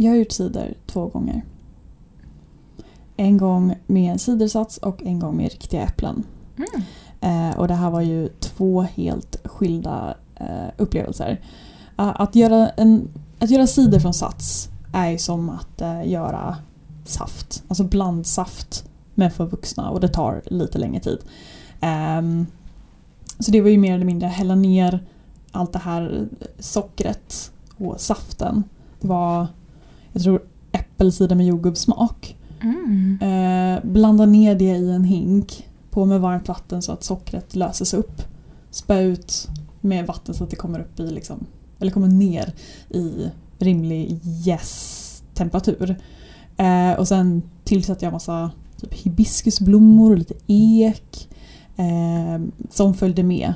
[0.00, 1.42] Jag har gjort cider två gånger.
[3.16, 6.24] En gång med en cidersats och en gång med riktiga äpplen.
[6.56, 6.82] Mm.
[7.20, 11.40] Eh, och det här var ju två helt skilda eh, upplevelser.
[11.96, 13.08] Att, göra en,
[13.38, 16.56] att göra cider från sats är som att eh, göra
[17.04, 17.62] saft.
[17.68, 18.84] Alltså blandsaft
[19.14, 21.18] men för vuxna och det tar lite längre tid.
[21.80, 22.46] Ehm,
[23.38, 25.06] så det var ju mer eller mindre hälla ner
[25.52, 26.28] allt det här
[26.58, 28.64] sockret och saften.
[29.00, 29.46] Det var,
[30.18, 30.42] jag tror,
[30.72, 32.36] äppelcider med jordgubbssmak.
[32.60, 33.18] Mm.
[33.22, 35.68] Eh, blanda ner det i en hink.
[35.90, 38.22] På med varmt vatten så att sockret löses upp.
[38.70, 39.48] Spä ut
[39.80, 41.46] med vatten så att det kommer upp i liksom,
[41.78, 42.54] eller kommer ner
[42.90, 45.96] i rimlig jästemperatur.
[46.56, 51.28] Eh, och sen tillsätter jag massa typ hibiskusblommor och lite ek.
[51.76, 53.54] Eh, som följde med.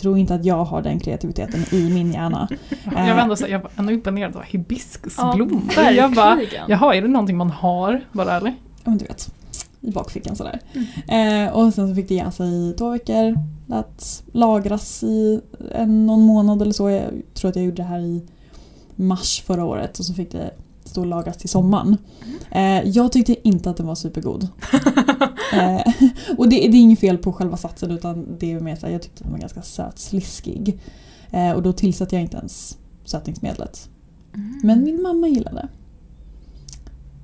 [0.00, 2.48] Jag tror inte att jag har den kreativiteten i min hjärna.
[2.96, 5.62] Jag var ändå, så, jag var ändå imponerad av hibiskusblommor.
[5.76, 8.04] Ja, jag bara, jaha, är det någonting man har?
[8.12, 8.54] Bara eller?
[8.84, 9.34] Ja men du vet,
[9.80, 10.60] i bakfickan sådär.
[11.08, 13.34] Eh, och sen så fick det jäsa i två veckor.
[13.66, 15.40] Lät lagras i
[15.74, 16.90] en, någon månad eller så.
[16.90, 18.22] Jag tror att jag gjorde det här i
[18.94, 20.50] mars förra året och så fick det
[20.90, 21.96] stå och lagras till sommaren.
[22.50, 24.42] Eh, jag tyckte inte att den var supergod.
[25.52, 25.92] eh,
[26.36, 28.92] och det, det är inget fel på själva satsen utan det är mer så här,
[28.92, 30.80] jag tyckte att den var ganska sötsliskig.
[31.30, 33.88] Eh, och då tillsatte jag inte ens sötningsmedlet.
[34.62, 35.68] Men min mamma gillade.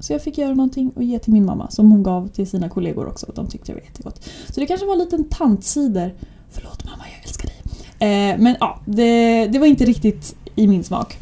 [0.01, 2.69] Så jag fick göra någonting och ge till min mamma som hon gav till sina
[2.69, 3.33] kollegor också.
[3.35, 4.25] De tyckte det var jättegott.
[4.47, 6.15] Så det kanske var en liten tantcider.
[6.51, 7.57] Förlåt mamma, jag älskar dig.
[7.99, 11.19] Eh, men ja, det, det var inte riktigt i min smak.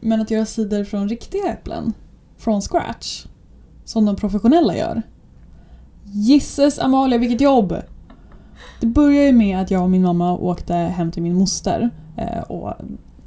[0.00, 1.92] Men att göra cider från riktiga äpplen,
[2.36, 3.26] från scratch,
[3.84, 5.02] som de professionella gör.
[6.04, 7.76] Gisses Amalia, vilket jobb!
[8.80, 12.40] Det började ju med att jag och min mamma åkte hem till min moster eh,
[12.40, 12.74] och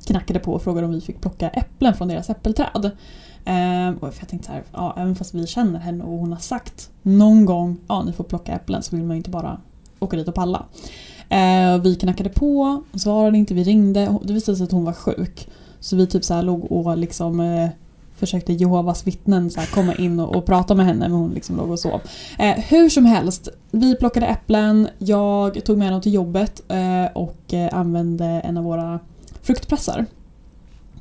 [0.06, 2.92] knackade på och frågade om vi fick plocka äpplen från deras äppelträd.
[3.46, 6.40] Eh, och jag tänkte så här, ja, även fast vi känner henne och hon har
[6.40, 9.60] sagt någon gång ja ni får plocka äpplen så vill man ju inte bara
[10.00, 10.66] åka dit och palla.
[11.30, 15.50] Eh, vi knackade på, svarade inte, vi ringde det visade sig att hon var sjuk.
[15.84, 17.70] Så vi typ så här låg och liksom eh,
[18.16, 21.58] försökte Jehovas vittnen så här komma in och, och prata med henne men hon liksom
[21.58, 22.02] låg och sov.
[22.40, 27.54] Eh, hur som helst, vi plockade äpplen, jag tog med dem till jobbet eh, och
[27.54, 29.00] eh, använde en av våra
[29.42, 30.06] fruktpressar.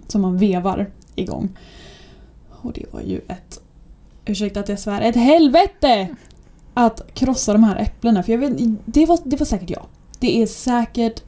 [0.09, 1.49] Som man vevar igång.
[2.51, 3.61] Och det var ju ett,
[4.25, 6.09] ursäkta att jag svär, ett helvete!
[6.75, 8.23] Att krossa de här äpplena.
[8.23, 8.53] För jag vet,
[8.85, 9.87] det, var, det var säkert jag.
[10.19, 11.23] Det är säkert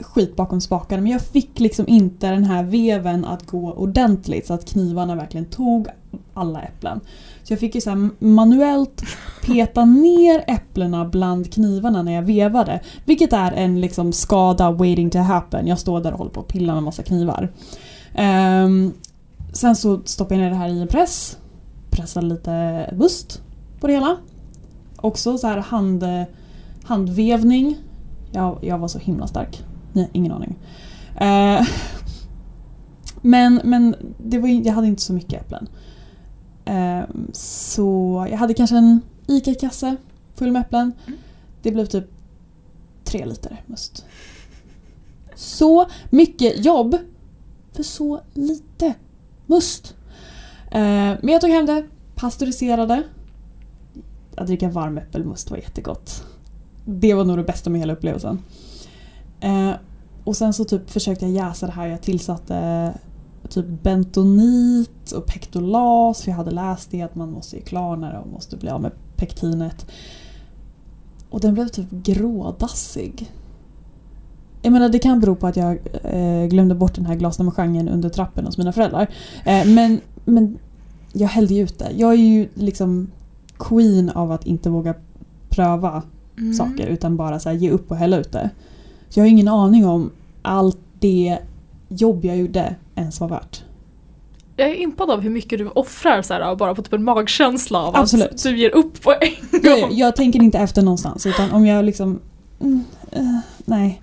[0.00, 4.54] skit bakom spakarna men jag fick liksom inte den här veven att gå ordentligt så
[4.54, 5.88] att knivarna verkligen tog
[6.34, 7.00] alla äpplen.
[7.42, 9.02] Så jag fick ju så här manuellt
[9.46, 12.80] peta ner äpplena bland knivarna när jag vevade.
[13.04, 15.66] Vilket är en liksom skada waiting to happen.
[15.66, 17.52] Jag står där och håller på och pillar med massa knivar.
[18.18, 18.94] Um,
[19.52, 21.38] sen så stoppade jag ner det här i en press.
[21.90, 23.42] Pressade lite must
[23.80, 24.16] på det hela.
[24.96, 26.04] Också så här hand,
[26.82, 27.76] handvevning.
[28.32, 29.64] Jag, jag var så himla stark.
[29.94, 30.58] Har ingen aning.
[31.16, 31.66] Eh,
[33.22, 35.68] men men det var, jag hade inte så mycket äpplen.
[36.64, 39.96] Eh, så jag hade kanske en ICA-kasse
[40.34, 40.92] full med äpplen.
[41.62, 42.04] Det blev typ
[43.04, 44.04] tre liter must.
[45.34, 46.96] Så mycket jobb
[47.72, 48.94] för så lite
[49.46, 49.94] must.
[50.70, 50.80] Eh,
[51.20, 53.02] men jag tog hem det, pasteuriserade.
[54.36, 56.24] Att dricka varm äppelmust var jättegott.
[56.84, 58.42] Det var nog det bästa med hela upplevelsen.
[59.40, 59.70] Eh,
[60.24, 61.86] och sen så typ försökte jag jäsa det här.
[61.86, 62.92] Jag tillsatte
[63.48, 66.22] typ bentonit och pektolas.
[66.22, 68.92] För jag hade läst det att man måste klarna det och måste bli av med
[69.16, 69.86] pektinet.
[71.30, 73.32] Och den blev typ grådassig.
[74.62, 78.08] Jag menar det kan bero på att jag eh, glömde bort den här glasnummergenren under
[78.08, 79.08] trappen hos mina föräldrar.
[79.44, 80.58] Eh, men, men
[81.12, 81.90] jag hällde ju ut det.
[81.96, 83.10] Jag är ju liksom
[83.58, 84.94] queen av att inte våga
[85.48, 86.02] pröva
[86.38, 86.54] Mm.
[86.54, 88.50] saker utan bara så här, ge upp och hälla ut det.
[89.08, 90.10] Så jag har ingen aning om
[90.42, 91.38] allt det
[91.88, 93.64] jobb jag gjorde ens var värt.
[94.56, 97.78] Jag är impad av hur mycket du offrar så här, bara på typ en magkänsla
[97.82, 98.26] av Absolut.
[98.30, 99.90] att du ger upp på en Jag, gång.
[99.92, 102.20] jag tänker inte efter någonstans utan om jag liksom...
[102.60, 104.02] Mm, eh, nej.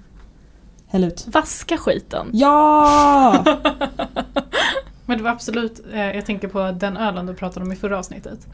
[0.88, 1.25] Häll ut.
[1.28, 2.28] Vaska skiten.
[2.34, 3.44] Ja!
[5.06, 8.00] Men det var absolut, eh, jag tänker på den ölen du pratade om i förra
[8.00, 8.48] avsnittet.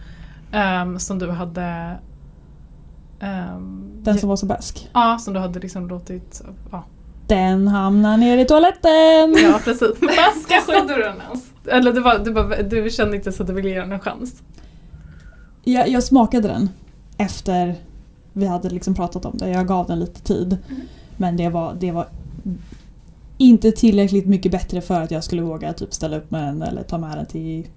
[0.51, 1.97] ehm, som du hade...
[3.21, 4.89] ehm, Den som var så bäsk.
[4.93, 6.41] Ja, som du hade liksom låtit...
[6.71, 6.83] Ja,
[7.27, 9.35] Den hamnar ner i toaletten!
[9.43, 10.01] ja precis.
[10.01, 11.43] Vaska skiten du den ens?
[11.67, 13.99] Eller du, var, du, bara, du kände inte så att du ville ge den en
[13.99, 14.41] chans?
[15.63, 16.69] Jag, jag smakade den
[17.17, 17.75] efter
[18.33, 19.49] vi hade liksom pratat om det.
[19.49, 20.57] Jag gav den lite tid.
[20.69, 20.81] Mm.
[21.17, 22.07] Men det var, det var
[23.37, 26.83] inte tillräckligt mycket bättre för att jag skulle våga typ ställa upp med den eller
[26.83, 27.67] ta med den till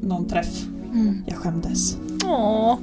[0.00, 0.64] någon träff.
[1.26, 1.96] Jag skämdes.
[2.26, 2.78] Åh.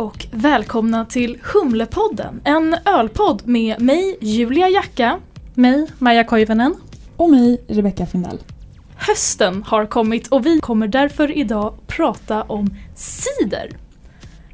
[0.00, 5.18] Och välkomna till Humlepodden, en ölpodd med mig Julia Jacka.
[5.54, 6.74] Mig Maja Koivunen.
[7.16, 8.38] Och mig, Rebecca Findell.
[8.96, 13.70] Hösten har kommit och vi kommer därför idag prata om cider.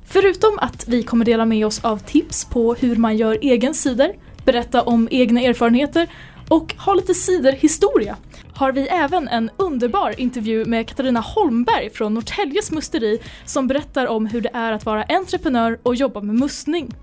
[0.04, 4.12] Förutom att vi kommer dela med oss av tips på hur man gör egen cider,
[4.44, 6.08] berätta om egna erfarenheter
[6.48, 8.16] och ha lite ciderhistoria
[8.54, 14.26] har vi även en underbar intervju med Katarina Holmberg från Norrtäljes musteri som berättar om
[14.26, 16.94] hur det är att vara entreprenör och jobba med mustning.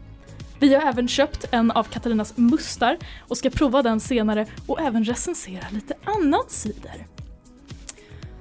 [0.60, 5.04] Vi har även köpt en av Katarinas mustar och ska prova den senare och även
[5.04, 7.08] recensera lite annan cider.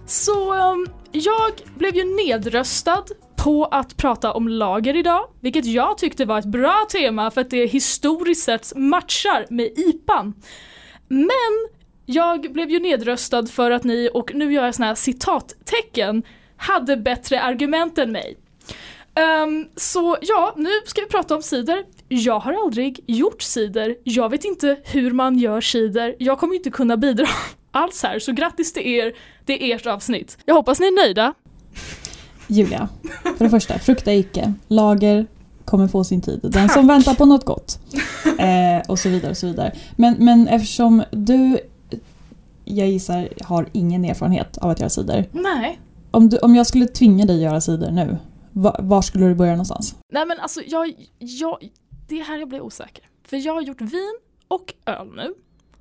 [0.07, 3.05] Så ehm, jag blev ju nedröstad
[3.37, 7.51] på att prata om lager idag, vilket jag tyckte var ett bra tema för att
[7.51, 10.35] det historiskt sett matchar med IPAn.
[11.13, 11.69] Men
[12.07, 16.23] jag blev ju nedröstad för att ni, och nu gör jag såna här citattecken,
[16.57, 18.37] hade bättre argument än mig.
[19.45, 21.85] Um, så ja, nu ska vi prata om cider.
[22.09, 23.97] Jag har aldrig gjort cider.
[24.05, 26.17] Jag vet inte hur man gör cider.
[26.19, 27.27] Jag kommer inte kunna bidra
[27.71, 29.13] alls här, så grattis till er.
[29.45, 30.39] Det är ert avsnitt.
[30.45, 31.35] Jag hoppas ni är nöjda.
[32.47, 32.89] Julia,
[33.39, 34.55] för det första, frukta icke.
[34.69, 35.27] Lager
[35.65, 36.41] kommer få sin tid.
[36.43, 37.79] Den som väntar på något gott.
[38.39, 39.77] Eh, och så vidare och så vidare.
[39.97, 41.59] Men, men eftersom du,
[42.65, 45.29] jag gissar, har ingen erfarenhet av att göra cider.
[45.33, 45.81] Nej.
[46.11, 48.17] Om, du, om jag skulle tvinga dig att göra cider nu,
[48.53, 49.97] va, var skulle du börja någonstans?
[50.13, 51.59] Nej men alltså jag, jag,
[52.09, 53.05] det är här jag blir osäker.
[53.25, 54.19] För jag har gjort vin
[54.49, 55.35] och öl nu.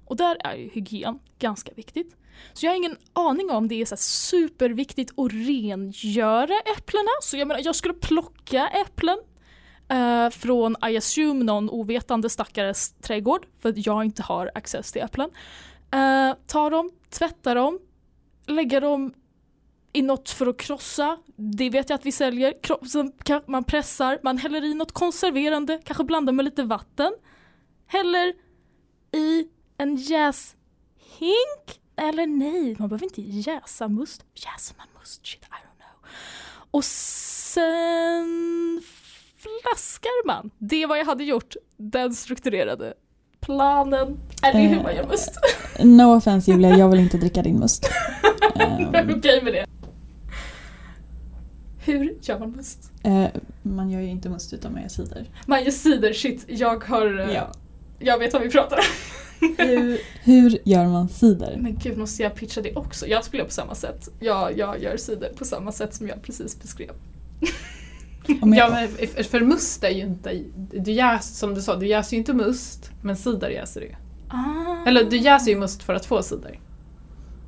[0.05, 2.15] Och där är ju hygien ganska viktigt.
[2.53, 7.11] Så jag har ingen aning om det är så superviktigt att rengöra äpplena.
[7.21, 9.17] Så jag menar, jag skulle plocka äpplen
[9.91, 15.01] eh, från I assume någon ovetande stackares trädgård för att jag inte har access till
[15.01, 15.29] äpplen.
[15.91, 17.79] Eh, ta dem, tvätta dem,
[18.47, 19.13] lägga dem
[19.93, 21.17] i något för att krossa.
[21.35, 22.53] Det vet jag att vi säljer.
[23.51, 27.13] Man pressar, man häller i något konserverande, kanske blandar med lite vatten.
[27.87, 28.33] Häller
[29.11, 29.47] i
[29.77, 30.57] en jäshink.
[31.95, 34.25] Eller nej, man behöver inte jäsa must.
[34.33, 35.27] Jäser man must?
[35.27, 36.09] Shit, I don't know.
[36.71, 38.81] Och sen
[39.41, 40.49] flaskar man.
[40.57, 41.55] Det är vad jag hade gjort.
[41.77, 42.93] Den strukturerade
[43.39, 44.17] planen.
[44.43, 45.31] Är det hur man gör must?
[45.83, 47.89] No offense Julia, jag vill inte dricka din must.
[48.59, 49.65] Ehm, okej med det.
[51.85, 52.91] Hur gör man must?
[53.03, 53.25] eh,
[53.63, 55.29] man gör ju inte must utan man gör cider.
[55.45, 57.19] Man gör cider, shit, jag har...
[57.19, 57.51] eh, Ja.
[57.99, 58.83] Jag vet vad vi pratar om.
[59.57, 61.57] Hur, hur gör man cider?
[61.59, 63.07] Men gud, måste jag pitcha det också?
[63.07, 64.09] Jag skulle göra på samma sätt.
[64.19, 66.91] Jag, jag gör cider på samma sätt som jag precis beskrev.
[68.27, 68.87] Ja, men
[69.23, 70.43] för must är ju inte...
[70.73, 73.95] Du jäs, som du sa, du jäser ju inte must, men cider jäser du.
[74.27, 74.87] Ah.
[74.87, 76.59] Eller du jäser ju must för att få cider.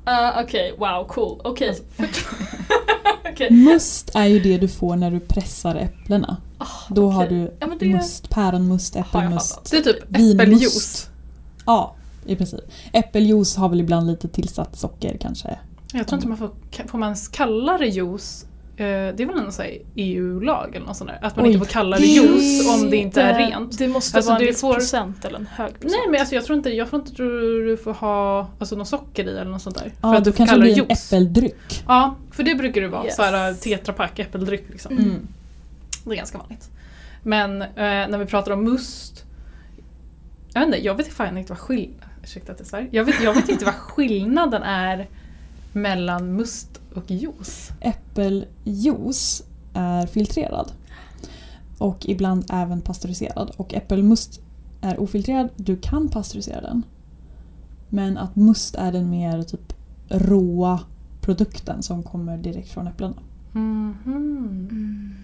[0.04, 1.40] Ah, Okej, wow, cool.
[1.44, 1.68] Okej.
[1.68, 1.82] Alltså.
[3.32, 3.50] Okej.
[3.50, 6.36] Must är ju det du får när du pressar äpplena.
[6.58, 7.38] Ah, Då har okej.
[7.38, 9.70] du Ja, det must, päronmust, har jag äppelmust.
[9.70, 11.08] Det är typ äppeljuice.
[11.66, 11.94] Ja,
[12.26, 12.60] i princip.
[12.92, 15.58] Äppeljuice har väl ibland lite tillsatt socker kanske.
[15.92, 16.50] Jag tror inte man får...
[16.86, 18.46] Får man kalla det juice?
[18.76, 21.18] Eh, Det är väl en EU-lag eller något sånt där?
[21.22, 23.78] Att man Oj, inte får kalla det juice om det inte är rent.
[23.78, 25.92] Det måste Alltså, vara en viss får- procent eller en hög procent.
[25.92, 28.88] Nej men alltså, jag tror inte, jag tror inte du, du får ha alltså, något
[28.88, 29.92] socker i eller något sånt där.
[30.02, 31.12] Ja, för att du får kanske kalla det blir en juice.
[31.12, 31.84] äppeldryck.
[31.86, 33.04] Ja, för det brukar det vara.
[33.04, 33.16] Yes.
[33.16, 34.92] Såhär tetrapack äppeldryck liksom.
[34.98, 35.26] Mm.
[36.04, 36.68] Det är ganska vanligt.
[37.22, 39.24] Men eh, när vi pratar om must.
[40.52, 42.88] Jag vet inte, jag vet fan inte vad skillnaden...
[42.90, 45.08] Jag vet, jag vet inte vad skillnaden är
[45.72, 47.70] mellan must och juice.
[47.80, 49.42] Äppeljuice
[49.74, 50.72] är filtrerad.
[51.78, 53.50] Och ibland även pasteuriserad.
[53.56, 54.40] Och äppelmust
[54.80, 55.48] är ofiltrerad.
[55.56, 56.82] Du kan pasteurisera den.
[57.88, 59.72] Men att must är den mer typ
[60.08, 60.80] råa
[61.20, 63.16] produkten som kommer direkt från äpplena.
[63.52, 63.96] Mhm.
[64.06, 65.14] Mm.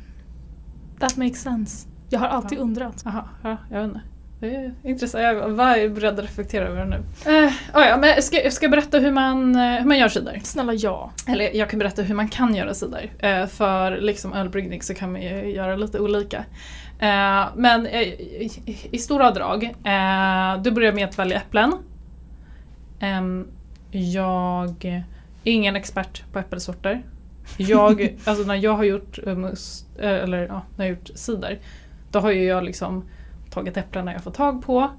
[0.98, 1.88] That makes sense.
[2.08, 2.62] Jag har alltid Ja.
[2.62, 3.02] undrat.
[3.04, 4.00] Jaha, ja, jag vet inte.
[4.40, 5.24] Det är intressant.
[5.24, 7.02] Jag var beredd att reflektera över det nu.
[7.32, 10.08] Eh, ah, ja, men jag ska, jag ska berätta hur man, eh, hur man gör
[10.08, 10.40] cider.
[10.44, 11.10] Snälla ja.
[11.28, 13.10] Eller jag kan berätta hur man kan göra cider.
[13.18, 16.44] Eh, för liksom ölbryggning så kan man ju göra lite olika.
[16.98, 18.50] Eh, men eh, i,
[18.90, 21.72] i, stora drag, eh, du börjar med att välja äpplen.
[23.90, 25.04] Jag är
[25.44, 27.02] ingen expert på äppelsorter.
[27.56, 31.58] Jag, alltså när jag har gjort must, eh, eller ja, när jag har gjort cider,
[32.10, 33.04] då har ju jag liksom
[33.50, 34.90] tagit äpplena jag får tag på.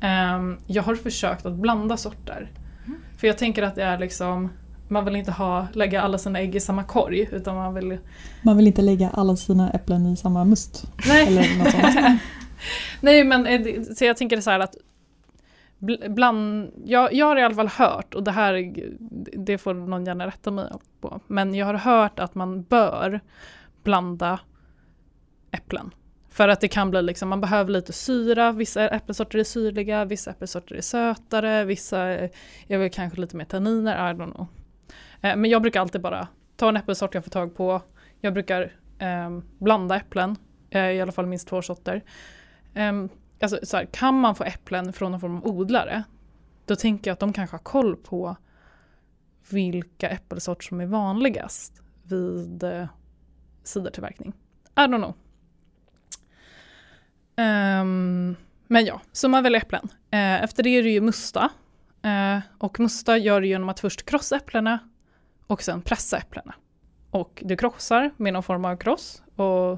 [0.00, 2.50] Ehm, jag har försökt att blanda sorter.
[2.86, 3.00] Mm.
[3.16, 4.48] För jag tänker att det är liksom
[4.88, 7.98] man vill inte ha, lägga alla sina ägg i samma korg utan man vill...
[8.42, 10.84] Man vill inte lägga alla sina äpplen i samma must.
[11.06, 12.20] Nej, Eller något sånt.
[13.00, 14.76] Nej men eh, så jag tänker så här att
[15.78, 18.74] bl- bland, jag, jag har i alla fall hört, och det här
[19.32, 20.66] det får någon gärna rätta mig
[21.00, 23.20] på, men jag har hört att man bör
[23.82, 24.40] blanda
[25.50, 25.90] äpplen.
[26.34, 30.30] För att det kan bli liksom, man behöver lite syra, vissa äppelsorter är syrliga, vissa
[30.30, 31.98] äppelsorter är sötare, vissa
[32.68, 34.46] är väl kanske lite mer tanniner, I don't know.
[35.20, 37.82] Eh, Men jag brukar alltid bara ta en äppelsort jag får tag på,
[38.20, 38.62] jag brukar
[38.98, 40.36] eh, blanda äpplen,
[40.70, 42.04] eh, i alla fall minst två sorter.
[42.74, 43.08] Ehm,
[43.40, 46.04] alltså, så här, kan man få äpplen från någon form av odlare,
[46.66, 48.36] då tänker jag att de kanske har koll på
[49.50, 52.86] vilka äppelsorter som är vanligast vid eh,
[53.64, 54.32] cidertillverkning.
[54.76, 55.14] I don't know.
[57.36, 58.36] Ehm,
[58.68, 59.88] men ja, så man väljer äpplen.
[60.10, 61.48] Eh, efter det är det ju musta.
[62.02, 64.78] Eh, och musta gör du genom att först krossa äpplena
[65.46, 66.54] och sen pressa äpplena.
[67.10, 69.70] Och du krossar med någon form av kross och,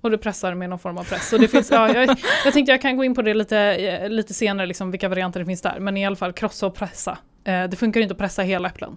[0.00, 1.28] och du pressar med någon form av press.
[1.28, 4.08] Så det finns, ja, jag, jag tänkte jag kan gå in på det lite, eh,
[4.08, 5.80] lite senare, liksom, vilka varianter det finns där.
[5.80, 7.18] Men i alla fall krossa och pressa.
[7.44, 8.96] Eh, det funkar inte att pressa hela äpplen.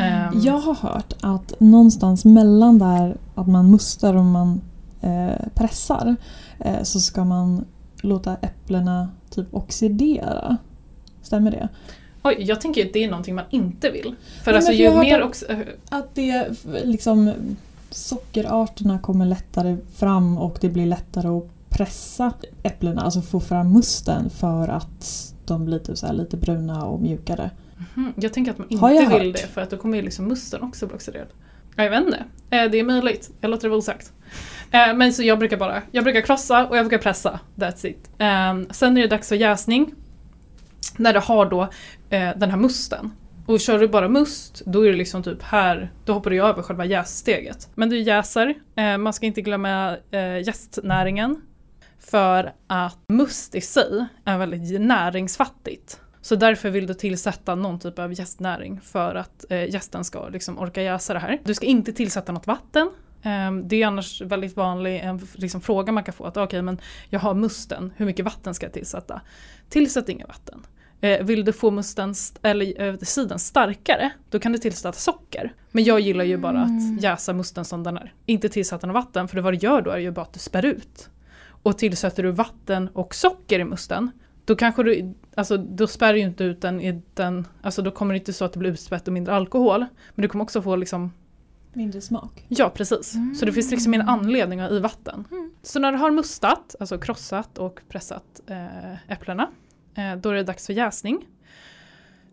[0.00, 4.60] Ehm, Jag har hört att någonstans mellan där att man mustar och man
[5.54, 6.16] pressar
[6.58, 7.64] eh, så ska man
[8.02, 10.56] låta äpplena typ oxidera.
[11.22, 11.68] Stämmer det?
[12.22, 14.14] Oj, jag tänker att det är någonting man inte vill.
[14.44, 15.46] För Nej, alltså ju mer också...
[15.48, 16.48] eh, Att det
[16.84, 17.32] liksom
[17.90, 24.30] sockerarterna kommer lättare fram och det blir lättare att pressa äpplena, alltså få fram musten
[24.30, 27.50] för att de blir typ så här lite bruna och mjukare.
[27.94, 29.22] Mhm, Jag tänker att man inte vill hört?
[29.22, 31.26] det för att då kommer ju liksom musten också bli oxiderad.
[31.76, 32.18] Ja, Jag vet inte.
[32.50, 33.30] Eh, Det är möjligt.
[33.40, 34.12] Jag låter det vara osagt.
[34.70, 37.40] Eh, Men så jag brukar bara, jag brukar krossa och jag brukar pressa.
[37.56, 38.10] That's it.
[38.18, 39.94] Eh, Sen är det dags för jäsning.
[40.96, 41.62] När du har då
[42.10, 43.10] eh, den här musten.
[43.46, 46.62] Och kör du bara must, då är det liksom typ här, då hoppar du över
[46.62, 47.68] själva jässteget.
[47.74, 51.40] Men du jäser, eh, man ska inte glömma eh, jästnäringen.
[52.10, 56.00] För att must i sig är väldigt näringsfattigt.
[56.22, 60.58] Så därför vill du tillsätta någon typ av jästnäring för att eh, jästen ska liksom
[60.58, 61.38] orka jäsa det här.
[61.44, 62.90] Du ska inte tillsätta något vatten.
[63.22, 66.24] Ehm, det är annars väldigt vanlig en liksom, fråga man kan få.
[66.24, 69.20] att Okej, men jag har musten, hur mycket vatten ska jag tillsätta?
[69.68, 70.66] Tillsätt inget vatten.
[71.00, 75.52] Eh, vill du få musten, st- eller eh, siden starkare, då kan du tillsätta socker.
[75.70, 78.14] Men jag gillar ju bara att jäsa musten som den är.
[78.26, 80.38] Inte tillsätta något vatten, för det vad du gör då är ju bara att du
[80.38, 81.10] spär ut.
[81.62, 84.10] Och tillsätter du vatten och socker i musten,
[84.44, 88.14] då kanske du, alltså då spär ju inte ut den i den, alltså då kommer
[88.14, 89.86] det inte så att det blir utspätt och mindre alkohol.
[90.14, 91.12] Men du kommer också få liksom,
[91.72, 92.44] Mindre smak.
[92.48, 93.14] ja precis.
[93.38, 95.24] Så det finns liksom en anledning i vatten.
[95.62, 99.50] Så när du har mustat, alltså krossat och pressat eh, äpplena,
[99.94, 101.26] eh, då är det dags för jäsning.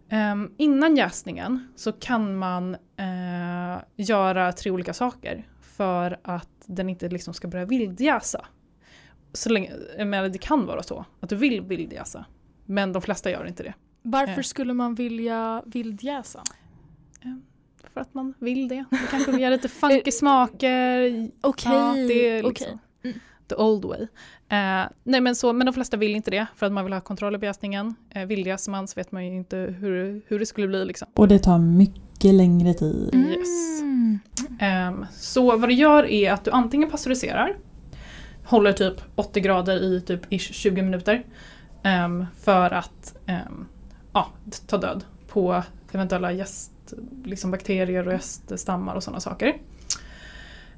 [0.10, 7.10] Ehm, innan jäsningen så kan man eh, göra tre olika saker för att den inte
[7.10, 8.46] liksom ska börja vildjäsa.
[9.34, 12.26] Så länge, menar, det kan vara så att du vill vildjäsa,
[12.66, 13.74] men de flesta gör inte det.
[14.02, 14.44] Varför Eh.
[14.44, 16.44] skulle man vilja vildjäsa?
[17.98, 18.86] För att man vill det.
[18.90, 21.30] Det kanske göra lite funky smaker.
[21.42, 22.78] Okej, Ja, det är liksom okej.
[23.04, 23.20] Mm.
[23.50, 24.02] the old way.
[24.50, 27.02] Eh, nej men, så, men de flesta vill inte det för att man vill ha
[27.02, 27.96] kontroll över jäsningen.
[28.10, 30.86] Eh, Vildjäser man så vet man ju inte hur, hur det skulle bli.
[30.86, 31.08] Liksom.
[31.14, 33.10] Och det tar mycket längre tid.
[33.16, 33.82] Yes.
[33.82, 34.20] Mm.
[34.60, 37.58] Ehm, så vad du gör är att du antingen pasteuriserar,
[38.46, 41.26] håller typ 80 grader i typ ish 20 minuter
[41.84, 43.66] ehm, för att ehm,
[44.14, 44.28] ja,
[44.68, 46.72] ta död på eventuella gäst,
[47.24, 49.58] liksom bakterier och gäststammar och sådana saker.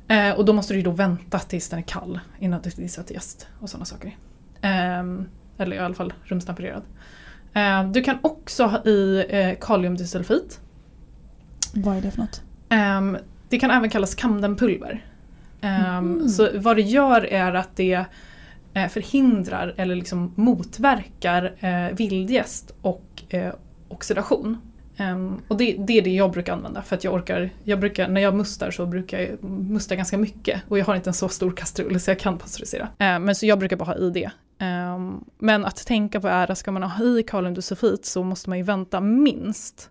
[0.08, 3.48] Eh, och då måste du då vänta tills den är kall innan du tillsätter jäst
[3.60, 4.18] och sådana saker.
[4.62, 5.25] Ehm,
[5.58, 6.84] eller i alla fall rumstempererad.
[7.54, 10.60] Ehm, du kan också ha i eh, kaliumdisulfit.
[11.74, 12.42] Vad är det för något?
[12.70, 13.18] Ehm,
[13.50, 15.06] det kan även kallas kamdenpulver.
[15.62, 16.30] Ehm, Mhm.
[16.30, 18.06] Så vad det gör är att det
[18.74, 23.54] eh, förhindrar eller liksom motverkar eh, vildjäst och eh,
[23.88, 24.58] oxidation.
[25.00, 28.08] Um, och det, det är det jag brukar använda för att jag orkar, jag brukar,
[28.08, 31.29] när jag mustar så brukar jag musta ganska mycket och jag har inte en så
[31.29, 32.84] stor kastrull så jag kan pasteurisera.
[32.84, 34.32] Uh, men så jag brukar bara ha i det.
[34.65, 38.58] Um, men att tänka på är att ska man ha i kaliumdisulfit så måste man
[38.58, 39.89] ju vänta minst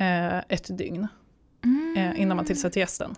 [0.00, 1.08] uh, ett dygn
[1.96, 3.14] eh, innan man tillsätter gästen.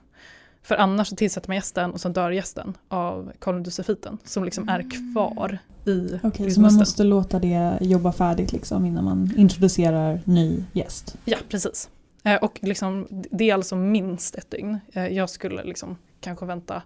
[0.64, 5.12] För annars så tillsätter man gästen och sen dör gästen av kaliumdisulfiten som liksom är
[5.12, 10.20] kvar i Okej, i så man måste låta det jobba färdigt liksom innan man introducerar
[10.24, 11.16] ny gäst.
[11.24, 11.88] Ja, precis.
[12.22, 14.78] Eh, och liksom, det är alltså minst ett dygn.
[14.92, 16.82] Eh, jag skulle liksom kanske vänta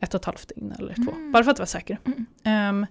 [0.00, 1.32] ett och ett halvt dygn eller två, Mm.
[1.32, 1.98] bara för att vara säker.
[2.04, 2.26] Mm.
[2.44, 2.86] Ehm,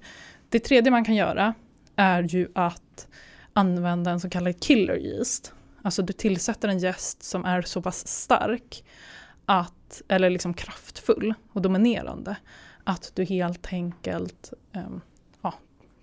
[0.49, 1.53] det tredje man kan göra
[1.95, 3.07] är ju att
[3.53, 5.53] använda en så kallad killer yeast.
[5.81, 8.83] Alltså du tillsätter en gäst som är så pass stark
[9.51, 12.35] att, eller liksom kraftfull och dominerande
[12.83, 15.01] att du helt enkelt um,
[15.41, 15.53] ja,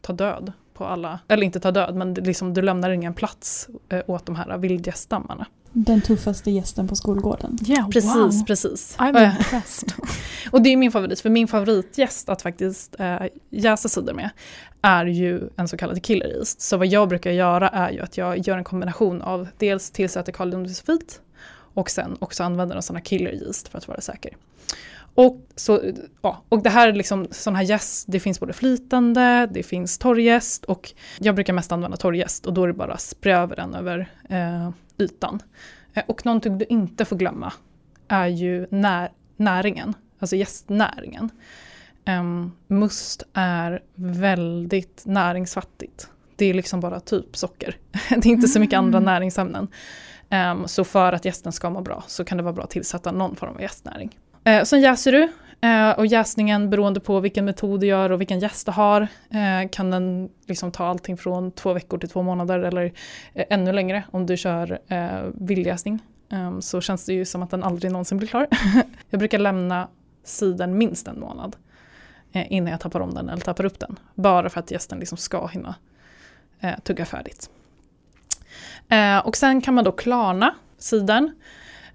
[0.00, 4.00] tar död på alla, eller inte tar död men liksom, du lämnar ingen plats uh,
[4.06, 5.46] åt de här vildgäststammarna.
[5.72, 7.58] Den tuffaste gästen på skolgården.
[7.66, 8.44] Yeah, Precis, wow.
[8.46, 8.96] precis.
[8.98, 9.92] I'm impressed.
[10.50, 14.30] Och det är min favorit, för min favoritgäst att faktiskt äh, jäsa cider med
[14.82, 16.60] är ju en så kallad killer yeast.
[16.60, 20.32] Så vad jag brukar göra är ju att jag gör en kombination av dels tillsätter
[20.32, 21.20] kaliumdisulfit
[21.78, 24.36] och sen också använder en sån här killer yeast för att vara säker.
[25.14, 25.80] Och, så,
[26.22, 29.98] ja, och det här är liksom sån här jäst, det finns både flytande, det finns
[29.98, 33.74] torrjäst och jag brukar mest använda torrjäst och då är det bara sprä över den
[33.74, 35.42] över eh, ytan.
[35.94, 37.52] Eh, och någonting du inte får glömma
[38.08, 41.30] är ju när, näringen, alltså jästnäringen.
[42.06, 46.10] Um, must är väldigt näringsfattigt.
[46.36, 47.76] Det är liksom bara typ socker.
[48.08, 49.68] det är inte så mycket andra näringsämnen.
[50.30, 53.12] Um, så för att gästen ska må bra så kan det vara bra att tillsätta
[53.12, 54.18] någon form av jästnäring.
[54.48, 55.22] Uh, eh, sen jäser du
[55.68, 59.68] uh, och jäsningen beroende på vilken metod du gör och vilken gäst du har uh,
[59.70, 62.92] kan den liksom ta allting från två veckor till två månader eller
[63.34, 65.98] ännu längre om du kör uh.
[66.30, 68.46] Um, så känns det ju som att den aldrig någonsin blir klar.
[69.10, 69.88] jag brukar lämna
[70.24, 71.56] siden minst en månad
[72.32, 73.98] innan jag tappar om den eller tappar upp den.
[74.14, 75.74] Bara för att gästen liksom ska hinna
[76.84, 77.50] tugga färdigt.
[78.88, 81.30] Eh, och sen kan man då klarna sidan.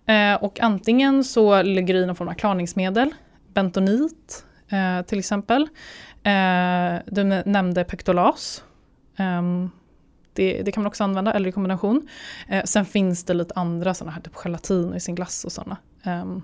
[0.06, 3.14] Eh, och antingen så lägger du i någon form av klarningsmedel,
[3.54, 5.62] bentonit eh, till exempel.
[6.24, 8.64] Eh, du nämnde pektolas.
[9.18, 9.70] Ehm,
[10.34, 12.08] det, det, kan man också använda, eller i kombination.
[12.48, 15.78] Eh, sen finns det lite andra sådana här, typ gelatin i sin glass och sådana.
[16.04, 16.44] Ehm,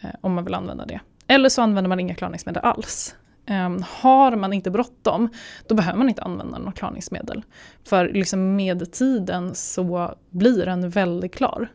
[0.00, 1.00] eh, om man vill använda det.
[1.26, 3.14] Eller så använder man inga klarningsmedel alls.
[3.50, 5.28] Um, har man inte bråttom,
[5.66, 7.42] då behöver man inte använda något klarningsmedel.
[7.84, 11.68] För liksom med tiden så blir den väldigt klar.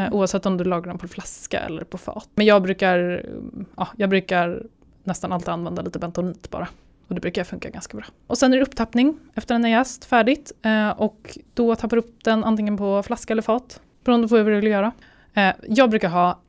[0.00, 2.28] Uh, oavsett om du lagrar den på flaska eller på fat.
[2.34, 3.26] Men jag brukar,
[3.76, 4.62] ja, jag brukar
[5.04, 6.68] nästan alltid använda lite bentonit bara.
[7.08, 8.06] Och det brukar funka ganska bra.
[8.26, 10.52] Och sen är det upptappning efter den är jäst, färdigt.
[10.66, 13.80] Uh, och då tappar du upp den antingen på flaska eller fat.
[14.04, 14.92] Beroende på hur du vill göra.
[15.36, 16.40] Uh, jag brukar ha,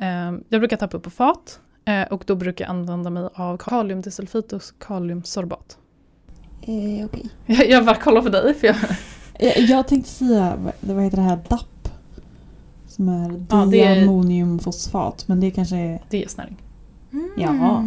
[0.49, 1.76] jag brukar tappa upp på fat Eh,
[2.09, 5.77] och då brukar jag använda mig av kaliumdisulfit och kaliumsorbat.
[6.61, 7.23] Eh, okay.
[7.45, 8.53] jag, jag bara kollar på dig.
[8.53, 8.75] För jag...
[9.39, 11.89] jag, jag tänkte säga, vad heter det här, DAP?
[12.87, 16.01] Som är ja, diammoniumfosfat, men det kanske är...
[16.09, 16.57] Det är jästnäring.
[17.11, 17.31] Mm.
[17.37, 17.83] Ja,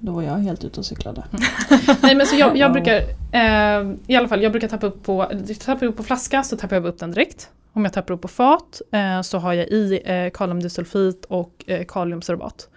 [0.00, 1.24] då var jag helt ute och cyklade.
[2.02, 2.96] Nej men så jag, jag brukar,
[3.32, 5.30] eh, i alla fall jag brukar tappa upp på,
[5.64, 7.48] tappar upp på flaska så tappar jag upp den direkt.
[7.72, 11.84] Om jag tappar upp på fat eh, så har jag i eh, kaliumdisulfit och eh,
[11.84, 12.68] kaliumsorbat.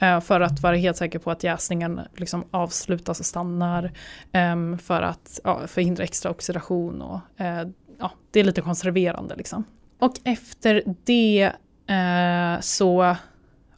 [0.00, 3.92] Eh, för att vara helt säker på att jäsningen liksom avslutas och stannar.
[4.32, 9.64] Ehm, för att ja, förhindra extra oxidation och eh, ja, det är lite konserverande liksom.
[9.98, 11.52] Och efter det
[11.86, 13.16] eh, så,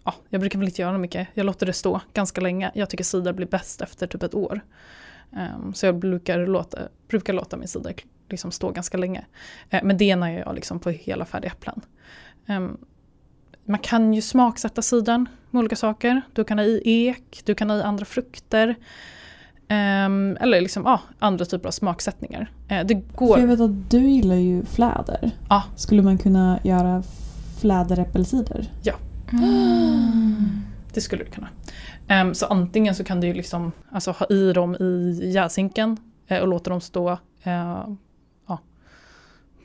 [0.05, 1.29] ja, jag brukar väl inte göra mycket.
[1.35, 2.71] Jag låter det stå ganska länge.
[2.75, 4.61] Jag tycker cider blir bäst efter typ ett år.
[5.31, 7.95] Um, så jag brukar låta, brukar låta min cider
[8.29, 9.25] liksom stå ganska länge.
[9.75, 11.81] Uh, men det när jag liksom på hela färdiga äpplen.
[12.49, 12.79] Um,
[13.65, 16.23] man kan ju smaksätta cidern med olika saker.
[16.33, 18.77] Du kan ha i ek, du kan ha i andra frukter.
[19.73, 22.51] Um, eller liksom, ah, andra typer av smaksättningar.
[22.73, 23.35] Uh, det går...
[23.35, 25.31] För jag vet att du gillar ju fläder.
[25.49, 25.63] Ah.
[25.77, 27.03] Skulle man kunna göra
[27.61, 28.73] fläderäppelcider?
[28.83, 28.95] Ja.
[29.33, 30.63] Mm.
[30.95, 31.49] Det skulle du kunna.
[32.23, 35.97] Um, så antingen så kan du liksom, alltså, ha i dem i jäsinken
[36.31, 37.11] uh, och låta dem stå
[37.47, 37.89] uh,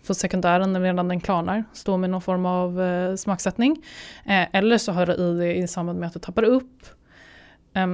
[0.07, 3.83] för sekundären redan den klarnar, står med någon form av eh, smaksättning.
[4.25, 6.85] Eh, eller så har du i det i samband med att du tappar upp.
[7.73, 7.87] Eh,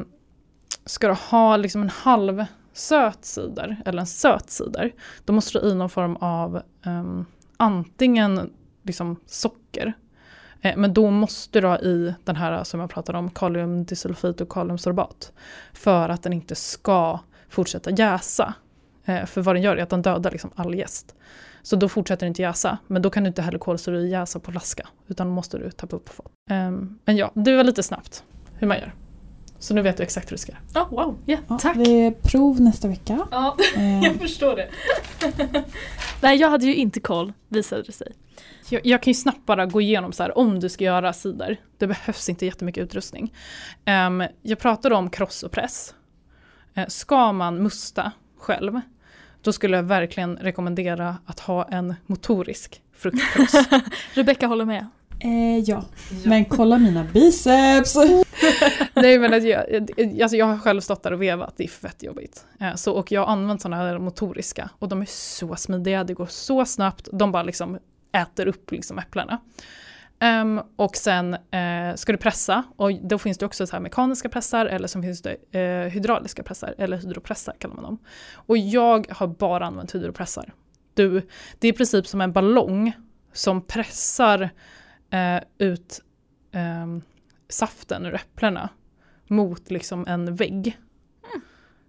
[0.85, 4.91] ska du ha liksom en halv söt cider, eller en söt cider,
[5.25, 7.25] då måste du i någon form av ehm,
[7.57, 9.93] antingen liksom socker,
[10.61, 14.49] eh, men då måste du ha i den här som jag pratade om, kaliumdisulfit och
[14.49, 15.31] kaliumsorbat.
[15.73, 18.53] För att den inte ska fortsätta jäsa.
[19.05, 21.15] Eh, för vad den gör är att den dödar liksom all jäst.
[21.63, 22.77] Så då fortsätter det inte jäsa.
[22.87, 24.87] Men då kan du inte heller kolsyra jäsa på flaska.
[25.07, 26.31] Utan då måste du tappa upp på fat.
[26.51, 28.23] Um, men ja, det var lite snabbt
[28.53, 28.93] hur man gör.
[29.59, 30.85] Så nu vet du exakt hur du ska göra.
[30.85, 31.77] Oh, wow, yeah, ja, tack!
[31.77, 33.27] Det är prov nästa vecka.
[33.31, 34.03] Ja, uh.
[34.03, 34.69] jag förstår det.
[36.21, 38.11] Nej, jag hade ju inte koll, visade det sig.
[38.69, 41.57] Jag, jag, kan ju snabbt bara gå igenom så här, om du ska göra sidor.
[41.77, 43.33] Det behövs inte jättemycket utrustning.
[44.07, 45.95] Um, jag pratade om kross och press.
[46.77, 48.81] Uh, ska man musta själv
[49.43, 53.65] då skulle jag verkligen rekommendera att ha en motorisk fruktkross.
[54.13, 54.87] Rebecka håller med.
[55.19, 55.83] Eh, ja.
[56.09, 56.29] ja.
[56.29, 57.95] men kolla mina biceps!
[58.93, 59.89] Nej men alltså jag,
[60.21, 62.45] alltså jag har själv stått där och vevat, det är fett jobbigt.
[62.59, 66.13] Eh, så, och jag har använt sådana här motoriska och de är så smidiga, det
[66.13, 67.79] går så snabbt, de bara liksom
[68.11, 69.39] äter upp liksom äpplena.
[70.23, 74.29] Um, och sen uh, ska du pressa och då finns det också så här mekaniska
[74.29, 77.97] pressar eller så finns det uh, hydrauliska pressar eller hydropressar kallar man dem.
[78.33, 80.53] Och jag har bara använt hydropressar.
[80.93, 81.21] Du,
[81.59, 82.91] det är i princip som en ballong
[83.33, 84.41] som pressar
[85.13, 86.01] uh, ut
[86.83, 87.01] um,
[87.49, 88.69] saften ur äpplena
[89.27, 90.77] mot liksom en vägg.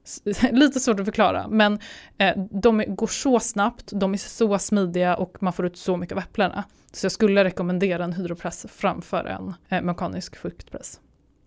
[0.53, 1.79] Lite svårt att förklara men
[2.19, 6.13] eh, de går så snabbt, de är så smidiga och man får ut så mycket
[6.13, 6.65] av äpplena.
[6.93, 11.01] Så jag skulle rekommendera en hydropress framför en eh, mekanisk fuktpress.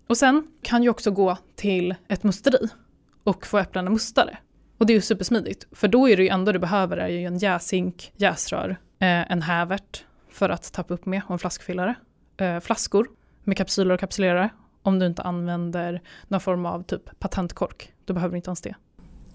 [0.07, 2.67] Och sen kan ju också gå till ett musteri
[3.23, 4.37] och få äpplena mustade.
[4.77, 7.25] Och det är ju supersmidigt, för då är det ju enda du behöver är ju
[7.25, 11.95] en jäshink, jäsrör, eh, en hävert för att tappa upp med och en flaskfyllare,
[12.37, 13.07] eh, flaskor
[13.43, 14.49] med kapsyler och kapsylerare
[14.81, 17.93] om du inte använder någon form av typ patentkork.
[18.07, 18.75] Då behöver du inte ens det.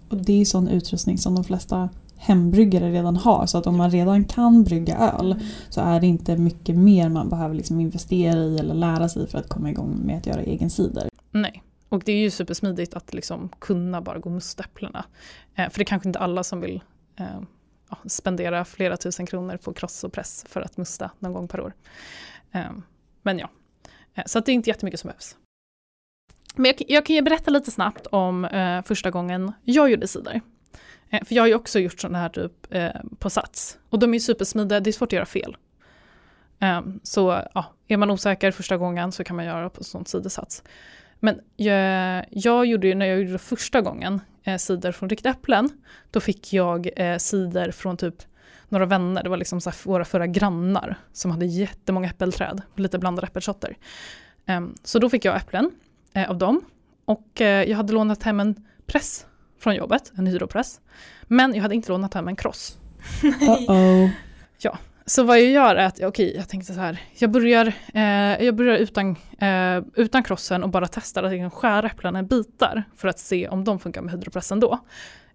[0.09, 3.45] Och det är sån utrustning som de flesta hembryggare redan har.
[3.45, 5.35] Så att om man redan kan brygga öl
[5.69, 9.37] så är det inte mycket mer man behöver liksom investera i eller lära sig för
[9.37, 11.09] att komma igång med att göra egen cider.
[11.31, 15.05] Nej, och det är ju supersmidigt att liksom kunna bara gå och musta äpplena.
[15.55, 16.83] Eh, för det är kanske inte alla som vill
[17.19, 17.41] eh,
[18.05, 21.73] spendera flera tusen kronor på kross och press för att musta någon gång per år.
[22.51, 22.71] Eh,
[23.21, 23.49] men ja,
[24.13, 25.37] eh, så att det är inte jättemycket som behövs.
[26.55, 30.41] Men jag, jag kan ju berätta lite snabbt om eh, första gången jag gjorde cider.
[31.09, 32.89] Eh, för jag har ju också gjort sådana här typ eh,
[33.19, 33.77] på sats.
[33.89, 35.57] Och de är ju supersmidiga, det är svårt att göra fel.
[36.59, 40.63] Ehm, så ja, är man osäker första gången så kan man göra på sånt sidesats.
[41.19, 45.69] Men jag, jag gjorde ju, när jag gjorde första gången, eh, cider från riktiga äpplen,
[46.11, 48.15] då fick jag eh, cider från typ
[48.69, 53.27] några vänner, det var liksom så våra förra grannar som hade jättemånga äppelträd, lite blandade
[53.27, 53.77] äppelsorter.
[54.47, 55.71] Um, så då fick jag äpplen
[56.13, 56.61] eh, av dem.
[57.05, 59.25] Och eh, jag hade lånat hem en press
[59.59, 60.81] från jobbet, en hydropress.
[61.23, 62.77] Men jag hade inte lånat hem en kross.
[63.21, 64.09] Uh-oh.
[64.57, 67.73] Ja, så vad jag gör är att, okej, okay, jag tänkte så här, jag börjar,
[67.93, 72.19] eh, jag börjar utan, eh, utan krossen och bara testar att jag kan skära äpplena
[72.19, 74.79] i bitar för att se om de funkar med hydropressen då.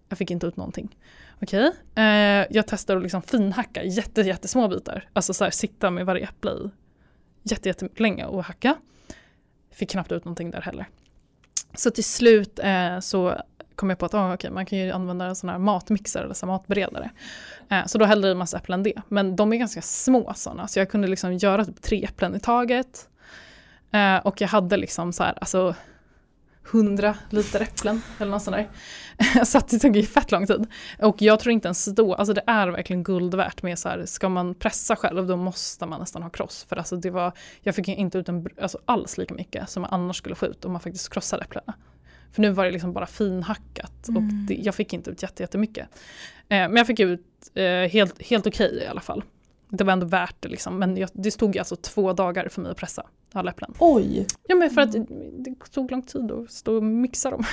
[0.09, 0.97] Jag fick inte ut någonting.
[1.41, 2.05] Okej, okay.
[2.05, 5.09] eh, jag testar att liksom finhacka jätte, jättesmå bitar.
[5.13, 6.71] Alltså så här, sitta med varje äpple i
[7.43, 8.75] jätte, jättelänge och hacka.
[9.79, 10.85] Fick knappt ut någonting där heller.
[11.73, 13.41] Så till slut eh, så
[13.75, 16.23] kom jag på att ah, oh, okay, man kan ju använda en sån här matmixer
[16.23, 17.09] eller så matberedare.
[17.69, 19.01] Eh, så då hällde jag i massa äpplen det.
[19.07, 22.39] Men de är ganska små sådana så jag kunde liksom göra typ tre äpplen i
[22.39, 23.09] taget.
[23.91, 25.75] Eh, och jag hade liksom så här, alltså
[26.73, 29.45] 100 liter äpplen eller något sånt där.
[29.45, 30.67] så det tog ju fett lång tid.
[30.99, 34.05] Och jag tror inte ens då, alltså det är verkligen guld värt med så här,
[34.05, 36.65] ska man pressa själv då måste man nästan ha kross.
[36.69, 39.93] För alltså det var, jag fick inte ut en, alltså alls lika mycket som man
[39.93, 41.73] annars skulle få ut om man faktiskt krossade äpplena.
[42.31, 44.23] För nu var det liksom bara finhackat mm.
[44.23, 45.87] och det, jag fick inte ut jättemycket.
[46.41, 49.23] Eh, men jag fick ut eh, helt, helt okej okay i alla fall.
[49.69, 50.79] Det var ändå värt det liksom.
[50.79, 53.03] Men jag, det stod alltså två dagar för mig att pressa
[53.33, 53.73] alla äpplen.
[53.79, 54.27] Oj!
[54.47, 57.43] Ja men för att det, tog lång tid att stå och mixa dem.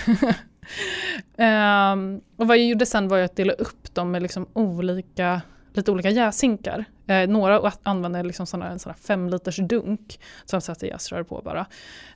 [1.37, 5.41] um, och vad jag gjorde sen var att dela upp dem med liksom olika
[5.77, 6.85] lite olika jäsinkar.
[7.07, 11.23] Eh, några använde liksom såna, en sån här fem liters dunk som jag satte jäsrör
[11.23, 11.67] på bara.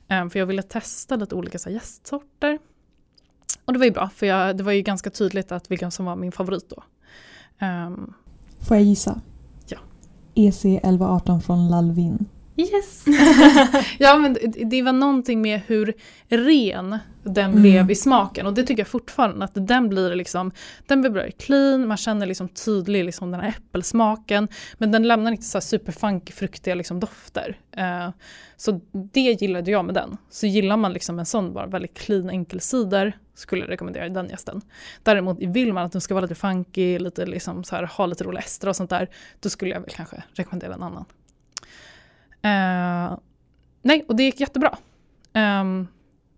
[0.07, 2.59] Eh, för jag ville testa lite olika så här, jästsorter.
[3.65, 6.05] Och det var ju bra, för jag, det var ju ganska tydligt att vilken som
[6.05, 6.83] var min favorit då.
[7.65, 8.13] Um,
[8.59, 9.21] Får jag gissa?
[9.67, 9.77] Ja.
[10.35, 12.25] EC 1118 från Lalvin.
[12.55, 13.05] Yes!
[13.99, 14.37] ja men
[14.69, 15.93] det var någonting med hur
[16.27, 17.61] ren den mm.
[17.61, 20.51] blev i smaken och det tycker jag fortfarande att den blir liksom,
[20.87, 25.43] den blir clean, man känner liksom tydlig liksom den här äppelsmaken men den lämnar inte
[25.43, 27.59] så här superfunky fruktiga liksom dofter.
[27.77, 28.09] Uh,
[28.57, 30.17] så det gillade jag med den.
[30.29, 34.29] Så gillar man liksom en sån bara väldigt clean enkel cider skulle jag rekommendera den
[34.29, 34.61] gästen.
[35.03, 38.23] Däremot vill man att den ska vara lite funky, lite liksom så här, ha lite
[38.23, 39.09] roliga ester och sånt där,
[39.39, 41.05] då skulle jag väl kanske rekommendera en annan.
[42.41, 43.17] Eh,
[43.81, 44.77] nej, och det gick jättebra.
[45.33, 45.87] Um,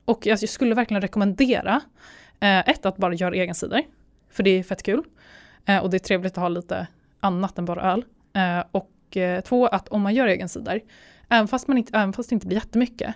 [0.05, 1.81] och jag skulle verkligen rekommendera
[2.39, 3.83] eh, ett, att bara göra egen cider.
[4.29, 5.03] För det är fett kul.
[5.65, 6.87] Eh, och det är trevligt att ha lite
[7.19, 8.05] annat än bara öl.
[8.33, 10.81] Eh, och eh, två, att om man gör egen cider,
[11.29, 13.15] även fast, man inte, även fast det inte blir jättemycket,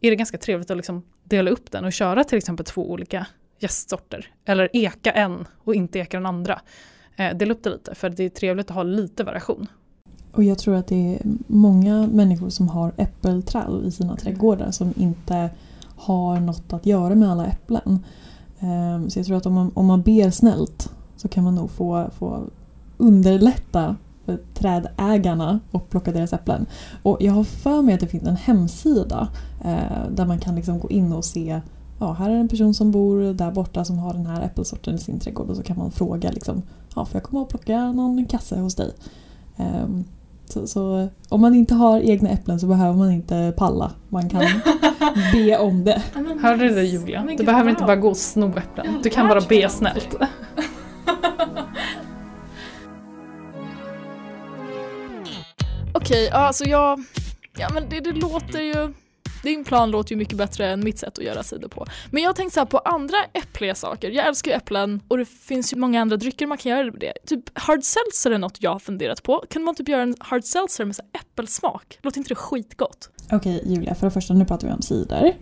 [0.00, 3.26] är det ganska trevligt att liksom dela upp den och köra till exempel två olika
[3.58, 4.26] gästsorter.
[4.44, 6.60] Eller eka en och inte eka den andra.
[7.16, 9.68] Eh, dela upp det lite, för det är trevligt att ha lite variation.
[10.32, 14.94] Och jag tror att det är många människor som har äppelträd i sina trädgårdar som
[14.96, 15.50] inte
[15.96, 18.04] har något att göra med alla äpplen.
[18.60, 21.70] Ehm, så jag tror att om man, om man ber snällt så kan man nog
[21.70, 22.42] få, få
[22.96, 26.66] underlätta för trädägarna och plocka deras äpplen.
[27.02, 29.28] Och jag har för mig att det finns en hemsida
[29.64, 31.60] eh, där man kan liksom gå in och se
[31.98, 34.98] ja, här är en person som bor där borta som har den här äppelsorten i
[34.98, 36.62] sin trädgård och så kan man fråga liksom,
[36.94, 38.92] ja, får jag komma och plocka någon kasse hos dig?
[39.56, 40.04] Um,
[40.52, 43.92] Så, så om man inte har egna äpplen så behöver man inte palla.
[44.08, 44.42] Man kan
[45.32, 46.02] be om det.
[46.42, 47.26] Hörde du det Julia?
[47.38, 48.86] Du behöver inte bara gå och sno äpplen.
[49.02, 50.14] Du kan bara be snällt.
[55.94, 57.00] Okej, ja, alltså jag...
[57.58, 58.94] Ja men det, det låter ju...
[59.42, 61.86] Din plan låter ju mycket bättre än mitt sätt att göra cider på.
[62.10, 64.10] Men jag tänkte så här på andra äppliga saker.
[64.10, 67.00] Jag älskar ju äpplen och det finns ju många andra drycker man kan göra med
[67.00, 67.12] det.
[67.26, 69.44] Typ hard seltzer är något jag har funderat på.
[69.50, 71.98] Kan man typ göra en hard seltzer med så här äppelsmak?
[72.02, 73.10] Låter inte det skitgott?
[73.32, 75.24] Okej Julia, för det första nu pratar vi om cider.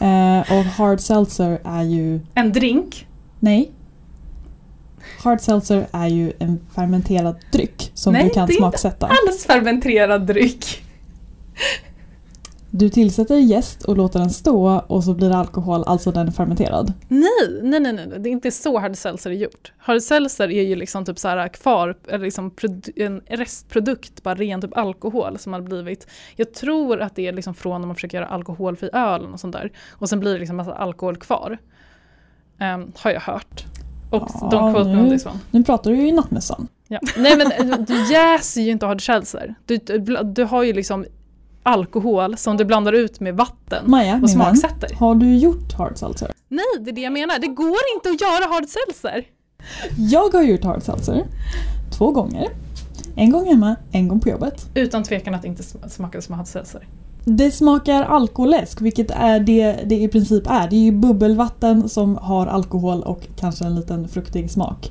[0.00, 2.20] eh, och hard seltzer är ju...
[2.34, 3.06] En drink.
[3.40, 3.72] Nej.
[5.22, 9.06] Hard seltzer är ju en fermenterad dryck som Nej, du kan det är inte smaksätta.
[9.06, 10.82] Alls fermenterad dryck.
[12.78, 16.32] Du tillsätter jäst och låter den stå och så blir det alkohol, alltså den är
[16.32, 16.92] fermenterad.
[17.08, 19.72] Nej, nej, nej, nej, det är inte så hard seltzer är gjort.
[19.78, 22.50] Hard seltzer är ju liksom typ så här kvar, eller liksom
[22.96, 26.06] en restprodukt, bara ren typ alkohol som har blivit.
[26.36, 29.52] Jag tror att det är liksom från när man försöker göra alkoholfri öl och sånt
[29.52, 29.72] där.
[29.92, 31.58] Och sen blir det liksom massa alkohol kvar.
[32.58, 33.64] Ehm, har jag hört.
[34.10, 35.38] Och Ja, de quote me nu- on this one.
[35.50, 36.68] Nu pratar du ju i nattmössan.
[36.88, 37.00] Ja.
[37.16, 39.54] Nej men du jäser ju inte hard seltzer.
[39.66, 41.04] Du, du, du har ju liksom
[41.66, 44.96] alkohol som du blandar ut med vatten Maja, och min vän, smaksätter.
[44.96, 46.30] har du gjort hard seltzer?
[46.48, 47.38] Nej, det är det jag menar.
[47.38, 49.24] Det går inte att göra hard seltzer.
[49.96, 51.26] Jag har gjort hard seltzer.
[51.98, 52.48] Två gånger.
[53.16, 54.66] En gång hemma, en gång på jobbet.
[54.74, 56.88] Utan tvekan att det inte sm- smakade som hard seltzer.
[57.24, 60.70] Det smakar alkoläsk, vilket är det det i princip är.
[60.70, 64.90] Det är ju bubbelvatten som har alkohol och kanske en liten fruktig smak.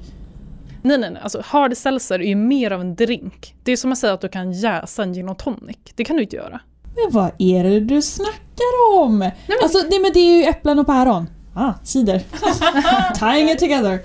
[0.86, 1.22] Nej, nej, nej.
[1.24, 3.56] Alltså, hard seltzer är ju mer av en drink.
[3.64, 5.78] Det är som att säga att du kan jäsa en gin och tonic.
[5.96, 6.60] Det kan du inte göra.
[6.84, 9.18] Men vad är det du snackar om?
[9.18, 9.32] men-
[9.64, 11.30] Alltså, nej, men det är ju äpplen och päron.
[11.54, 12.24] Ah, cider.
[13.20, 14.00] Tying it together.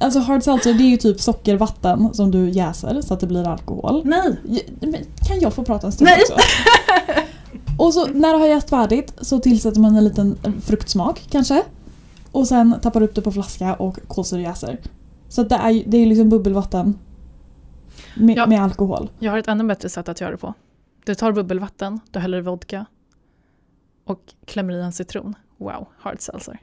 [0.00, 3.48] Alltså hard seltzer det är ju typ sockervatten som du jäser så att det blir
[3.48, 4.02] alkohol.
[4.04, 4.36] Nej.
[4.80, 4.96] Men
[5.28, 6.22] kan jag få prata en stund Nej.
[6.22, 6.34] också?
[7.78, 11.62] Och så när det har jäst färdigt så tillsätter man en liten fruktsmak kanske.
[12.32, 14.78] Och sen tappar upp det på flaska och kolsyrejäser.
[15.28, 16.98] Så det är ju det är liksom bubbelvatten
[18.16, 18.46] med, Ja.
[18.46, 19.10] med alkohol.
[19.18, 20.54] Jag har ett ännu bättre sätt att göra det på.
[21.04, 22.86] Du tar bubbelvatten, du häller vodka
[24.04, 25.34] och klämmer i en citron.
[25.56, 26.58] Wow, hard seltzer.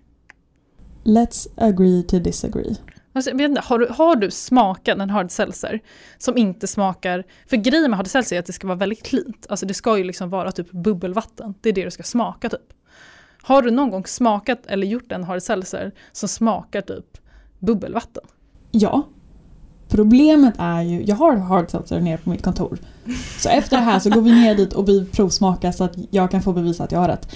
[1.04, 2.76] Let's agree to disagree.
[3.13, 5.80] Alltså, jag vet inte, har, du, har du smakat en hard seltzer
[6.17, 7.23] som inte smakar...
[7.47, 9.45] För grejen med hard seltzer är att det ska vara väldigt cleant.
[9.49, 11.54] Alltså det ska ju liksom vara typ bubbelvatten.
[11.62, 12.73] Det är det det ska smaka typ.
[13.41, 17.17] Har du någon gång smakat eller gjort en hard seltzer som smakar typ
[17.60, 18.23] bubbelvatten?
[18.75, 19.07] Ja.
[19.88, 22.77] Problemet är ju, jag har hard seltzer nere på mitt kontor.
[23.39, 26.31] Så efter det här så går vi ner dit och vi provsmakar så att jag
[26.31, 27.27] kan få bevisa att jag har rätt.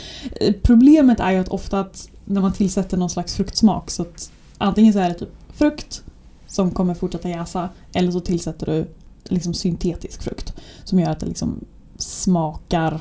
[0.41, 4.32] Eh, Problemet är ju att ofta att när man tillsätter någon slags fruktsmak så att
[4.58, 6.04] antingen så är det typ frukt
[6.47, 8.88] som kommer fortsätta jäsa eller så tillsätter du
[9.23, 11.65] liksom syntetisk frukt som gör att det liksom
[11.97, 13.00] smakar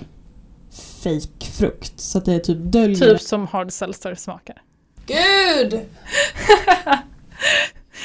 [1.03, 2.99] fake frukt Så att det typ döljer...
[3.11, 4.63] Typ som hard seltzer smakar.
[5.07, 5.81] Gud!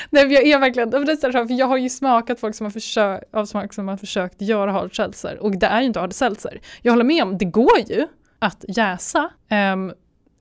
[0.10, 3.73] Nej, jag är verkligen, för jag har ju smakat folk som har försökt, av smak
[3.73, 6.62] som har försökt göra hard seltzer och det är ju inte hard seltzer.
[6.82, 8.08] Jag håller med om, det går ju
[8.39, 9.30] att jäsa
[9.73, 9.93] um,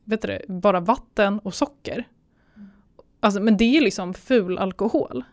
[0.05, 2.05] vet du bara vatten och socker.
[3.21, 5.25] Alltså, men det är ju liksom ful alkohol.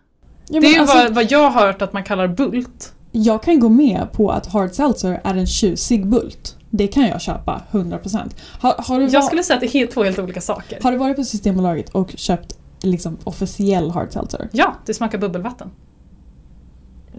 [0.49, 2.93] Ja, det är alltså- vad, vad jag har hört att man kallar bult.
[3.11, 6.57] Jag kan gå med på att hard seltzer är en tjusig bult.
[6.69, 8.35] Det kan jag köpa, 100%.
[8.59, 10.79] Har, har, du, Jag skulle säga att det är helt, två helt olika saker.
[10.83, 14.49] har du varit på Systembolaget och köpt liksom officiell hard seltzer?
[14.51, 15.71] Ja, det smakar bubbelvatten.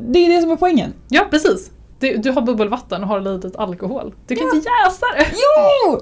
[0.08, 0.92] Det är det som är poängen.
[1.08, 1.70] Ja, precis.
[1.98, 4.14] Du, du har bubbelvatten och har lite alkohol.
[4.26, 4.56] Du kan Ja.
[4.56, 5.26] inte jäsa det!
[5.32, 6.00] Jo!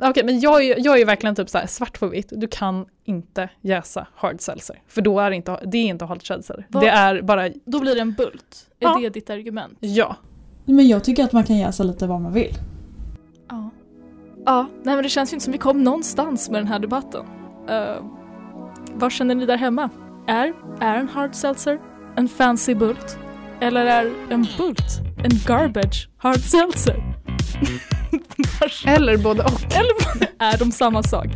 [0.08, 2.28] Okej, men jag är, jag är verkligen typ så här svart på vitt.
[2.36, 4.82] Du kan inte jäsa hard seltzer.
[4.88, 6.66] För då är det inte, det är inte hard seltzer.
[6.68, 6.82] Vad?
[6.82, 8.66] Det är bara, Då blir det en bult.
[8.80, 8.98] Är Ja.
[9.02, 9.78] det ditt argument?
[9.80, 10.16] ja.
[10.64, 12.54] Men jag tycker att man kan jäsa lite vad man vill.
[13.48, 13.70] Ja.
[14.46, 17.24] Ja, nej men det känns ju inte som vi kom någonstans med den här debatten.
[17.70, 18.06] Uh,
[18.94, 19.90] vad känner ni där hemma?
[20.26, 21.78] Är, är en hard seltzer
[22.16, 23.18] en fancy bult?
[23.60, 27.14] Eller är en bult en garbage hard seltzer?
[28.86, 29.62] Eller både och.
[29.62, 31.26] Eller är de samma sak?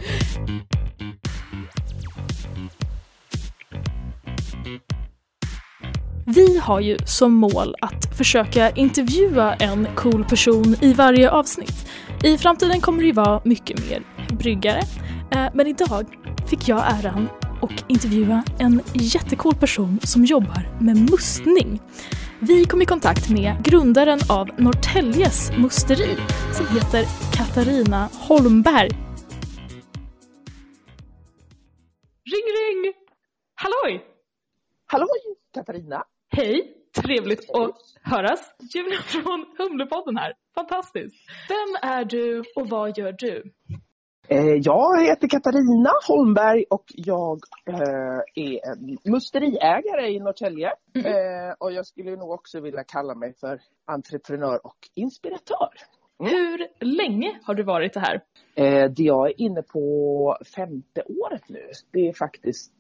[6.27, 11.87] Vi har ju som mål att försöka intervjua en cool person i varje avsnitt.
[12.25, 14.03] I framtiden kommer det ju vara mycket mer
[14.37, 14.83] bryggare,
[15.31, 16.07] eh, men idag
[16.47, 17.29] fick jag äran
[17.65, 21.81] och intervjua en jättecool person som jobbar med mustning.
[22.41, 26.17] Vi kom i kontakt med grundaren av Norrtäljes musteri
[26.53, 27.05] som heter
[27.37, 28.91] Katarina Holmberg.
[32.33, 32.93] Ring ring!
[33.55, 34.05] Halloj!
[34.87, 35.07] Hallå
[35.55, 36.05] Katarina!
[36.29, 36.85] Hej!
[36.95, 38.41] trevligt att höras.
[38.75, 40.33] Julia från Humlepodden här.
[40.55, 41.17] Fantastiskt.
[41.49, 43.43] Vem är du och vad gör du?
[44.29, 50.69] Eh, Jag heter Katarina Holmberg och jag eh, är en musteriägare i Norrtälje.
[50.95, 55.71] Eh, Och jag skulle nog också vilja kalla mig för entreprenör och inspiratör.
[56.19, 58.21] Hur länge har du varit det här?
[58.97, 61.71] Jag är inne på femte året nu.
[61.93, 62.75] Det är faktiskt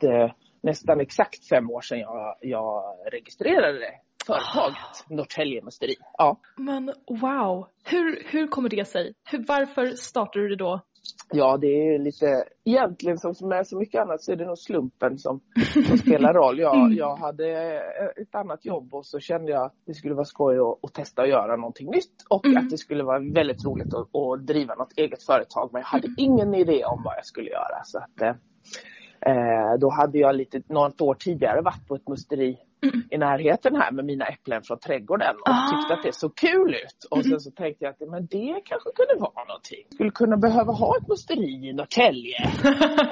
[0.62, 3.87] nästan exakt fem år sedan jag, jag registrerade
[4.26, 5.94] företaget Norrtälje Musteri.
[6.18, 6.40] Ja.
[6.57, 9.14] Men wow, hur, hur kommer det sig?
[9.30, 10.80] Hur, varför startade du det då?
[11.33, 15.19] Ja, det är lite, egentligen som med så mycket annat så är det nog slumpen
[15.19, 15.40] som,
[15.88, 16.59] som spelar roll.
[16.59, 17.79] Jag, jag hade
[18.17, 21.23] ett annat jobb och så kände jag att det skulle vara skoj att, att testa
[21.23, 24.93] att göra någonting nytt och att det skulle vara väldigt roligt att, att driva något
[24.97, 25.71] eget företag.
[25.73, 27.85] Men jag hade ingen idé om vad jag skulle göra.
[27.85, 28.35] Så att, eh,
[29.27, 32.59] Eh, då hade jag lite, något år tidigare varit på ett musteri
[33.11, 35.70] i närheten här med mina äpplen från trädgården och Ah.
[35.70, 37.05] tyckte att det såg kul ut.
[37.11, 39.85] Och sen så tänkte jag att men det kanske kunde vara någonting.
[39.94, 42.37] Skulle kunna behöva ha ett musteri i Norrtälje.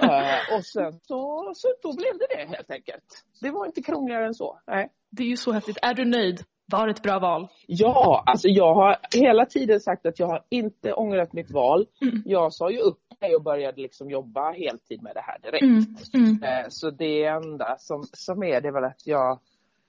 [0.02, 3.04] eh, och sen så, så då blev det det helt enkelt.
[3.40, 4.58] Det var inte krångligare än så.
[4.66, 4.88] Nej.
[5.10, 5.78] Det är ju så häftigt.
[5.82, 6.40] Är du nöjd?
[6.72, 7.48] Var ett bra val?
[7.66, 11.86] Ja, alltså jag har hela tiden sagt att jag har inte ångrat mitt val.
[12.24, 16.14] Jag sa ju upp mig och började liksom jobba heltid med det här direkt.
[16.14, 16.42] Mm.
[16.42, 19.38] Eh, Så det enda som, som är det är väl att jag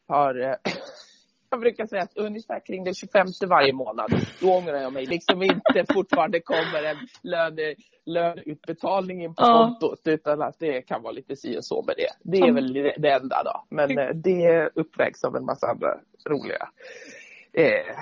[0.07, 0.55] har eh,
[1.49, 4.11] jag brukar säga att ungefär kring den 25 varje månad,
[4.41, 9.53] då ångrar jag mig liksom inte fortfarande kommer en löne, löneutbetalning in på Ja.
[9.65, 12.31] kontot utan att det kan vara lite si och så med det.
[12.31, 12.53] Det är Ja.
[12.53, 13.63] väl det, enda då.
[13.69, 16.69] Men eh, det uppvägs av en massa andra roliga
[17.53, 17.95] eh,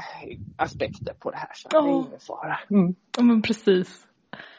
[0.57, 1.49] aspekter på det här.
[1.53, 1.89] Så det är Ja.
[2.07, 2.59] ingen fara.
[2.69, 2.95] Mm.
[3.17, 4.07] Ja men precis.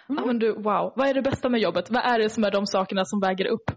[0.08, 0.92] Ja men du, wow.
[0.96, 1.90] Vad är det bästa med jobbet?
[1.90, 3.70] Vad är det som är de sakerna som väger upp?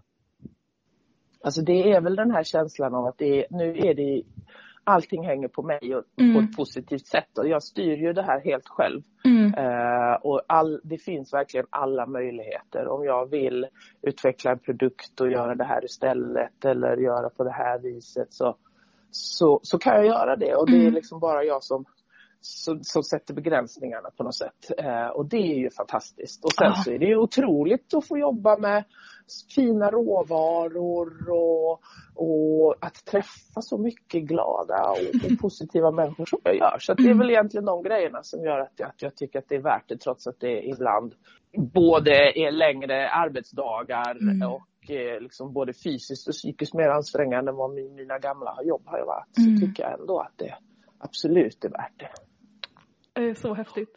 [1.46, 4.22] Alltså det är väl den här känslan av att det är, nu är det
[4.84, 6.34] allting hänger på mig och, Mm.
[6.34, 9.02] på ett positivt sätt och jag styr ju det här helt själv.
[9.24, 9.54] Mm.
[9.54, 12.88] Eh, och all, det finns verkligen alla möjligheter.
[12.88, 13.66] Om jag vill
[14.02, 18.56] utveckla en produkt och göra det här istället eller göra på det här viset så,
[19.10, 20.54] så, så kan jag göra det.
[20.54, 20.94] Och det är Mm.
[20.94, 21.84] liksom bara jag som,
[22.46, 24.70] som, som sätter begränsningarna på något sätt.
[24.78, 26.44] Eh, och det är ju fantastiskt.
[26.44, 26.82] Och sen Ja.
[26.84, 28.84] så är det ju otroligt att få jobba med
[29.54, 31.80] fina råvaror och,
[32.14, 36.76] och att träffa så mycket glada och, och positiva människor som jag gör.
[36.80, 39.48] Så det är väl egentligen de grejerna som gör att jag, att jag tycker att
[39.48, 41.14] det är värt det trots att det ibland
[41.74, 44.48] både är längre arbetsdagar Mm.
[44.52, 48.82] och eh, liksom både fysiskt och psykiskt mer ansträngande än vad min, mina gamla jobb
[48.84, 49.38] har varit.
[49.38, 49.56] Mm.
[49.56, 50.54] Så tycker jag ändå att det
[50.98, 52.08] absolut är värt det.
[53.16, 53.90] Eh, Så häftigt.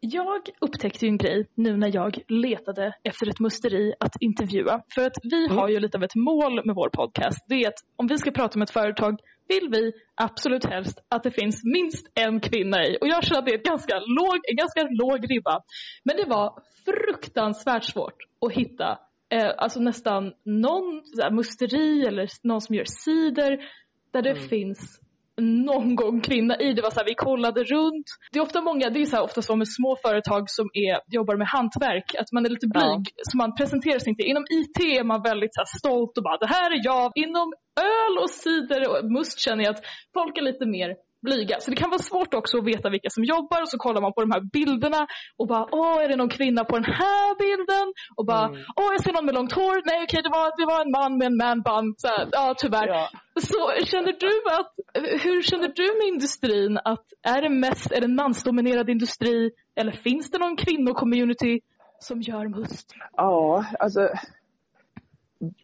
[0.00, 4.82] Jag upptäckte ju en grej nu när jag letade efter ett musteri att intervjua.
[4.94, 7.44] För att vi har ju lite av ett mål med vår podcast.
[7.48, 11.22] Det är att om vi ska prata med ett företag vill vi absolut helst att
[11.22, 12.98] det finns minst en kvinna i.
[13.00, 15.62] Och jag känner att det är ganska låg, en ganska låg ribba.
[16.04, 22.74] Men det var fruktansvärt svårt att hitta eh, alltså nästan någon musteri eller någon som
[22.74, 23.58] gör cider
[24.12, 25.00] där det finns
[25.40, 26.72] någon gång kvinna i.
[26.72, 28.06] Det var så här, vi kollade runt.
[28.32, 31.14] Det är ofta många, det är så här, ofta så med små företag som är,
[31.16, 33.02] jobbar med hantverk, att man är lite blyg.
[33.28, 34.22] Så man presenterar sig inte.
[34.22, 37.12] Inom IT är man väldigt så här, stolt och bara, det här är jag.
[37.14, 40.88] Inom öl och cider och must känner jag att folk är lite mer
[41.22, 41.56] blyga.
[41.60, 44.12] Så det kan vara svårt också att veta vilka som jobbar och så kollar man
[44.12, 45.06] på de här bilderna
[45.38, 47.86] och bara, åh är det någon kvinna på den här bilden?
[48.16, 48.60] Och bara, Mm.
[48.76, 49.76] åh jag ser någon med långt hår.
[49.90, 51.94] Nej okej det var, det var en man med en manband.
[51.98, 52.88] Så här, ja tyvärr.
[52.88, 53.08] Ja.
[53.40, 54.72] Så känner du att,
[55.24, 56.78] hur känner du med industrin?
[56.84, 59.50] Att är det mest, är det en mansdominerad industri?
[59.80, 61.60] Eller finns det någon kvinnocommunity
[61.98, 62.94] som gör must?
[63.16, 64.08] Ja, alltså.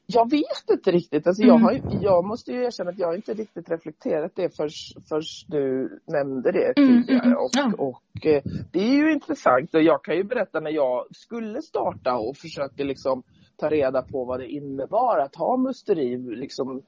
[0.07, 1.27] Jag vet inte riktigt.
[1.27, 5.09] Alltså, jag, har, ju- jag måste ju erkänna att jag inte riktigt reflekterat det först,
[5.09, 7.27] först du nämnde det Mm, tidigare.
[7.27, 9.75] mm, Och, och eh, det är ju intressant.
[9.75, 13.23] Och jag kan ju berätta när jag skulle starta och försökte liksom
[13.57, 16.19] ta reda på vad det innebar att ha musteri.
[16.19, 16.83] Liksom,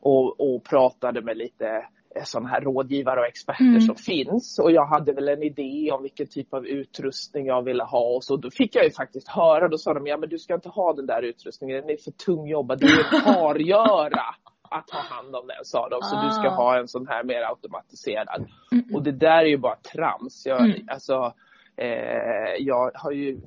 [0.00, 1.86] och, och pratade med lite
[2.24, 3.80] sådana här rådgivare och experter Mm.
[3.80, 4.58] som finns.
[4.58, 8.14] Och jag hade väl en idé om vilken typ av utrustning jag ville ha.
[8.16, 10.54] Och så då fick jag ju faktiskt höra, då sa de, ja men du ska
[10.54, 14.22] inte ha den där utrustningen, den är för tung jobba, det är en hargöra
[14.70, 16.02] att ha hand om den, sa de.
[16.02, 16.54] Så du ska Ah.
[16.56, 18.46] ha en sån här mer automatiserad.
[18.94, 20.46] Och det där är ju bara trams.
[20.46, 20.88] Jag, Mm.
[20.88, 21.32] alltså,
[21.76, 23.40] eh, jag har ju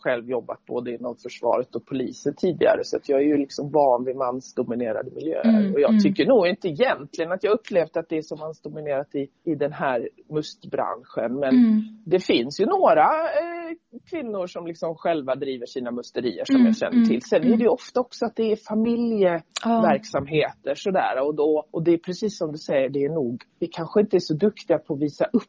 [0.00, 4.04] själv jobbat både inom försvaret och polisen tidigare så att jag är ju liksom van
[4.04, 5.48] vid mansdominerade miljöer.
[5.48, 6.02] Mm, och jag mm.
[6.02, 9.72] tycker nog inte egentligen att jag upplevt att det är så mansdominerat i, i den
[9.72, 11.34] här mustbranschen.
[11.40, 11.82] Men Mm.
[12.04, 13.72] det finns ju några eh,
[14.10, 17.22] kvinnor som liksom själva driver sina musterier som Mm, jag känner mm, till.
[17.22, 17.58] Sen är mm.
[17.58, 22.38] det ju ofta också att det är familjeverksamheter sådär och, då, och det är precis
[22.38, 25.24] som du säger, det är nog, vi kanske inte är så duktiga på att visa
[25.24, 25.42] upp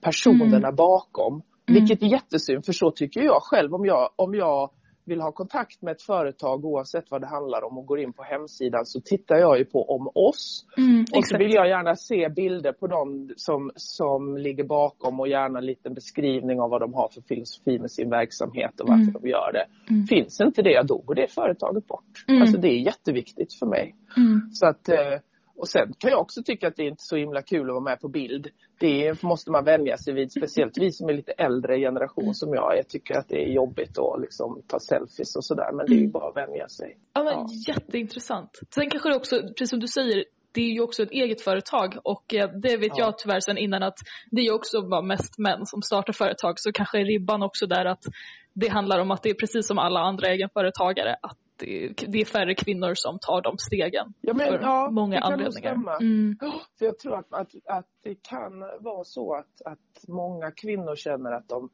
[0.00, 1.42] personerna bakom.
[1.66, 4.70] Vilket är jättesynd för så tycker jag själv om jag, om jag
[5.06, 8.22] vill ha kontakt med ett företag oavsett vad det handlar om och går in på
[8.22, 10.66] hemsidan så tittar jag ju på om oss.
[10.76, 15.28] Mm, Och så vill jag gärna se bilder på dem som, som ligger bakom och
[15.28, 19.02] gärna en liten beskrivning av vad de har för filosofi med sin verksamhet och varför
[19.10, 19.22] Mm.
[19.22, 19.66] de gör det.
[19.90, 20.06] Mm.
[20.06, 22.24] Finns inte det, då går det företaget bort.
[22.28, 22.42] Mm.
[22.42, 23.94] Alltså det är jätteviktigt för mig.
[24.16, 24.40] Mm.
[24.52, 25.18] Så att, eh,
[25.56, 27.80] och sen kan jag också tycka att det är inte så himla kul att vara
[27.80, 28.48] med på bild.
[28.78, 32.76] Det måste man vänja sig vid, speciellt vi som är lite äldre generation som jag.
[32.76, 36.00] Jag tycker att det är jobbigt att liksom ta selfies och sådär men det är
[36.00, 36.98] ju bara att vänja sig.
[37.12, 37.46] Ja, men Ja.
[37.68, 38.50] Jätteintressant.
[38.74, 41.96] Sen kanske det också, precis som du säger, det är ju också ett eget företag
[42.04, 43.04] och eh, det vet Ja.
[43.04, 43.98] jag tyvärr sen innan att
[44.30, 47.84] det är också bara mest män som startar företag så kanske är ribban också där
[47.84, 48.04] att
[48.52, 52.54] det handlar om att det är precis som alla andra egenföretagare att det, är färre
[52.54, 55.70] kvinnor som tar de stegen Ja, men, för ja, många det kan anledningar.
[55.70, 55.96] stämma.
[55.96, 56.36] Mm.
[56.78, 61.32] För jag tror att, att, att det kan vara så att, att många kvinnor känner
[61.32, 61.70] att de,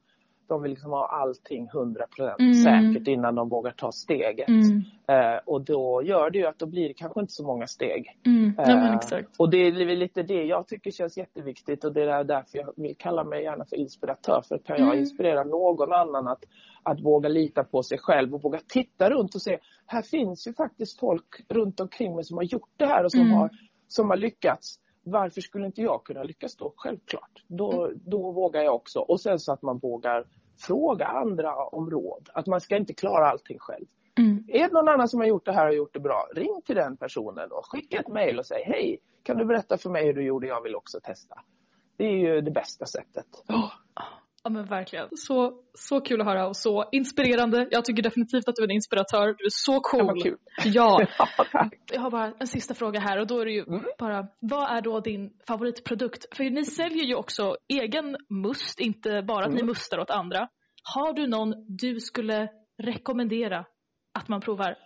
[0.51, 2.55] de vill liksom ha allting 100% Mm.
[2.55, 4.49] säkert innan de vågar ta steget.
[4.49, 4.83] Mm.
[5.09, 8.19] Eh, och då gör det ju att då blir det kanske inte så många steg.
[8.27, 8.55] Mm.
[8.59, 8.67] Eh.
[9.39, 12.97] Och det är lite det jag tycker känns jätteviktigt och det är därför jag vill
[12.99, 14.43] kalla mig gärna för inspiratör.
[14.49, 14.99] För kan jag Mm.
[14.99, 16.45] inspirera någon annan att,
[16.83, 20.53] att våga lita på sig själv och våga titta runt och se, här finns ju
[20.55, 23.33] faktiskt folk runt omkring mig som har gjort det här och som, Mm.
[23.33, 23.51] har,
[23.89, 24.77] som har lyckats.
[25.03, 26.73] Varför skulle inte jag kunna lyckas då?
[26.77, 27.45] Självklart.
[27.47, 27.99] Då, Mm.
[28.05, 29.01] då vågar jag också.
[29.01, 30.27] Och sen så att man vågar
[30.59, 32.29] fråga andra om råd.
[32.35, 33.87] Att man ska inte klara allting själv.
[34.19, 34.45] Mm.
[34.49, 36.77] Är det någon annan som har gjort det här och gjort det bra, ring till
[36.77, 40.15] den personen och skicka ett mejl och säg hej, kan du berätta för mig hur
[40.15, 41.41] du gjorde, jag vill också testa.
[41.97, 43.27] Det är ju det bästa sättet.
[44.43, 45.09] Ja men verkligen.
[45.17, 47.69] Så, så kul att höra och så inspirerande.
[47.71, 49.27] Jag tycker definitivt att du är en inspiratör.
[49.27, 50.23] Du är så cool.
[50.23, 50.37] kul.
[50.65, 51.07] Ja.
[51.53, 51.71] Ja.
[51.93, 53.85] Jag har bara en sista fråga här och då är det ju Mm.
[53.99, 56.37] bara, vad är då din favoritprodukt?
[56.37, 59.67] För ni säljer ju också egen must, inte bara att ni Mm.
[59.67, 60.49] mustar åt andra.
[60.95, 63.65] Har du någon du skulle rekommendera
[64.15, 64.77] att man provar?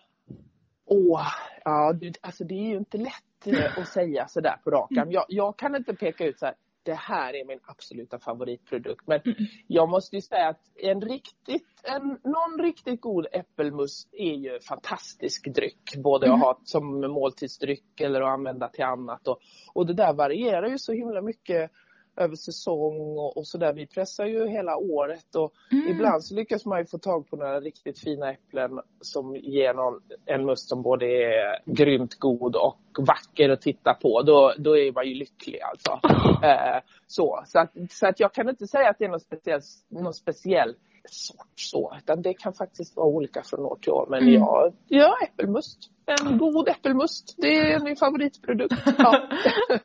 [0.87, 1.27] Åh,
[1.65, 5.11] ja, du, alltså det är ju inte lätt eh, att säga sådär på rak arm.
[5.13, 9.07] Jag, jag kan inte peka ut så här, det här är min absoluta favoritprodukt.
[9.07, 9.21] Men
[9.67, 15.55] jag måste ju säga att en riktigt, en, någon riktigt god äppelmust är ju fantastisk
[15.55, 15.97] dryck.
[15.97, 19.29] Både att ha som måltidsdryck eller att använda till annat.
[19.29, 19.39] Och,
[19.75, 21.71] och det där varierar ju så himla mycket
[22.17, 23.73] över säsong och, och sådär.
[23.73, 25.53] Vi pressar ju hela året och
[25.89, 30.01] ibland så lyckas man ju få tag på några riktigt fina äpplen som ger någon,
[30.27, 34.23] en must som både är grymt god och vacker att titta på.
[34.23, 36.01] Då, då är man ju lycklig alltså.
[36.45, 39.61] Eh, så så, att, så att jag kan inte säga att det är någon speciell,
[39.89, 40.75] någon speciell
[41.11, 44.07] sort så, utan det kan faktiskt vara olika från år till år.
[44.11, 44.35] Men Mm.
[44.35, 45.79] ja, ja, äppelmust.
[46.07, 48.75] En god äppelmust, det är min favoritprodukt.
[48.99, 49.29] Ja.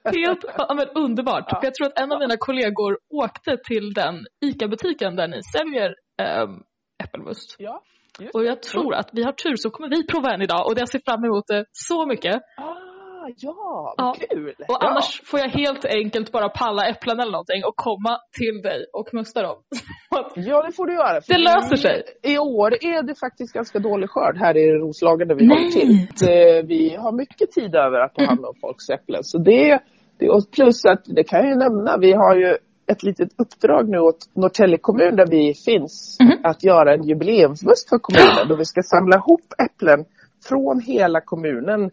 [0.03, 1.45] Helt ja, men underbart.
[1.47, 1.59] Ja.
[1.63, 6.63] Jag tror att en av mina kollegor åkte till den ICA-butiken där ni säljer ähm,
[7.03, 7.55] äppelmust.
[7.59, 7.83] ja.
[8.33, 10.89] Och jag tror att vi har tur så kommer vi prova en idag och jag
[10.89, 12.35] ser fram emot det så mycket.
[12.57, 12.75] Ah,
[13.37, 14.15] ja, Ja.
[14.19, 14.49] vad kul!
[14.49, 14.87] Och ja.
[14.87, 19.13] annars får jag helt enkelt bara palla äpplen eller någonting och komma till dig och
[19.13, 19.57] musta dem.
[20.35, 21.19] Ja, det får du göra.
[21.27, 22.03] Det löser sig.
[22.23, 25.91] I, år är det faktiskt ganska dålig skörd här i Roslagen där vi håller till.
[26.29, 29.23] Eh, Vi har mycket tid över att ta hand om folks äpplen.
[29.23, 29.79] Så det,
[30.19, 32.57] det, och plus att, det kan jag ju nämna, vi har ju
[32.91, 37.97] ett litet uppdrag nu åt Norrtälje kommun där vi finns att göra en jubileumsmust för
[37.97, 40.05] kommunen då vi ska samla ihop äpplen
[40.49, 41.91] från hela kommunen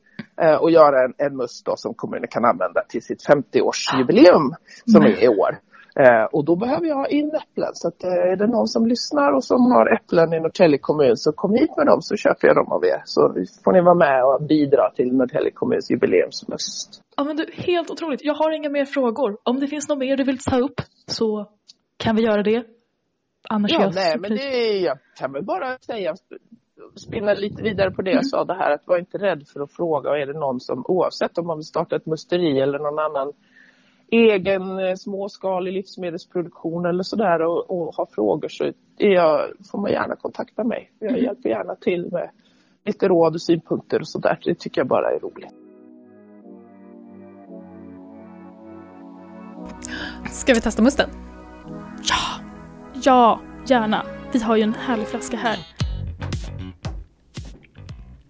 [0.61, 4.55] och göra en, en must som kommunen kan använda till sitt 50-årsjubileum
[4.87, 5.59] som är i år.
[6.01, 7.71] Eh, och då behöver jag ha in äpplen.
[7.75, 11.17] Så att, eh, är det någon som lyssnar och som har äpplen i Norrtälje kommun
[11.17, 13.03] så kom hit med dem så köper jag dem av er.
[13.05, 13.21] Så
[13.65, 17.03] får ni vara med och bidra till Norrtälje kommuns jubileumsmust.
[17.17, 18.25] Ja men du, helt otroligt.
[18.25, 19.37] Jag har inga mer frågor.
[19.43, 21.47] Om det finns något mer du vill ta upp så
[21.97, 22.65] kan vi göra det.
[23.49, 26.15] Annars Ja, nej, men det jag kan väl bara säga,
[26.95, 28.19] spinna lite vidare på det Mm.
[28.19, 30.11] jag sa, det här att var inte rädd för att fråga.
[30.11, 33.33] Och är det någon som, oavsett om man vill starta ett musteri eller någon annan
[34.11, 38.65] egen eh, småskalig livsmedelsproduktion eller sådär och, och har frågor så
[38.99, 40.91] är jag, får man gärna kontakta mig.
[40.99, 41.25] Jag Mm.
[41.25, 42.31] hjälper gärna till med
[42.85, 44.39] lite råd och synpunkter och sådär.
[44.45, 45.55] Det tycker jag bara är roligt.
[50.31, 51.11] Ska vi testa musten?
[53.03, 54.03] Ja, gärna.
[54.33, 55.76] Vi Vi har ju en härlig flaska här.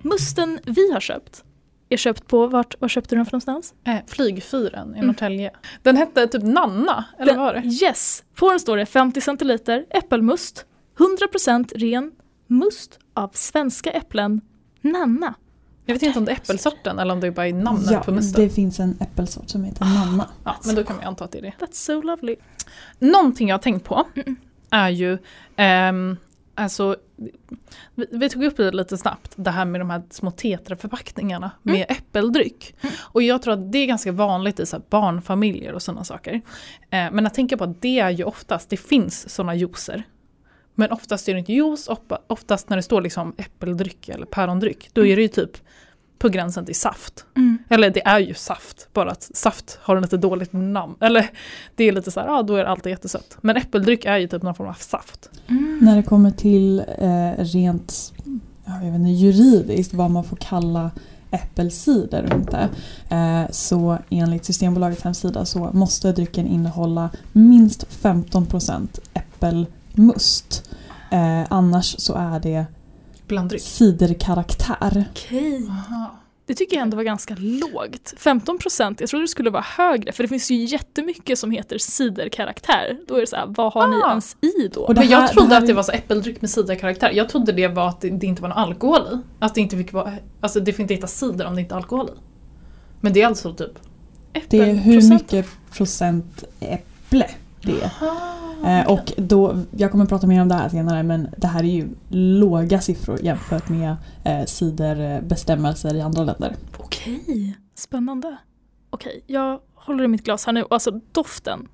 [0.08, 1.44] Musten vi har köpt
[1.88, 3.74] är köpt på, vart, var köpte du den för någonstans?
[3.84, 5.06] Eh, flygfyren i Mm.
[5.06, 5.50] Norrtälje.
[5.82, 7.68] Den hette typ Nanna, eller Den- vad var det?
[7.68, 8.24] Yes!
[8.34, 10.66] På den står det 50 centiliter äppelmust,
[10.98, 12.12] 100% ren
[12.46, 14.40] must av svenska äpplen,
[14.80, 15.34] Nanna.
[15.86, 18.12] Jag vet inte om det är äppelsorten eller om det bara är namnet Ja, på
[18.12, 18.42] musten.
[18.44, 20.28] det finns en äppelsort som heter Nanna.
[20.44, 21.52] Ja, men då kan vi anta att det är det.
[21.60, 22.36] That's so lovely.
[22.98, 24.36] Någonting jag har tänkt på Mm.
[24.70, 25.18] är ju,
[25.56, 26.16] ehm,
[26.56, 26.96] alltså,
[27.94, 31.86] vi, vi tog upp det lite snabbt, det här med de här små tetraförpackningarna med
[31.88, 32.74] äppeldryck.
[32.98, 36.34] Och jag tror att det är ganska vanligt i så barnfamiljer och sådana saker.
[36.90, 40.02] Eh, men att tänka på att det är ju oftast, det finns sådana juicer.
[40.74, 41.88] Men oftast är det inte juice,
[42.26, 45.58] oftast när det står liksom äppeldryck eller pärondryck, då är det ju typ
[46.18, 47.24] på gränsen till saft.
[47.36, 47.58] Mm.
[47.68, 50.94] Eller det är ju saft, bara att saft har en lite dåligt namn.
[51.00, 51.30] Eller
[51.74, 53.38] det är lite så här, ja då är allt jättesött.
[53.40, 55.30] Men äppeldryck är ju typ någon form av saft.
[55.80, 58.12] När det kommer till eh, rent
[58.66, 60.90] jag vet inte, juridiskt vad man får kalla
[61.30, 62.68] äppelcider och inte.
[63.08, 70.70] Eh, så enligt Systembolagets hemsida så måste drycken innehålla minst 15% äppelmust.
[71.10, 72.66] Eh, annars så är det
[73.26, 73.62] Blanddryck.
[73.62, 75.04] ciderkaraktär.
[75.10, 75.66] Okej.
[75.70, 76.16] Aha.
[76.46, 78.14] Det tycker jag ändå var ganska lågt.
[78.18, 82.96] 15% jag trodde det skulle vara högre för det finns ju jättemycket som heter ciderkaraktär.
[83.08, 84.08] Då är det så här, vad har ni Ah.
[84.10, 84.92] ens i då?
[84.96, 87.10] Men jag trodde det här att det var så äppeldryck med ciderkaraktär.
[87.10, 89.18] Jag trodde det var att det, det inte var någon alkohol i.
[89.38, 91.76] Att det inte fick vara, alltså det får inte heta cider om det inte är
[91.76, 92.18] alkohol i.
[93.00, 93.78] Men det är alltså typ
[94.48, 95.22] Det är hur Äppelprocent.
[95.22, 97.30] mycket procent äpple
[97.66, 97.90] det.
[98.64, 101.68] Eh, och då, jag kommer prata mer om det här senare men det här är
[101.68, 106.54] ju låga siffror jämfört med eh, ciderbestämmelser i andra länder.
[106.78, 108.36] Okej, spännande.
[108.90, 111.68] Okej, jag håller i mitt glas här nu och alltså doften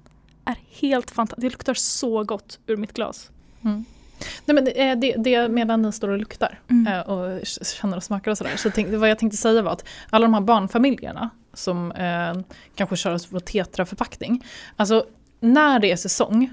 [0.44, 1.40] är helt fantastisk.
[1.40, 3.30] Det luktar så gott ur mitt glas.
[4.44, 6.86] Nej men det, det, det medan ni står och luktar Mm.
[6.92, 8.56] eh, och känner och smakar och sådär.
[8.56, 12.34] Så tänk, vad jag tänkte säga var att alla de här barnfamiljerna som eh,
[12.74, 14.44] kanske kör på tetraförpackning.
[14.76, 15.04] Alltså
[15.42, 16.52] när det är säsong,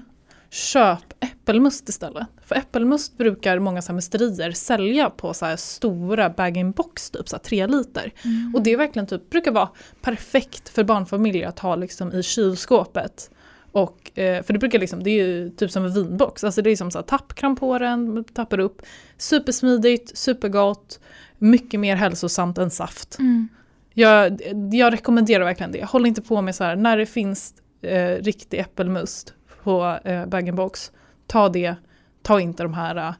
[0.50, 2.26] köp äppelmust istället.
[2.44, 7.66] För äppelmust brukar många så musterier sälja på så här stora bag-in-box, typ så tre
[7.66, 8.12] liter.
[8.54, 9.68] Och det är verkligen typ, brukar vara
[10.02, 13.30] perfekt för barnfamiljer att ha liksom i kylskåpet.
[13.72, 16.70] Och, eh, för det brukar liksom, det är ju typ som en vinbox, alltså det
[16.70, 18.82] är som så här tappkram på den, tappar upp.
[19.18, 21.00] Supersmidigt, supergott,
[21.38, 23.18] mycket mer hälsosamt än saft.
[23.18, 23.48] Mm.
[23.94, 24.40] Jag,
[24.72, 25.84] jag rekommenderar verkligen det.
[25.84, 30.92] Håll inte på med så här, när det finns eh, riktig äppelmust på eh, bag-in-box,
[31.26, 31.74] ta det,
[32.22, 33.12] ta inte de här eh,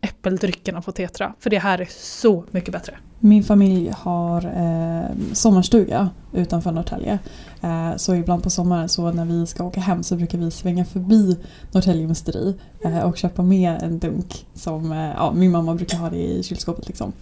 [0.00, 2.94] äppeldryckerna på Tetra, för det här är så mycket bättre.
[3.18, 7.18] Min familj har eh, sommarstuga utanför Norrtälje.
[7.62, 10.84] Eh, så ibland på sommaren så när vi ska åka hem så brukar vi svänga
[10.84, 11.36] förbi
[11.72, 12.54] Norrtälje musteri
[12.84, 16.42] eh, och köpa med en dunk som eh, ja, min mamma brukar ha det i
[16.42, 16.88] kylskåpet.
[16.88, 17.12] Liksom.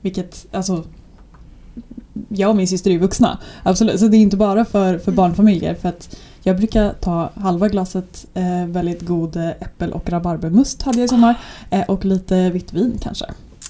[0.00, 0.84] Vilket, alltså
[2.28, 4.00] jag och min syster är vuxna, absolut.
[4.00, 5.74] Så det är inte bara för, för barnfamiljer.
[5.74, 10.98] För att jag brukar ta halva glaset eh, väldigt god eh, äppel och rabarbermust hade
[10.98, 11.34] jag i sommar.
[11.70, 13.24] Eh, och lite vitt vin kanske.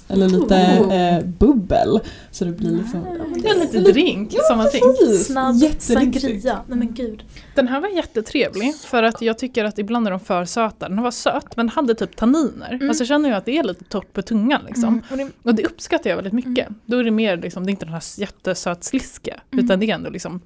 [0.07, 0.93] Eller lite Oh.
[0.95, 1.99] eh, bubbel.
[2.31, 3.05] Så det blir liksom...
[3.05, 4.81] ja, Det är en liten lite- drink, samma ting.
[4.81, 5.25] precis.
[5.27, 6.59] Snabb sangria.
[6.67, 7.23] Nej men gud.
[7.55, 10.89] Den här var jättetrevlig för att jag tycker att ibland är de för söta.
[10.89, 12.73] Den var söt men hade typ tanniner.
[12.73, 12.89] Mm.
[12.89, 14.87] Alltså jag känner ju att det är lite torrt på tungan liksom.
[14.87, 15.01] Mm.
[15.11, 16.67] Och det, Och det uppskattar jag väldigt mycket.
[16.85, 19.39] Då är det mer liksom, det är inte den här jättesöt sliske.
[19.51, 19.65] Mm.
[19.65, 20.41] Utan det är ändå liksom,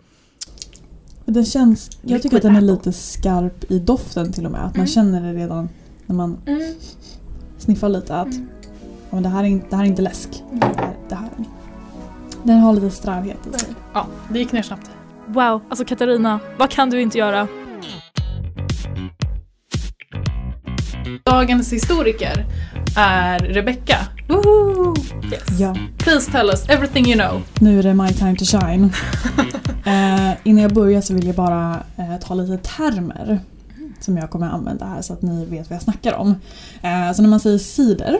[1.30, 4.62] Den känns, jag tycker att den är lite skarp i doften till och med.
[4.62, 4.88] Att man Mm.
[4.88, 5.70] känner det redan
[6.06, 6.62] när man mm.
[7.58, 8.48] sniffar lite att Mm.
[9.10, 10.44] ja, men det, här är inte, det här är inte läsk.
[10.52, 10.60] Mm.
[10.60, 11.30] Det här, det här.
[12.44, 13.70] Den har lite strävhet i sig.
[13.94, 14.90] ja det gick ner snabbt.
[15.28, 17.48] Wow, alltså Katarina, vad kan du inte göra?
[21.24, 22.45] Dagens historiker
[22.97, 23.97] är Rebecca.
[25.32, 25.60] Yes.
[25.60, 27.41] Ja, Please tell us everything you know.
[27.60, 28.84] nu är det my time to shine.
[29.86, 33.39] eh, innan jag börjar så vill jag bara eh, ta lite termer
[33.99, 36.36] som jag kommer använda här så att ni vet vad jag snackar om.
[36.82, 38.20] Eh, så när man säger cider,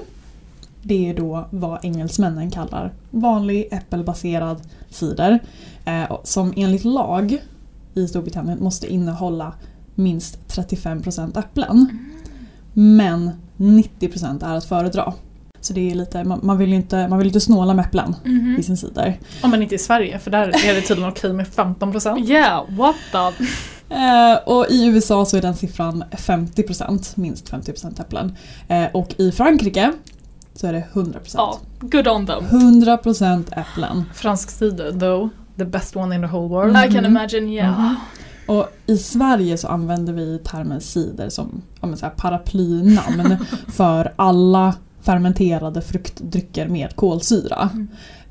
[0.82, 5.40] det är då vad engelsmännen kallar vanlig äppelbaserad cider.
[5.86, 7.38] Eh, som enligt lag
[7.94, 9.54] i Storbritannien måste innehålla
[9.96, 12.00] minst 35% äpplen.
[12.80, 15.14] Men 90% är att föredra.
[15.62, 18.16] Så det är lite, man, man, vill ju inte, man vill inte snåla med äpplen
[18.60, 19.20] i sin cider.
[19.42, 22.30] Om man inte är i Sverige för där är det tydligen okej med 15%.
[22.30, 23.44] Yeah, what the?
[23.96, 28.36] Eh, och i USA så är den siffran 50%, minst 50% äpplen.
[28.68, 29.94] Eh, och i Frankrike
[30.56, 31.20] så är det 100%.
[31.34, 32.44] Ja, good on them.
[32.50, 34.04] 100% äpplen.
[34.14, 36.78] Fransk cider though, the best one in the whole world.
[36.86, 37.80] I can imagine, yeah.
[37.80, 37.96] Mhm.
[38.50, 43.38] Och I Sverige så använder vi termen cider som ja, så här paraplynamn
[43.68, 47.70] för alla fermenterade fruktdrycker med kolsyra.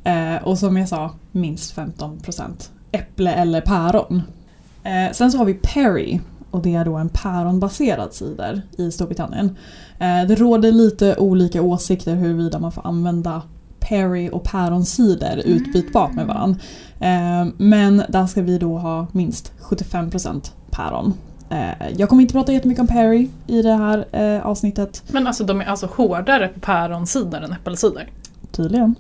[0.05, 4.23] Eh, och som jag sa, minst 15% äpple eller päron.
[4.83, 9.57] Eh, sen så har vi Perry och det är då en päronbaserad cider i Storbritannien.
[9.99, 13.43] Eh, det råder lite olika åsikter huruvida man får använda
[13.81, 16.61] Perry och päronsider utbytbart med varandra.
[17.01, 21.15] Eh, men där ska vi då ha minst 75% päron.
[21.51, 25.03] Eh, jag kommer inte prata jättemycket om Perry i det här eh, avsnittet.
[25.09, 28.09] Men alltså de är alltså hårdare på päronsider än äppelsider?
[28.51, 28.95] Tydligen.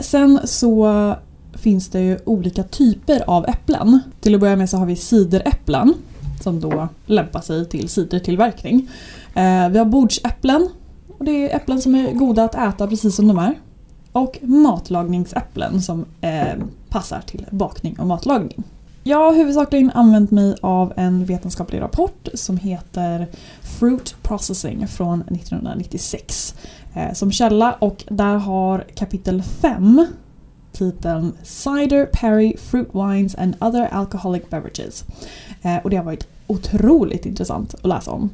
[0.00, 1.14] Sen så
[1.52, 4.00] finns det ju olika typer av äpplen.
[4.20, 5.94] Till att börja med så har vi cideräpplen
[6.40, 8.90] som då lämpar sig till cidertillverkning.
[9.70, 10.68] Vi har bordsäpplen
[11.18, 13.54] och det är äpplen som är goda att äta precis som de är.
[14.12, 16.54] Och matlagningsäpplen som eh,
[16.88, 18.64] passar till bakning och matlagning.
[19.02, 23.26] Jag har huvudsakligen använt mig av en vetenskaplig rapport som heter
[23.62, 26.54] Fruit Processing från 1996
[26.94, 30.06] eh, som källa och där har kapitel 5
[30.72, 35.04] titeln Cider, Perry, Fruit Wines and Other Alcoholic Beverages.
[35.62, 38.30] Eh, och det har varit otroligt intressant att läsa om.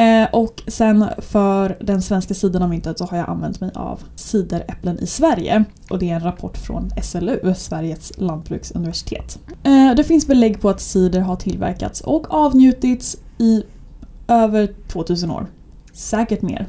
[0.00, 4.00] Eh, och sen för den svenska sidan av myntet så har jag använt mig av
[4.14, 5.64] cideräpplen i Sverige.
[5.90, 9.38] Och det är en rapport från SLU, Sveriges lantbruksuniversitet.
[9.62, 13.62] Eh, det finns belägg på att cider har tillverkats och avnjutits i
[14.28, 15.46] över 2000 år.
[15.92, 16.66] Säkert mer.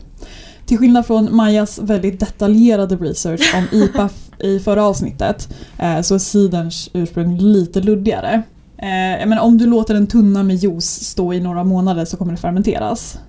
[0.66, 4.10] Till skillnad från Majas väldigt detaljerade research om IPA
[4.40, 8.44] i förra avsnittet eh, så är ciderns ursprung lite luddigare.
[8.82, 12.32] Eh, menar, om du låter en tunna med juice stå i några månader så kommer
[12.32, 13.20] det fermenteras.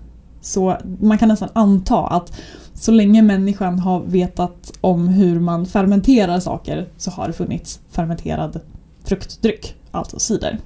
[0.41, 2.33] Så man kan nästan anta att
[2.75, 8.61] så länge människan har vetat om hur man fermenterar saker så har det funnits fermenterad
[9.05, 10.59] fruktdryck, alltså cider.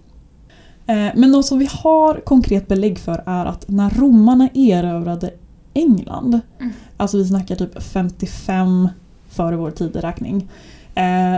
[0.86, 5.30] Eh, men något som vi har konkret belägg för är att när romarna erövrade
[5.74, 6.72] England, Mm.
[6.96, 8.88] alltså vi snackar typ 55
[9.28, 10.48] före vår tideräkning,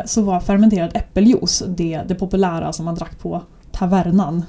[0.04, 3.42] så var fermenterad äppeljuice det, det populära som man drack på
[3.72, 4.44] tavernan.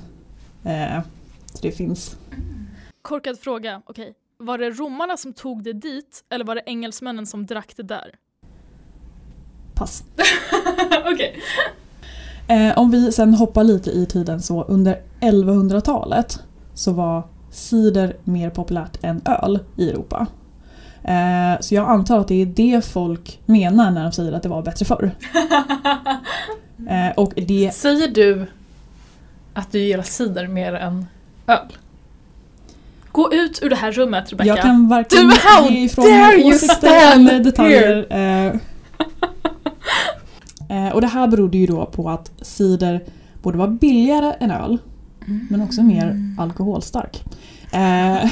[0.64, 1.01] Eh,
[1.53, 2.18] så det finns.
[3.01, 4.14] Korkad fråga, okej.
[4.38, 8.16] Var det romarna som tog det dit eller var det engelsmännen som drack det där?
[9.76, 10.03] Pass.
[11.14, 11.41] Okej.
[12.47, 16.39] Eh, om vi sen hoppar lite i tiden så under 1100-talet
[16.74, 20.28] så var cider mer populärt än öl i Europa.
[21.10, 24.49] Eh, så jag antar att det är det folk menar när de säger att det
[24.49, 25.12] var bättre förr.
[26.89, 28.45] Eh, och det Säger du
[29.53, 31.05] att du gillar cider mer än
[31.47, 31.74] öl?
[33.12, 34.47] Gå ut ur det här rummet Rebecca.
[34.47, 35.32] Jag kan varken
[35.68, 38.07] Du, ge ifrån mig åsikter eller detaljer.
[40.70, 43.03] Eh, och det här berodde ju då på att cider
[43.41, 44.78] borde vara billigare än öl,
[45.49, 47.24] men också mer alkoholstark.
[47.72, 48.30] Eh,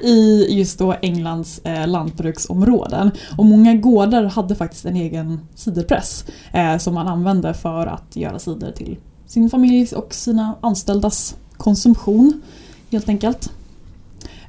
[0.02, 3.10] I just då Englands eh, lantbruksområden.
[3.38, 8.38] Och många gårdar hade faktiskt en egen ciderpress eh, som man använde för att göra
[8.38, 8.96] cider till
[9.26, 12.42] sin familjs och sina anställdas konsumtion.
[12.90, 13.52] Helt enkelt.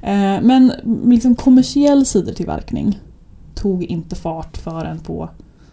[0.02, 0.72] Eh, men
[1.04, 2.98] liksom kommersiell cidertillverkning
[3.54, 5.28] tog inte fart förrän på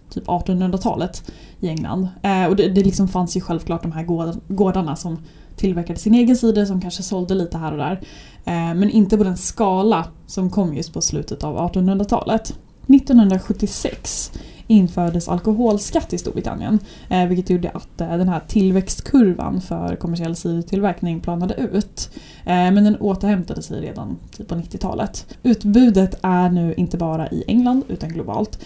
[0.10, 2.08] typ 1800-talet i England.
[2.22, 5.18] Eh, och det, det liksom fanns ju självklart de här gård- gårdarna som
[5.60, 8.02] tillverkade sin egen cider som kanske sålde lite här och där.
[8.46, 12.54] Eh, men inte på den skala som kom just på slutet av 1800-talet.
[12.88, 14.32] 1976
[14.68, 16.80] infördes alkoholskatt i Storbritannien.
[17.10, 22.10] Eh, vilket gjorde att eh, den här tillväxtkurvan för kommersiell cidertillverkning planade ut.
[22.46, 25.26] Men den återhämtade sig redan typ på 90-talet.
[25.44, 28.60] Utbudet är nu inte bara i England utan globalt.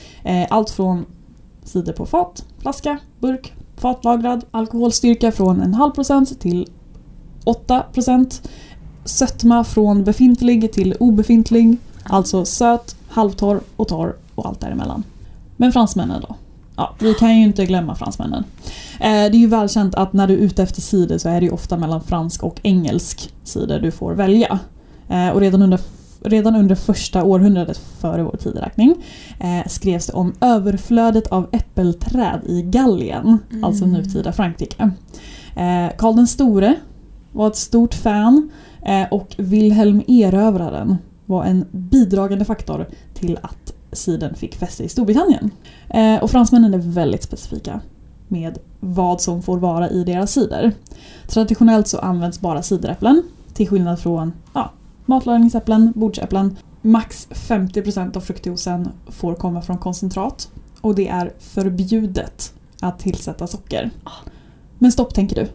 [0.50, 1.06] Allt från
[1.64, 6.68] cider på fat, flaska, burk, fatlagrad, alkoholstyrka från en halv procent till
[7.44, 8.50] 8 procent.
[9.06, 11.78] Sötma från befintlig till obefintlig.
[12.04, 15.04] Alltså söt, halvtorr och torr och allt däremellan.
[15.58, 16.36] Men fransmännen då?
[16.76, 18.44] Ja, vi kan ju inte glömma fransmännen.
[19.00, 21.46] Eh, det är ju välkänt att när du är ute efter cider så är det
[21.46, 24.60] ju ofta mellan fransk och engelsk cider du får välja.
[25.10, 25.80] Eh, och redan under,
[26.22, 28.96] redan under första århundradet före vår tideräkning
[29.40, 34.92] eh, skrevs det om överflödet av äppelträd i Gallien, alltså nutida Frankrike.
[35.98, 36.76] Karl den store
[37.34, 38.52] var ett stort fan
[38.86, 45.52] eh, och Wilhelm Erövraren var en bidragande faktor till att cidern fick fäste i Storbritannien.
[45.90, 47.82] Eh, och fransmännen är väldigt specifika
[48.28, 50.72] med vad som får vara i deras cider.
[51.28, 53.24] Traditionellt så används bara cideräpplen
[53.54, 54.72] till skillnad från ja,
[55.06, 56.58] matlagningsäpplen, bordsäpplen.
[56.82, 60.50] Max 50% av fruktjuicen får komma från koncentrat
[60.82, 63.92] och det är förbjudet att tillsätta socker.
[64.78, 65.48] Men stopp tänker du.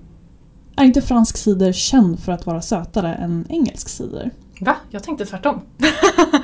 [0.79, 4.31] Är inte fransk cider känd för att vara sötare än engelsk cider?
[4.61, 4.77] Va?
[4.91, 5.61] Jag tänkte tvärtom.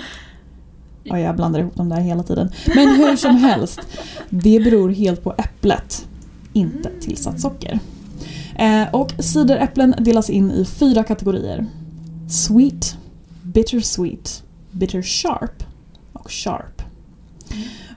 [1.06, 2.50] Ja, jag blandar ihop dem där hela tiden.
[2.74, 3.80] Men hur som helst,
[4.30, 6.06] det beror helt på äpplet,
[6.52, 7.78] inte tillsatt socker.
[8.58, 11.66] Eh, och cideräpplen delas in i fyra kategorier.
[12.28, 12.96] Sweet,
[13.42, 15.64] bitter sweet, bitter sharp
[16.12, 16.82] och sharp.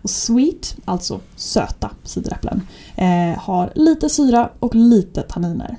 [0.01, 2.61] Och sweet, alltså söta cideräpplen,
[2.95, 5.77] eh, har lite syra och lite tanniner.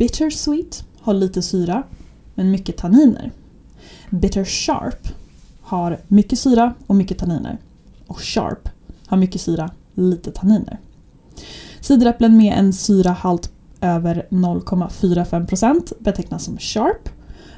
[0.00, 1.82] Bitter sweet har lite syra
[2.34, 3.32] men mycket tanniner.
[4.10, 5.08] Bitter sharp
[5.62, 7.58] har mycket syra och mycket tanniner.
[8.06, 8.68] Och sharp
[9.06, 10.78] har mycket syra, lite tanniner.
[11.80, 17.08] Cideräpplen med en syrahalt över 0,45% betecknas som sharp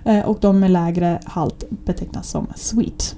[0.05, 3.16] eh, och de med lägre halt betecknas som sweet.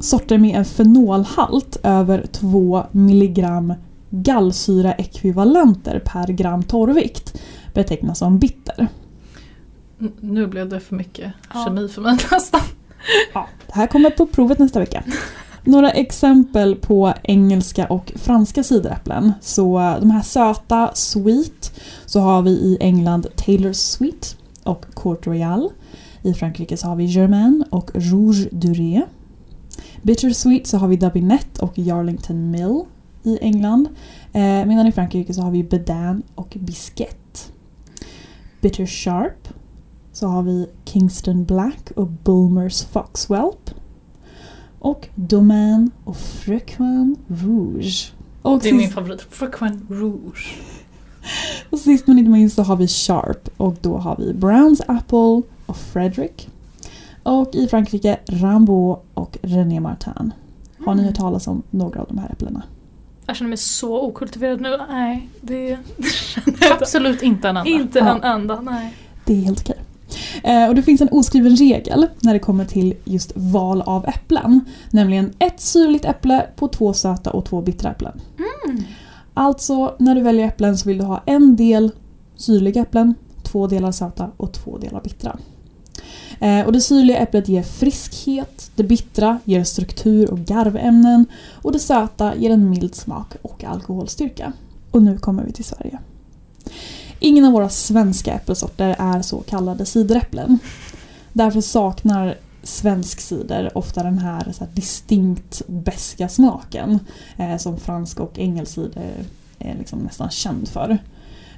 [0.00, 3.46] Sorter med en fenolhalt över 2 mg
[4.10, 7.40] gallsyraekvivalenter per gram torrvikt
[7.74, 8.88] betecknas som bitter.
[10.20, 11.64] Nu blev det för mycket Ja.
[11.64, 12.60] kemi för mig nästan.
[13.34, 15.02] Ja, det här kommer på provet nästa vecka.
[15.64, 19.32] Några exempel på engelska och franska cideräpplen.
[19.40, 25.70] Så de här söta, sweet, så har vi i England Taylor's Sweet och Court Royal.
[26.22, 29.02] I Frankrike så har vi Germain och Rouge Durée.
[30.02, 32.80] Bitter Sweet så har vi Dabinett och Yarlington Mill
[33.22, 33.88] i England.
[34.32, 37.16] Eh, medan i Frankrike så har vi Bedin och Bisquette.
[38.60, 39.48] Bitter Sharp
[40.12, 43.70] så har vi Kingston Black och Bulmers Foxwhelp.
[44.78, 48.12] Och Domaine och Frequin Rouge.
[48.42, 49.20] Och Det är min favorit.
[49.20, 50.58] Frequent Rouge.
[51.70, 55.42] och sist men inte minst så har vi Sharp och då har vi Browns Apple
[55.66, 56.48] och Frederick.
[57.22, 60.32] Och i Frankrike Rambo och René Martin.
[60.84, 62.62] Har ni hört talas om några av de här äpplena?
[63.30, 64.78] Jag känner mig så okultiverad nu.
[64.90, 65.78] Nej, det.
[66.70, 67.70] Absolut inte en enda.
[67.70, 68.96] Inte en enda, nej.
[69.24, 69.78] Det är helt okej.
[70.44, 74.60] Eh, och det finns en oskriven regel när det kommer till just val av äpplen.
[74.90, 78.20] Nämligen ett syrligt äpple på två söta och två bittra äpplen.
[79.34, 81.92] Alltså, när du väljer äpplen så vill du ha en del
[82.36, 85.38] syrliga äpplen, två delar söta och två delar bittra.
[86.40, 91.78] Eh, och det syrliga äpplet ger friskhet, det bittra ger struktur och garvämnen och det
[91.78, 94.52] söta ger en mild smak och alkoholstyrka.
[94.90, 95.98] Och nu kommer vi till Sverige.
[97.18, 100.58] Ingen av våra svenska äppelsorter är så kallade cideräpplen.
[101.32, 106.98] Därför saknar svensk cider ofta den här, så här distinkt beska smaken
[107.36, 109.12] eh, som fransk och engelsk cider
[109.58, 110.98] är liksom nästan känd för.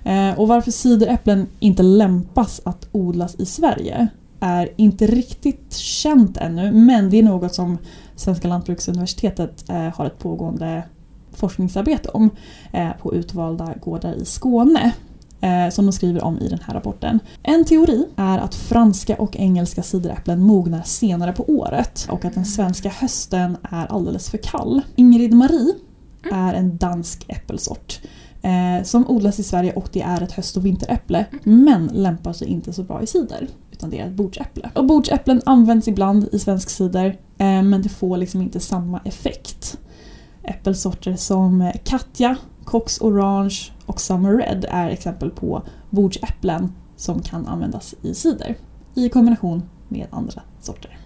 [0.04, 4.08] Eh, och varför cideräpplen inte lämpas att odlas i Sverige
[4.42, 7.78] är inte riktigt känt ännu men det är något som
[8.16, 10.82] Svenska lantbruksuniversitetet eh, har ett pågående
[11.32, 12.30] forskningsarbete om
[12.72, 14.92] eh, på utvalda gårdar i Skåne
[15.40, 17.18] eh, som de skriver om i den här rapporten.
[17.42, 22.44] En teori är att franska och engelska cideräpplen mognar senare på året och att den
[22.44, 24.82] svenska hösten är alldeles för kall.
[24.96, 25.74] Ingrid Marie
[26.32, 28.00] är en dansk äppelsort
[28.84, 32.72] som odlas i Sverige och det är ett höst och vinteräpple men lämpar sig inte
[32.72, 33.48] så bra i cider
[33.84, 34.70] ett bordsäpple.
[34.74, 37.06] Och bordsäpplen används ibland i svensk cider
[37.38, 39.78] eh, men det får liksom inte samma effekt.
[40.42, 43.56] Äppelsorter som eh, Katja, Cox Orange
[43.86, 48.56] och Summer Red är exempel på bordsäpplen som kan användas i cider
[48.94, 50.98] i kombination med andra sorter.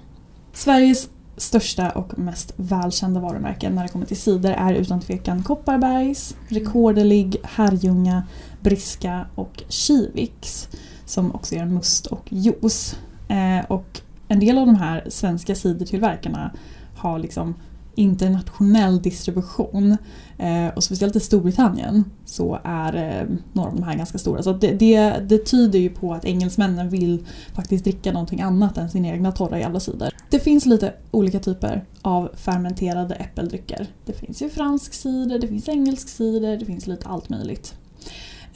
[0.53, 6.37] Sveriges största och mest välkända varumärken när det kommer till cider är utan tvekan Kopparbergs,
[6.49, 8.23] Rekorderlig, Herrljunga,
[8.61, 10.69] Briska och Kivix
[11.07, 12.97] som också gör must och juice.
[13.29, 16.51] Eh, och en del av de här svenska cidertillverkarna
[16.97, 17.55] har liksom
[17.97, 19.97] internationell distribution
[20.39, 24.43] eh, och speciellt i Storbritannien så är eh, några av de här ganska stora.
[24.43, 28.91] Så det, det, det tyder ju på att engelsmännen vill faktiskt dricka någonting annat än
[28.91, 30.15] sin egna torra jävla cider.
[30.31, 33.87] Det finns lite olika typer av fermenterade äppeldrycker.
[34.05, 37.75] Det finns ju fransk cider, det finns engelsk cider, det finns lite allt möjligt.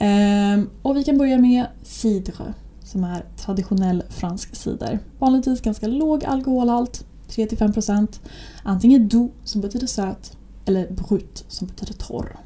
[0.03, 4.99] Ehm, och vi kan börja med cidre som är traditionell fransk cider.
[5.19, 8.19] Vanligtvis ganska låg alkoholhalt, 3-5%.
[8.63, 12.39] Antingen doux som betyder söt eller brut som betyder torr.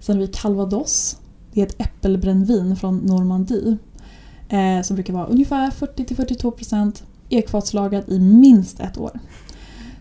[0.00, 1.18] Sen har vi calvados.
[1.52, 3.76] Det är ett äppelbrännvin från Normandie
[4.48, 9.20] eh, som brukar vara ungefär 40-42% ekfatslagrat i minst ett år.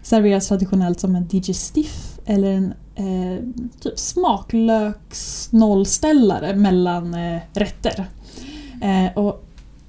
[0.04, 3.40] Serveras traditionellt som en digestif eller en eh,
[3.80, 8.06] typ smaklöksnollställare mellan eh, rätter.
[8.82, 9.46] Eh, och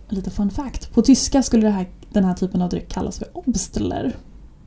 [0.08, 0.92] lite fun fact.
[0.92, 4.16] På tyska skulle det här, den här typen av dryck kallas för obstler.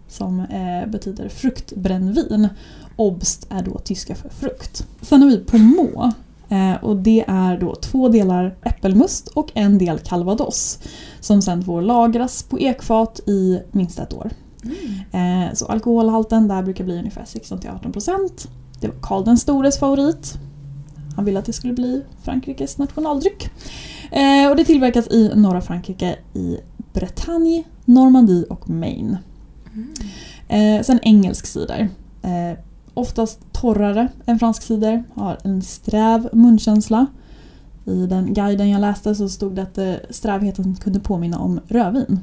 [0.07, 2.49] Som eh, betyder fruktbrännvin.
[2.95, 4.87] Obst är då tyska för frukt.
[5.01, 6.11] Sen har vi pommeau.
[6.49, 10.79] Eh, och det är då två delar äppelmust och en del calvados
[11.19, 14.31] som sen får lagras på ekfat i minst ett år.
[15.11, 18.47] Eh, så alkoholhalten där brukar bli ungefär 16-18%.
[18.79, 20.37] Det var Karl den stores favorit.
[21.15, 23.49] Han ville att det skulle bli Frankrikes nationaldryck.
[24.11, 26.57] Eh, och det tillverkas i norra Frankrike i
[26.93, 29.17] Bretagne, Normandie och Maine.
[30.47, 31.89] Eh, sen engelsk cider.
[32.93, 37.05] Oftast torrare än fransk cider, har en sträv munkänsla.
[37.85, 42.19] I den guiden jag läste så stod det att strävheten kunde påminna om rödvin.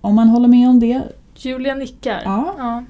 [0.00, 1.02] Om man håller med om det,
[1.38, 2.22] Julia nickar.
[2.24, 2.54] ja.
[2.58, 2.84] Ja.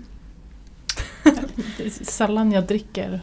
[1.76, 3.20] Det sällan jag dricker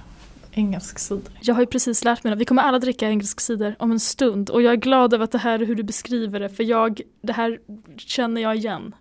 [0.51, 1.31] engelsk cider.
[1.41, 3.99] Jag har ju precis lärt mig att vi kommer alla dricka engelsk cider om en
[3.99, 6.63] stund och jag är glad över att det här är hur du beskriver det för
[6.63, 7.59] jag, det här
[7.97, 8.95] känner jag igen.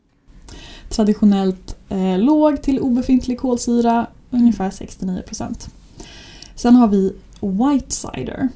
[0.88, 5.68] traditionellt eh, låg till obefintlig kolsyra, ungefär 69%.
[6.54, 8.48] Sen har vi White Cider.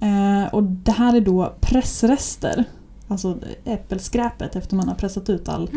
[0.00, 2.64] Eh, och det här är då pressrester,
[3.08, 5.70] alltså äppelskräpet efter man har pressat ut all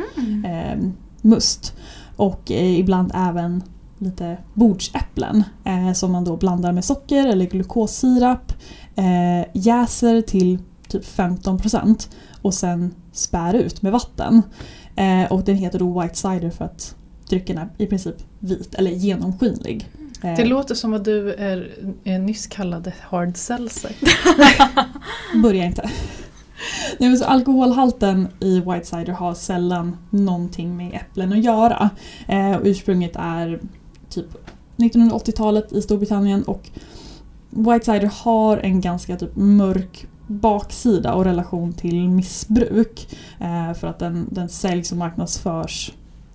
[0.46, 0.80] eh,
[1.22, 1.74] must.
[2.16, 3.64] Och eh, ibland även
[3.98, 8.54] lite bordsäpplen eh, som man då blandar med socker eller glukossirap,
[8.96, 12.10] eh, jäser till typ 15%
[12.42, 14.42] och sen spär ut med vatten.
[14.96, 16.96] Eh, och den heter då White Cider för att
[17.30, 19.90] drycken är i princip vit eller genomskinlig.
[20.24, 21.72] Eh, Det låter som att du är,
[22.04, 23.92] är nyss kallade hard seltzer.
[25.44, 25.90] Börja inte.
[27.00, 31.90] Nej, men så alkoholhalten i White Cider har sällan någonting med äpplen att göra.
[32.28, 33.60] Eh, och ursprunget är
[34.10, 34.26] typ
[34.78, 36.70] 1980-talet i Storbritannien och
[37.50, 43.18] White Cider har en ganska typ mörk baksida och relation till missbruk.
[43.40, 45.92] Eh, för att den, den säljs och marknadsförs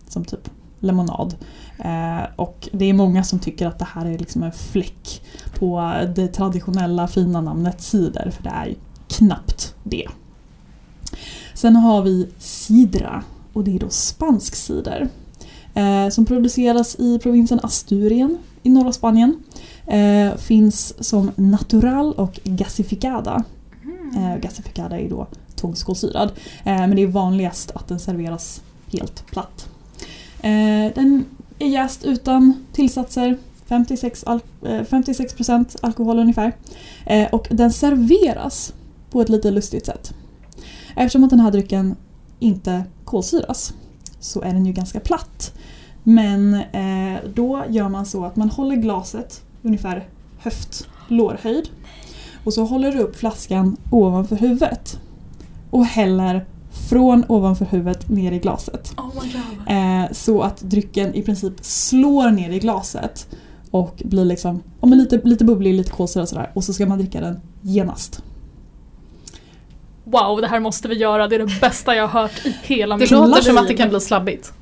[0.09, 1.37] som typ lemonad.
[1.79, 5.23] Eh, och det är många som tycker att det här är liksom en fläck
[5.59, 8.75] på det traditionella fina namnet cider, för det är ju
[9.13, 10.09] knappt det.
[11.55, 15.09] Sen har vi sidra och det är då spansk cider.
[15.75, 19.37] Eh, som produceras i provinsen Asturien i norra Spanien.
[19.87, 23.45] Eh, finns som natural och gasificada.
[24.17, 26.33] Eh, gasificada är då tungskolsyrad.
[26.65, 29.69] Eh, men det är vanligast att den serveras helt platt.
[30.41, 31.25] Eh, den
[31.59, 36.53] är jäst utan tillsatser, 56, al- eh, 56% alkohol ungefär.
[37.07, 38.73] Eh, och den serveras
[39.13, 40.15] på ett lite lustigt sätt.
[40.97, 41.97] Eftersom att den här drycken
[42.39, 43.75] inte kolsyras
[44.21, 45.55] så är den ju ganska platt.
[46.03, 50.09] Men eh, då gör man så att man håller glaset ungefär
[50.39, 51.69] höft-lårhöjd
[52.45, 55.01] och så håller du upp flaskan ovanför huvudet
[55.71, 56.47] och häller
[56.91, 58.95] från ovanför huvudet ner i glaset.
[58.97, 59.77] Oh.
[59.77, 63.29] Eh, så att drycken i princip slår ner i glaset
[63.71, 66.51] och blir liksom ja, lite, lite bubblig, lite kolsyrad och sådär.
[66.55, 68.23] Och så ska man dricka den genast.
[70.05, 71.29] Wow, det här måste vi göra.
[71.29, 73.43] Det är det bästa jag har hört i hela Det mitt låter liv.
[73.43, 74.53] som att det kan bli slabbigt.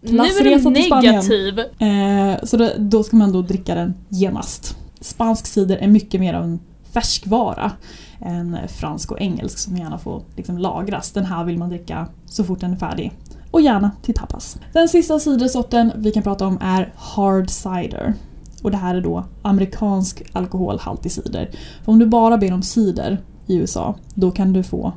[0.00, 1.58] Nu är du negativ.
[1.58, 4.76] Eh, så det, då ska man då dricka den genast.
[5.00, 6.60] Spansk cider är mycket mer av en
[6.92, 7.72] färskvara
[8.20, 11.12] än fransk och engelsk som gärna får liksom lagras.
[11.12, 13.12] Den här vill man dricka så fort den är färdig.
[13.50, 14.58] Och gärna till tapas.
[14.72, 18.14] Den sista cidersorten vi kan prata om är hard cider.
[18.62, 21.50] Och det här är då amerikansk alkoholhaltig cider.
[21.84, 23.18] För om du bara ber om cider
[23.50, 24.92] i USA, då kan du få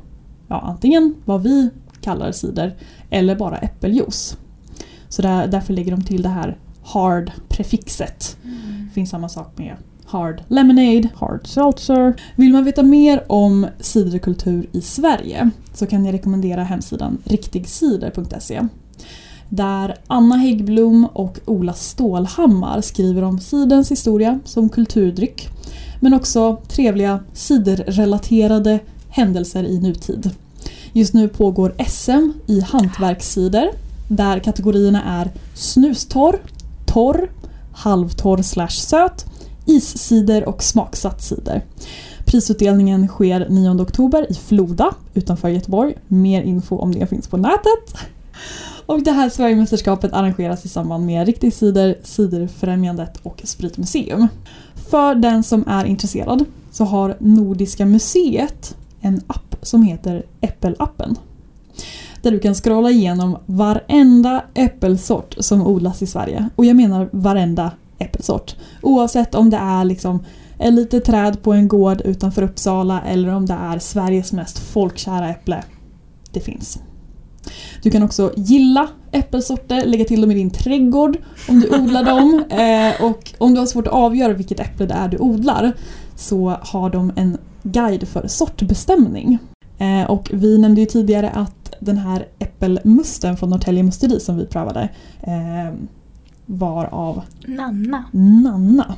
[0.48, 2.76] ja, antingen vad vi kallar cider
[3.10, 4.36] eller bara äppeljuice.
[5.08, 8.36] Så där, därför lägger de till det här hard-prefixet.
[8.88, 9.76] Det finns samma sak med
[10.06, 12.14] hard lemonade, hard seltzer.
[12.36, 18.68] Vill man veta mer om ciderkultur i Sverige så kan jag rekommendera hemsidan riktigcider.se.
[19.48, 25.48] Där Anna Häggblom och Ola Stålhammar skriver om ciderns historia som kulturdryck
[26.00, 28.78] men också trevliga ciderrelaterade
[29.08, 30.30] händelser i nutid.
[30.92, 33.70] Just nu pågår SM i hantverkscider
[34.08, 36.38] där kategorierna är snustorr,
[36.86, 37.30] torr,
[37.72, 39.24] halvtorr slash söt,
[39.66, 41.62] iscider och smaksatt cider.
[42.24, 45.94] Prisutdelningen sker 9 oktober i Floda utanför Göteborg.
[46.08, 47.96] Mer info om det finns på nätet.
[48.86, 54.28] Och det här Sverigemästerskapet arrangeras i samband med Riktig cider, Ciderfrämjandet och Spritmuseum.
[54.90, 61.16] För den som är intresserad så har Nordiska museet en app som heter Äppelappen.
[62.22, 66.48] Där du kan scrolla igenom varenda äppelsort som odlas i Sverige.
[66.56, 68.54] Och jag menar varenda äppelsort.
[68.82, 70.24] Oavsett om det är liksom
[70.58, 75.30] ett litet träd på en gård utanför Uppsala eller om det är Sveriges mest folkkära
[75.30, 75.62] äpple.
[76.32, 76.78] Det finns.
[77.82, 81.16] Du kan också gilla äppelsorter, lägga till dem i din trädgård
[81.48, 82.44] om du odlar dem.
[82.54, 85.72] Eh, och om du har svårt att avgöra vilket äpple det är du odlar
[86.16, 89.38] så har de en guide för sortbestämning.
[89.78, 94.46] Eh, och vi nämnde ju tidigare att den här äppelmusten från Norrtälje musteri som vi
[94.46, 94.88] prövade
[95.22, 95.74] eh,
[96.46, 98.04] var av Nanna.
[98.12, 98.94] Nanna.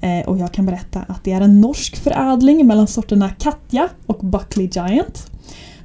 [0.00, 4.18] Eh, och jag kan berätta att det är en norsk förädling mellan sorterna Katja och
[4.18, 5.30] Buckley Giant.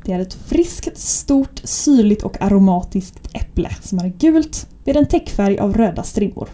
[0.06, 5.60] Det är ett friskt, stort, syrligt och aromatiskt äpple som är gult med en täckfärg
[5.60, 6.50] av röda strimmor.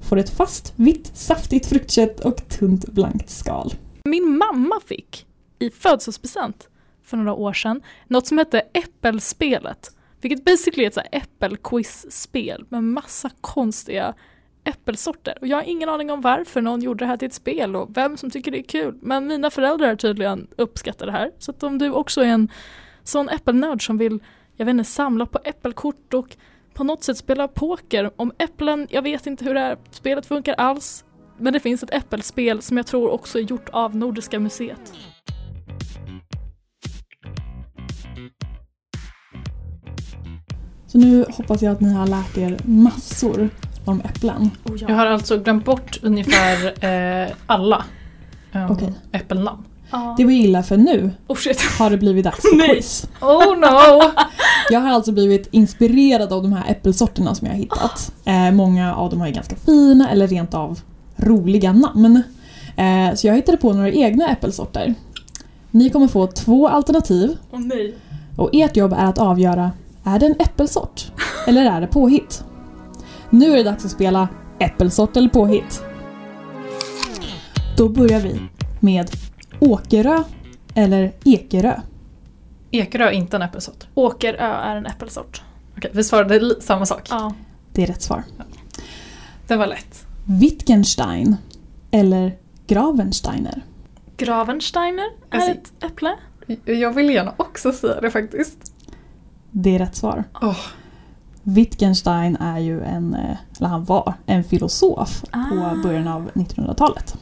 [0.00, 3.74] Får ett fast, vitt, saftigt fruktkött och tunt blankt skal.
[4.04, 5.26] Min mamma fick
[5.58, 6.68] i födelsedagspresent
[7.04, 9.90] för några år sedan något som hette Äppelspelet.
[10.20, 14.14] Vilket basically är ett äppelquiz-spel med massa konstiga
[14.70, 15.38] äppelsorter.
[15.40, 17.96] Och jag har ingen aning om varför någon gjorde det här till ett spel och
[17.96, 18.98] vem som tycker det är kul.
[19.02, 21.30] Men mina föräldrar tydligen uppskattar det här.
[21.38, 22.48] Så att om du också är en
[23.02, 24.18] sån äppelnörd som vill,
[24.56, 26.36] jag vet inte, samla på äppelkort och
[26.74, 30.54] på något sätt spela poker om äpplen, jag vet inte hur det här spelet funkar
[30.54, 31.04] alls.
[31.38, 34.92] Men det finns ett äppelspel som jag tror också är gjort av Nordiska museet.
[40.86, 43.50] Så nu hoppas jag att ni har lärt er massor
[43.84, 44.50] om äpplen.
[44.64, 44.86] Oh, ja.
[44.88, 46.84] Jag har alltså glömt bort ungefär
[47.24, 47.84] eh, alla
[48.52, 48.92] um, Okej.
[49.12, 49.64] äppelnamn.
[49.92, 50.14] Ja.
[50.18, 51.60] Det var illa för nu Oh shit.
[51.78, 53.08] har det blivit dags för quiz.
[53.20, 54.02] Oh no!
[54.70, 58.12] Jag har alltså blivit inspirerad av de här äppelsorterna som jag har hittat.
[58.24, 60.80] Eh, många av dem har ju ganska fina eller rent av
[61.16, 62.22] roliga namn.
[62.76, 64.94] Eh, så jag hittade på några egna äppelsorter.
[65.70, 67.94] Ni kommer få två alternativ Åh nej.
[68.36, 69.70] och ert jobb är att avgöra
[70.04, 71.12] är det en äppelsort
[71.46, 72.44] eller är det påhitt?
[73.30, 74.28] Nu är det dags att spela
[74.58, 75.82] äppelsort eller påhitt.
[77.76, 78.40] Då börjar vi
[78.80, 79.10] med
[79.60, 80.22] Åkerö
[80.74, 81.80] eller Ekerö.
[82.70, 83.86] Ekerö är inte en äppelsort.
[83.94, 85.42] Åkerö är en äppelsort.
[85.76, 87.02] Okej, vi svarade samma sak.
[87.10, 87.34] Ja.
[87.72, 88.22] Det är rätt svar.
[89.46, 90.04] Det var lätt.
[90.24, 91.36] Wittgenstein
[91.90, 93.62] eller Gravensteiner.
[94.16, 96.16] Gravensteiner är Alltså- ett äpple.
[96.64, 98.72] Jag vill gärna också säga det faktiskt.
[99.50, 100.24] Det är rätt svar.
[100.42, 100.56] Åh.
[101.42, 105.44] Wittgenstein är ju en, eh, eller han var, en filosof Ah.
[105.50, 107.16] på början av 1900-talet.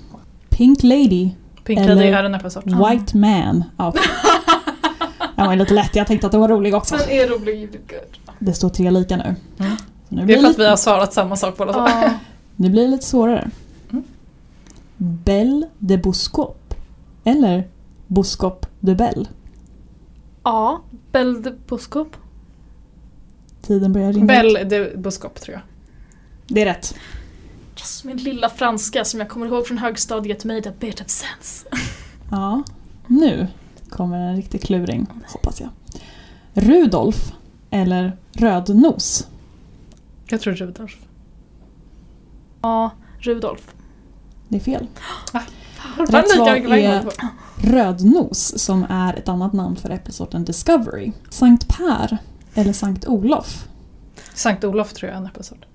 [0.48, 1.30] Pink Lady,
[1.64, 2.64] Pink Eller- Lady är en äppelsort.
[2.66, 3.64] White Man.
[3.76, 3.94] Ja.
[5.36, 6.96] Den var lite lätt, jag tänkte att det var rolig också.
[6.96, 7.80] Den är rolig.
[8.38, 9.34] Det står tre lika nu.
[9.58, 9.76] Mm.
[10.08, 11.78] Nu, Det är för att vi lite, har svarat samma sak båda två.
[11.80, 12.10] Ja.
[12.56, 13.50] nu blir det lite svårare.
[13.90, 14.04] Mm.
[14.96, 16.74] Belle de Boskop.
[17.24, 17.68] Eller
[18.06, 19.24] Boskop de Belle.
[20.42, 20.80] Ja,
[21.12, 22.16] Belle de Boskop.
[23.62, 24.28] Tiden börjar rinna ut.
[24.28, 25.62] Belle de Boskop tror jag.
[26.46, 26.94] Det är rätt.
[27.78, 31.68] Yes, min lilla franska som jag kommer ihåg från högstadiet made a bit of sense.
[32.30, 32.62] Ja,
[33.06, 33.46] nu
[33.88, 35.70] kommer en riktig kluring, hoppas jag.
[36.52, 37.32] Rudolf
[37.70, 39.28] eller Rödnos?
[40.26, 40.96] Jag tror Rudolf.
[42.62, 43.74] Ja, Rudolf.
[44.48, 44.86] Det är fel.
[45.96, 47.04] Rätt Rätt svar är-.
[47.56, 51.12] Rödnos som är ett annat namn för äppelsorten Discovery.
[51.30, 52.18] Sankt Per
[52.54, 53.68] eller Sankt Olof?
[54.34, 55.66] Sankt Olof tror jag är en äppelsort.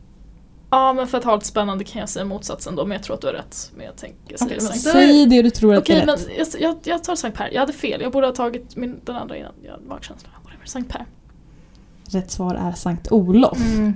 [0.70, 3.16] Ja, men för att ha lite spännande kan jag säga motsatsen då, men jag tror
[3.16, 3.72] att du har rätt.
[3.76, 6.16] Men jag tänker säga Okej, men Sankt Säg det du tror att Okej, är men
[6.16, 6.56] rätt.
[6.60, 7.50] jag, jag, jag tar Sankt Per.
[7.54, 8.02] Jag hade fel.
[8.02, 9.52] Jag borde ha tagit min, den andra innan.
[9.64, 10.30] Jag hade magkänsla.
[10.66, 11.06] Sankt Per.
[12.06, 13.58] Rätt svar är Sankt Olof.
[13.58, 13.94] Mm.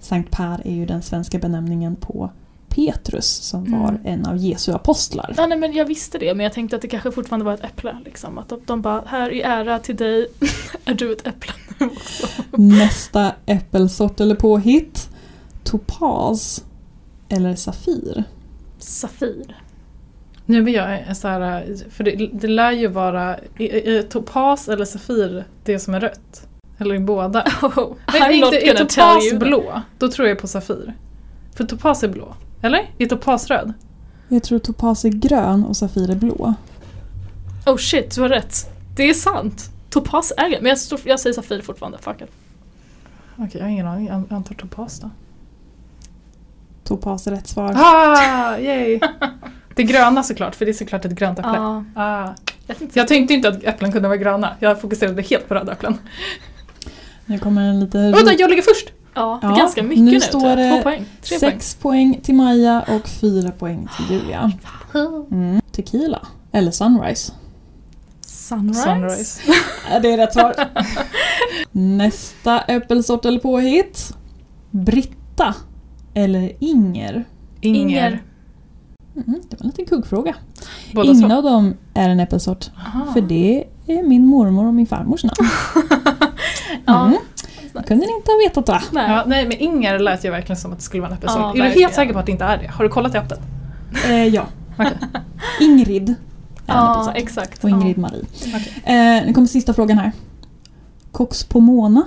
[0.00, 2.30] Sankt Per är ju den svenska benämningen på
[2.74, 3.80] Petrus som Mm.
[3.82, 5.34] var en av Jesu apostlar.
[5.36, 7.64] Ja, nej, men jag visste det, men jag tänkte att det kanske fortfarande var ett
[7.64, 7.96] äpple.
[8.04, 8.38] Liksom.
[8.38, 10.26] Att de, de bara, här i ära till dig
[10.84, 12.26] är du ett äpple nu också.
[12.50, 15.08] Nästa äppelsort eller påhitt.
[15.64, 16.64] Topaz
[17.28, 18.24] eller Safir?
[18.78, 19.56] Safir.
[20.46, 24.68] Nu vill jag en så här, för det, det lär ju vara i, i, topas
[24.68, 26.48] eller safir det som är rött.
[26.78, 27.44] Eller i båda.
[27.62, 29.38] Oh, Men inte, är topas you.
[29.38, 30.94] blå, då tror jag på safir.
[31.54, 32.34] För topas är blå.
[32.62, 32.90] Eller?
[32.98, 33.72] Är topas röd?
[34.28, 36.54] Jag tror topaz är grön och Safir är blå.
[37.66, 38.54] Oh shit, du har rätt.
[38.96, 39.70] Det är sant.
[39.90, 41.98] Topaz är det, men jag, står, jag säger Safir fortfarande.
[41.98, 42.28] Fuck it.
[43.36, 44.06] Okej, jag har ingen aning.
[44.06, 45.10] Jag antar topas då.
[46.84, 47.72] Topaz är rätt svar.
[47.76, 49.00] Ah, yay!
[49.74, 51.52] Det gröna såklart, för det är såklart ett grönt äpple.
[51.54, 52.34] Ja, Ah.
[52.66, 54.56] jag tänkte Jag tänkte inte att äpplen kunde vara gröna.
[54.60, 55.98] Jag fokuserade helt på röda äpplen.
[57.26, 57.98] Nu kommer en lite...
[57.98, 58.92] Vänta, jag ligger först!
[59.14, 60.20] Ja, det är Ja, ganska mycket nu nu.
[60.20, 61.04] står det Två poäng.
[61.22, 61.50] Tre poäng.
[61.52, 64.52] Sex poäng till Maja och fyra poäng till Julia.
[65.30, 65.60] Mm.
[65.72, 66.26] Tequila.
[66.52, 67.32] Eller Sunrise.
[68.26, 68.82] Sunrise.
[68.82, 69.40] Sunrise.
[70.02, 70.54] Det är rätt svar.
[71.72, 74.16] Nästa äppelsort eller påhitt.
[74.70, 75.54] Britta.
[76.14, 77.24] Eller Inger.
[77.60, 77.80] Inger.
[77.80, 78.22] Inger.
[79.16, 80.34] Mm, det var en liten kuggfråga.
[80.94, 82.70] Båda Ingen av dem är en äppelsort.
[82.86, 83.12] Aha.
[83.12, 85.34] För det är min mormor och min farmors namn.
[86.86, 87.18] Ja, Mm.
[87.74, 87.86] Nice.
[87.88, 88.82] kunde ni inte ha vetat va?
[88.92, 89.10] Nej.
[89.10, 91.40] Ja, nej men Inger lät ju verkligen som att det skulle vara en äppelsort.
[91.54, 92.66] Ja, är du helt säker på att det inte är det?
[92.66, 93.40] Har du kollat i äpplet?
[94.08, 94.46] Eh, ja.
[94.78, 94.92] Okej.
[95.60, 96.16] Ingrid är en
[96.66, 97.16] Ja, äppelsort.
[97.16, 97.64] exakt.
[97.64, 98.00] Och Ingrid Ja.
[98.00, 98.24] Marie.
[98.46, 98.82] Okej.
[98.84, 100.12] Eh, nu kommer sista frågan här.
[101.12, 102.02] Cox pomona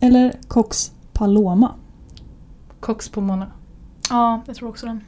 [0.00, 1.72] eller Cox paloma?
[2.80, 3.46] Cox på Mona.
[4.10, 5.00] Ja, jag tror också den.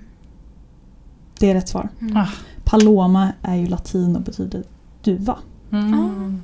[1.38, 1.88] Det är rätt svar.
[2.00, 2.16] Mm.
[2.16, 2.28] Ah.
[2.64, 4.62] Paloma är ju latin och betyder
[5.02, 5.38] duva.
[5.72, 6.40] Mm.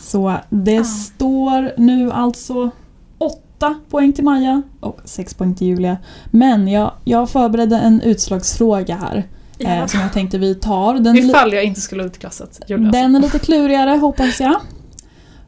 [0.00, 0.84] Så det Ah.
[0.84, 2.70] står nu alltså
[3.18, 5.96] åtta poäng till Maja och sex poäng till Julia.
[6.30, 9.16] Men jag, jag förberedde en utslagsfråga här
[9.58, 9.88] eh, Ja.
[9.88, 10.94] som jag tänkte vi tar.
[10.98, 12.90] Den, Ifall jag inte skulle ha utklassat Julia.
[12.90, 14.60] den är lite klurigare hoppas jag.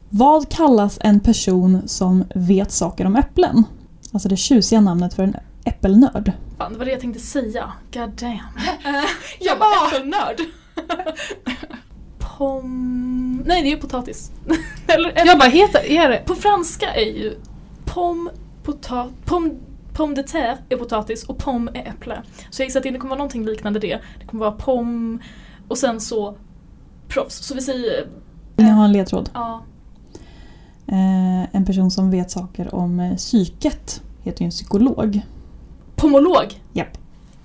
[0.09, 3.63] Vad kallas en person som vet saker om äpplen?
[4.11, 6.31] Alltså det tjusiga namnet för en äppelnörd.
[6.57, 7.71] Fan, det var det jag tänkte säga.
[7.93, 8.39] God damn.
[9.39, 10.39] jag var äppelnörd.
[12.39, 13.43] Pom...
[13.45, 14.31] Nej, det är potatis.
[14.87, 16.23] Eller, Jag bara, heter, är det?
[16.25, 17.37] På franska är ju
[17.85, 18.29] pom,
[18.63, 19.59] pota, pom,
[19.93, 22.21] pom de terre är potatis och pom är äpple.
[22.49, 23.99] Så jag gissar att det kommer vara någonting liknande det.
[24.19, 25.19] Det kommer vara pom
[25.67, 26.35] och sen så
[27.07, 27.35] proffs.
[27.35, 28.07] Så vi säger...
[28.55, 29.29] Vill ni ha en ledtråd?
[29.33, 29.63] Ja.
[30.87, 35.21] Eh, en person som vet saker om eh, psyket heter ju en psykolog.
[35.95, 36.61] Pomolog.
[36.73, 36.97] Japp.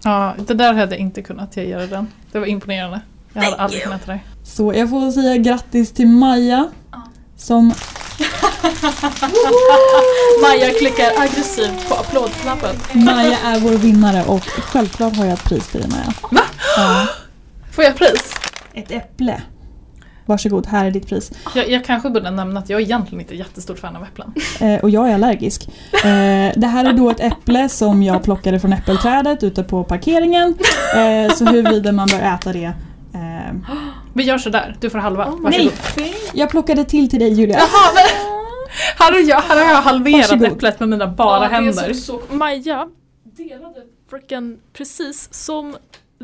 [0.05, 2.07] Ja, det där hade jag inte kunnat jag göra den.
[2.32, 3.01] Det var imponerande.
[3.35, 4.20] Jag hade aldrig kunnat det.
[4.45, 7.03] Så jag får säga grattis till Maja Ja.
[7.37, 7.66] som
[10.43, 12.76] Maja klickar aggressivt på applådknappen.
[12.93, 16.12] Maja är vår vinnare och självklart har jag ett pris till dig Maja.
[16.30, 16.41] Va?
[16.76, 17.07] Ja,
[17.72, 18.35] Får jag pris?
[18.74, 19.43] ett äpple.
[20.26, 21.32] Varsågod, här är ditt pris.
[21.55, 24.32] Jag, jag kanske borde nämna att jag är egentligen inte är jättestort fan av äpplen.
[24.61, 25.68] Eh, och jag är allergisk.
[25.93, 30.55] Eh, det här är då ett äpple som jag plockade från äppelträdet ute på parkeringen.
[30.97, 32.72] Eh, så huruvida man bör äta det.
[33.15, 33.55] Eh,
[34.15, 35.25] Vi gör sådär, du får halva.
[35.29, 35.73] Oh, Varsågod.
[35.97, 36.15] nej!
[36.35, 37.57] Jag plockade till till dig Julia.
[37.59, 38.05] Jaha, men
[38.99, 40.53] här har jag, här har jag halverat Varsågod.
[40.53, 41.93] äpplet med mina bara Ja, det är händer.
[41.95, 42.89] Så, så, Maja
[43.25, 45.77] delade frickin' precis som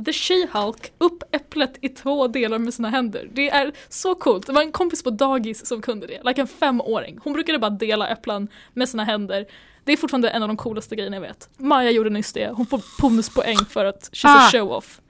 [0.05, 3.29] The She-Hulk upp äpplet i två delar med sina händer.
[3.33, 4.47] Det är så coolt.
[4.47, 6.21] Det var en kompis på dagis som kunde det.
[6.25, 7.19] Like en femåring.
[7.25, 9.47] Hon brukade bara dela äpplen med sina händer.
[9.85, 11.49] Det är fortfarande en av de coolaste grejerna jag vet.
[11.57, 12.49] Maja gjorde nyss det.
[12.55, 14.47] Hon får bonuspoäng för att she's Ah.
[14.47, 15.01] a show-off.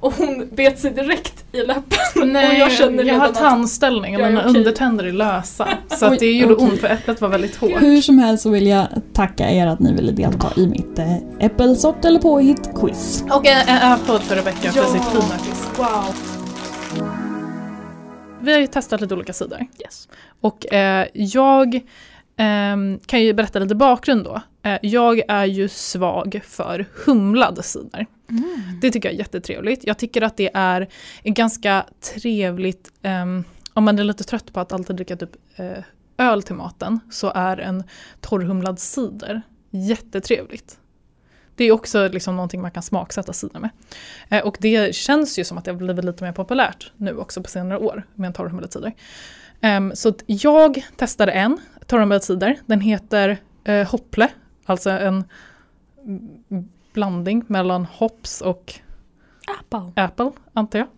[0.00, 2.32] Och hon bet sig direkt i läppen.
[2.32, 4.58] Nej, och jag känner jag har tandställning och mina okej.
[4.58, 5.68] undertänder är lösa.
[5.88, 6.68] Så att det gjorde okej.
[6.68, 7.82] ont för äpplet var väldigt hårt.
[7.82, 11.16] Hur som helst så vill jag tacka er att ni ville delta i mitt eh,
[11.40, 13.24] äppelsort eller påhitt-quiz.
[13.30, 14.84] Och en, applåd för Rebecca för Ja.
[14.86, 15.68] sitt fina quiz.
[15.78, 16.14] Wow.
[18.40, 19.66] Vi har ju testat lite olika sidor.
[19.82, 20.08] Yes.
[20.40, 21.80] Och eh, jag
[22.36, 24.40] ehm, kan ju berätta lite bakgrund då.
[24.70, 27.64] Eh, jag är ju svag för humlad
[28.28, 28.80] Mm.
[28.80, 29.86] Det tycker jag är jättetrevligt.
[29.86, 30.88] Jag tycker att det är
[31.22, 35.84] en ganska trevligt, um, om man är lite trött på att alltid dricka typ uh,
[36.18, 37.84] öl till maten, så är en
[38.20, 40.78] torrhumlad cider jättetrevligt.
[41.56, 43.70] Det är också liksom någonting man kan smaksätta cider med.
[44.28, 47.42] Eh, och det känns ju som att det har blivit lite mer populärt nu också
[47.42, 48.92] på senare år med en torrhumlad cider.
[49.62, 52.58] Um, så att jag testade en torrhumlad cider.
[52.66, 54.28] Den heter eh, Hopple,
[54.64, 55.24] alltså en
[56.96, 58.74] blandning mellan hops och
[59.60, 60.02] Apple.
[60.04, 60.88] Apple, antar jag.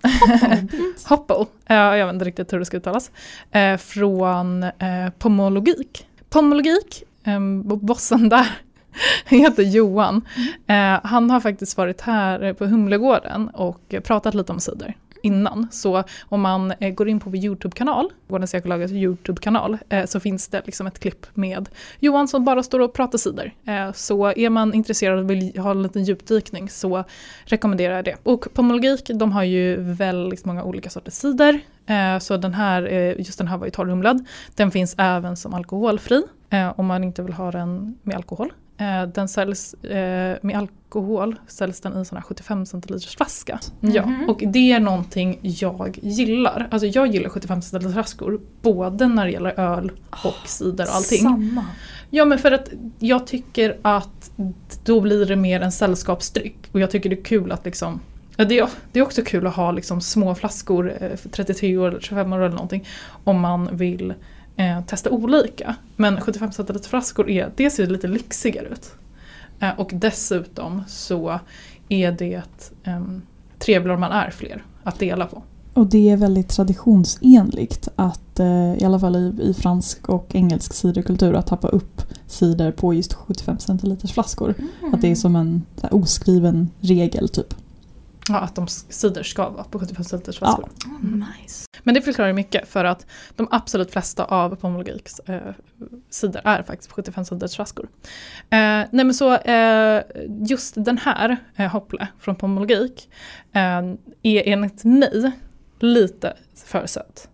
[1.08, 1.36] Hopple,
[1.66, 3.10] eh, jag vet inte riktigt hur det ska uttalas.
[3.50, 6.06] Eh, från eh, Pomologik.
[6.30, 8.46] Pomologik, eh, bossen där,
[9.24, 10.22] heter Johan.
[10.66, 15.68] Eh, han har faktiskt varit här på Humlegården och pratat lite om cider innan.
[15.70, 20.48] Så om man eh, går in på vår YouTube-kanal, Gårdens Ekolagers YouTube-kanal, eh, så finns
[20.48, 21.68] det liksom ett klipp med
[22.00, 23.52] Johan som bara står och pratar cider.
[23.66, 27.04] Eh, så är man intresserad och vill ha en liten djupdykning så
[27.44, 28.16] rekommenderar jag det.
[28.22, 31.60] Och Pomologik, de har ju väldigt många olika sorters cider.
[31.86, 34.26] Eh, så den här, eh, just den här var ju torrhumlad.
[34.54, 38.52] Den finns även som alkoholfri eh, om man inte vill ha den med alkohol.
[38.78, 43.60] Eh, den säljs eh, med alkohol, säljs den i sån här 75 centiliters flaska.
[43.80, 44.28] Ja, Mhm.
[44.28, 46.68] och det är någonting jag gillar.
[46.70, 49.92] Alltså jag gillar 75 centiliters flaskor både när det gäller öl
[50.24, 51.18] och cider och allting.
[51.22, 51.64] Samma.
[52.10, 52.68] Ja men för att
[52.98, 54.30] jag tycker att
[54.84, 58.00] då blir det mer en sällskapsdryck och jag tycker det är kul att liksom
[58.36, 61.76] ja, det, är, det är också kul att ha liksom små flaskor eh, för 33
[61.78, 62.86] år eller 25 år eller någonting
[63.24, 64.14] om man vill
[64.58, 65.76] eh, testa olika.
[65.96, 68.92] Men 75 centiliters flaskor är, det ser lite lyxigare ut.
[69.60, 71.40] Eh, och dessutom så
[71.88, 72.42] är det
[72.84, 73.02] eh,
[73.58, 75.42] trevligare om man är fler att dela på.
[75.74, 80.74] Och det är väldigt traditionsenligt att, eh, i alla fall i, i fransk och engelsk
[80.74, 84.54] ciderkultur, att tappa upp cider på just 75 centiliters flaskor.
[84.92, 87.54] Att det är som en oskriven regel typ.
[88.28, 90.68] Ja, att de cider ska vara på 75 centiliters flaskor.
[90.86, 91.66] Oh, nice.
[91.82, 93.06] Men det förklarar mycket för att
[93.36, 95.52] de absolut flesta av Pomologiks eh,
[96.10, 97.88] sidor är faktiskt 75 sidors flaskor.
[98.40, 100.02] Eh, nej men så eh,
[100.48, 103.10] just den här eh, Hopple från Pomologik
[103.52, 103.78] eh,
[104.22, 105.32] är enligt mig
[105.80, 107.28] lite för söt.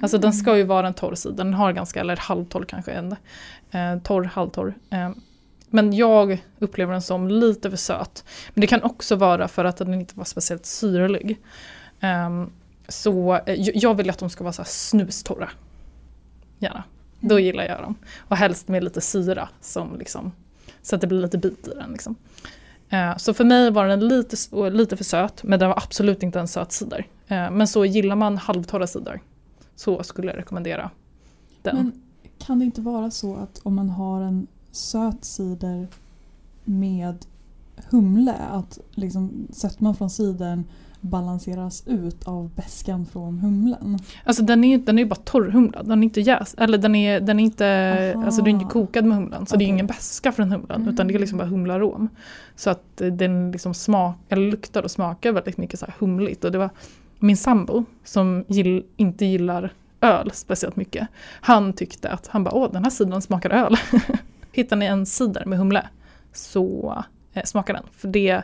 [0.00, 3.16] Alltså den ska ju vara en torr sida, den har ganska, eller halvtorr kanske, en
[3.70, 4.74] eh, torr, halvtorr.
[5.74, 8.24] Men jag upplever den som lite för söt.
[8.54, 11.40] Men det kan också vara för att den inte var speciellt syrlig.
[12.02, 12.52] Um,
[12.88, 15.50] så eh, jag vill att de ska vara så här snustorra.
[16.58, 16.84] Gärna.
[17.20, 17.44] Då Mm.
[17.44, 17.94] gillar jag dem.
[18.18, 20.32] Och helst med lite syra som liksom,
[20.82, 21.90] så att det blir lite bit i den.
[21.92, 22.14] Liksom.
[22.88, 24.36] Eh, så för mig var den lite,
[24.70, 27.06] lite för söt, men den var absolut inte en söt cider.
[27.28, 29.20] Eh, men så gillar man halvtorra cider
[29.76, 30.90] så skulle jag rekommendera
[31.62, 31.76] den.
[31.76, 31.92] Men
[32.38, 34.46] kan det inte vara så att om man har en
[34.76, 35.86] söt cider
[36.64, 37.26] med
[37.90, 40.64] humle att liksom sötman från cidern
[41.00, 43.98] balanseras ut av beskan från humlen?
[44.24, 46.54] Alltså den är ju den är bara torrhumlad, den är inte jäst.
[46.58, 48.24] Eller den är, den är inte, Aha.
[48.24, 49.46] alltså den är inte kokad med humlan.
[49.46, 52.08] Så det är ingen beska från humlan utan det är liksom bara humlarom.
[52.56, 56.44] Så att eh, den liksom smak, eller luktar och smakar väldigt mycket så här humligt.
[56.44, 56.70] Och det var
[57.18, 61.08] min sambo som gill, inte gillar öl speciellt mycket.
[61.40, 63.76] Han tyckte att, han bara åh den här sidan smakar öl.
[64.54, 65.88] Hittar ni en cider med humle
[66.32, 67.84] så eh, smaka den.
[67.96, 68.42] För det,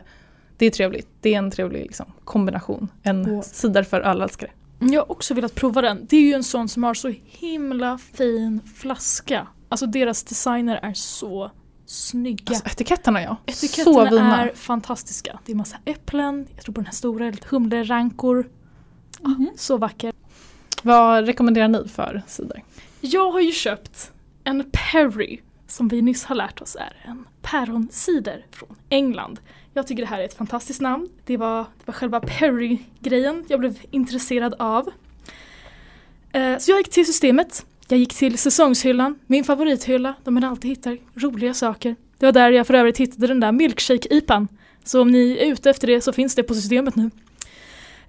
[0.57, 1.07] det är trevligt.
[1.21, 2.87] Det är en trevlig liksom, kombination.
[3.03, 4.51] En Och- cider för ölälskare.
[4.79, 6.05] Jag har också velat prova den.
[6.09, 9.47] Det är ju en sån som har så himla fin flaska.
[9.69, 11.51] Alltså deras designer är så
[11.85, 12.43] snygga.
[12.47, 13.37] Alltså, etiketterna ja.
[13.47, 14.41] så Etiketterna fina.
[14.49, 15.39] är fantastiska.
[15.45, 18.49] Det är massa äpplen, jag tror på den här stora lite humlerankor.
[19.21, 19.49] Mhm.
[19.55, 20.13] Så vacker.
[20.83, 22.63] Vad rekommenderar ni för cider?
[23.01, 24.11] Jag har ju köpt
[24.43, 25.39] en Perry
[25.71, 29.39] som vi nyss har lärt oss är en päronsider från England.
[29.73, 31.09] Jag tycker det här är ett fantastiskt namn.
[31.25, 34.89] Det var, det var själva Perry-grejen jag blev intresserad av.
[36.31, 37.65] Eh, så jag gick till systemet.
[37.87, 41.95] Jag gick till säsongshyllan, min favorithylla, där man alltid hittar roliga saker.
[42.17, 44.47] Det var där jag för övrigt hittade den där milkshake-ipan.
[44.83, 47.11] Så om ni är ute efter det så finns det på systemet nu.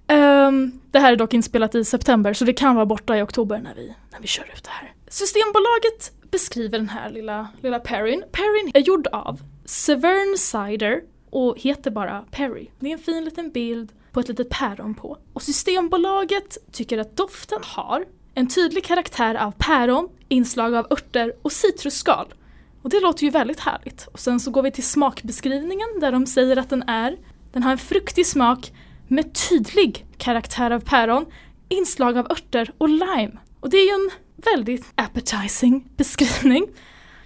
[0.07, 3.59] Ehm, det här är dock inspelat i september så det kan vara borta i oktober
[3.59, 4.93] när vi, när vi kör ut det här.
[5.07, 8.23] Systembolaget beskriver den här lilla, lilla Perrin.
[8.31, 12.69] Perrin är gjord av Severn Cider och heter bara Perry.
[12.79, 15.17] Det är en fin liten bild på ett litet päron på.
[15.33, 21.51] Och Systembolaget tycker att doften har en tydlig karaktär av päron, inslag av örter och
[21.51, 22.33] citrusskal.
[22.81, 24.07] Och det låter ju väldigt härligt.
[24.07, 27.17] Och sen så går vi till smakbeskrivningen där de säger att den är
[27.51, 28.71] den har en fruktig smak
[29.07, 31.25] med tydlig karaktär av päron,
[31.69, 33.37] inslag av örter och lime.
[33.59, 36.67] Och det är ju en väldigt appetizing beskrivning.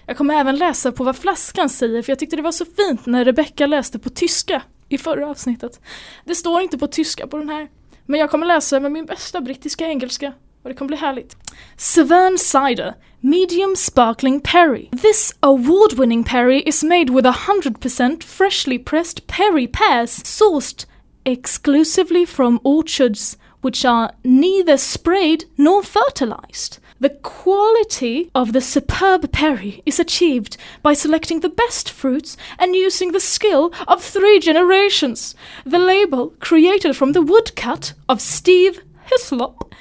[0.06, 3.06] Jag kommer även läsa på vad flaskan säger för jag tyckte det var så fint
[3.06, 5.82] när Rebecca läste på tyska i förra avsnittet.
[6.26, 7.68] Det står inte på tyska på den här,
[8.06, 10.34] men jag kommer läsa med min bästa brittiska engelska
[10.64, 11.38] och det kommer bli härligt.
[11.78, 14.90] Severn Cider, medium sparkling perry.
[15.02, 20.88] This award-winning perry is made with 100% freshly pressed perry pears sourced
[21.24, 26.80] exclusively from orchards which are neither sprayed nor fertilized.
[27.00, 33.12] The quality of the superb perry is achieved by selecting the best fruits and using
[33.12, 35.36] the skill of three generations.
[35.66, 39.74] The label, created from the woodcut of Steve Hislop,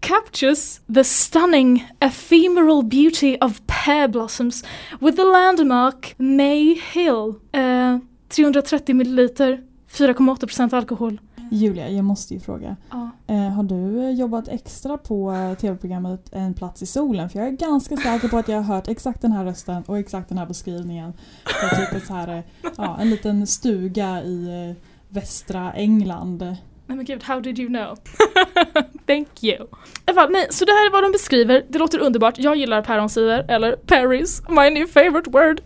[0.00, 4.62] captures the stunning ephemeral beauty of pear blossoms
[5.00, 7.40] with the landmark May Hill.
[7.52, 7.98] Eh,
[8.30, 11.12] 330 milliliter, 4,8% alkohol.
[11.50, 12.76] Julia, jag måste ju fråga.
[12.90, 13.10] Ja.
[13.26, 17.30] Eh, har du jobbat extra på eh, tv-programmet En plats i solen?
[17.30, 19.98] För jag är ganska säker på att jag har hört exakt den här rösten och
[19.98, 21.12] exakt den här beskrivningen.
[21.44, 24.76] För typ så här, eh, ja, en liten stuga i eh,
[25.08, 26.56] västra England.
[26.88, 27.98] Nej men gud, how did you know?
[29.06, 29.66] Thank you.
[30.10, 31.64] I fall, nej, så det här är vad de beskriver.
[31.68, 32.38] Det låter underbart.
[32.38, 35.60] Jag gillar päronsider, eller Paris, my new favorite word.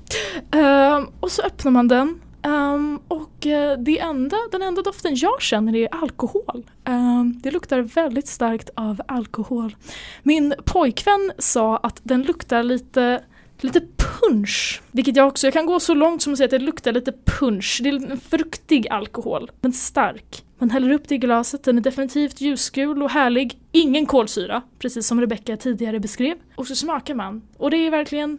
[0.51, 2.21] Ehm, och så öppnar man den.
[2.47, 6.71] Um, och eh, det enda, den enda doften jag känner är alkohol.
[6.89, 9.77] Um, det luktar väldigt starkt av alkohol.
[10.23, 13.23] Min pojkvän sa att den luktar lite
[13.65, 16.59] Lite punch, vilket jag också, jag kan gå så långt som att säga att det
[16.59, 17.81] luktar lite punch.
[17.83, 20.45] Det är en fruktig alkohol, men stark.
[20.59, 23.59] Man häller upp det i glaset, den är definitivt ljusgul och härlig.
[23.73, 26.37] Ingen kolsyra, precis som Rebecca tidigare beskrev.
[26.55, 27.43] Och så smakar man.
[27.57, 28.39] Och det är verkligen,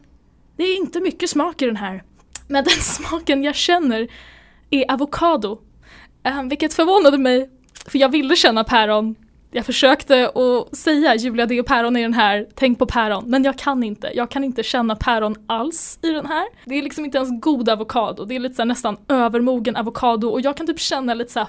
[0.58, 2.04] det är inte mycket smak i den här.
[2.48, 4.08] Men den smaken jag känner
[4.70, 5.60] är avokado.
[6.40, 7.50] Um, vilket förvånade mig,
[7.88, 9.16] för jag ville känna päron.
[9.52, 13.24] Jag försökte att säga Julia det är päron i den här, tänk på päron.
[13.30, 16.46] Men jag kan inte, jag kan inte känna päron alls i den här.
[16.66, 20.28] Det är liksom inte ens god avokado, det är lite så här nästan övermogen avokado
[20.28, 21.48] och jag kan typ känna lite så här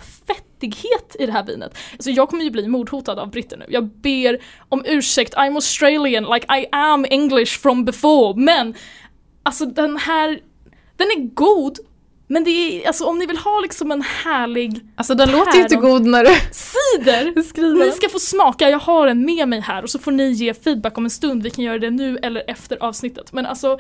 [1.19, 1.79] i det här vinet.
[1.93, 3.65] Alltså jag kommer ju bli mordhotad av britter nu.
[3.69, 4.39] Jag ber
[4.69, 8.41] om ursäkt, I'm Australian, like I am English from before.
[8.41, 8.75] Men
[9.43, 10.41] alltså den här,
[10.97, 11.79] den är god.
[12.27, 15.63] Men det är, alltså om ni vill ha liksom en härlig Alltså den låter ju
[15.63, 17.43] inte god när du cider!
[17.49, 20.31] skriver Ni ska få smaka, jag har en med mig här och så får ni
[20.31, 21.43] ge feedback om en stund.
[21.43, 23.33] Vi kan göra det nu eller efter avsnittet.
[23.33, 23.79] Men alltså,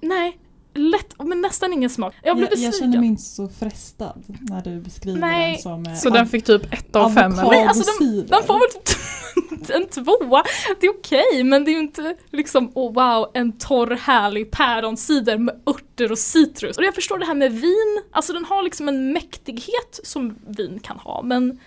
[0.00, 0.38] nej.
[0.76, 2.14] Lätt, men nästan ingen smak.
[2.22, 2.80] Jag blev Jag, jag besviken.
[2.92, 5.52] känner mig inte så frestad när du beskriver Nej.
[5.52, 7.50] den som eh, Så den fick typ ett av fem eller?
[7.50, 8.28] Nej, alltså avokadocider.
[8.28, 10.42] Den får väl en tvåa,
[10.80, 15.38] det är okej men det är ju inte liksom oh wow en torr härlig päronsider
[15.38, 16.78] med örter och citrus.
[16.78, 20.80] Och jag förstår det här med vin, alltså den har liksom en mäktighet som vin
[20.80, 21.58] kan ha men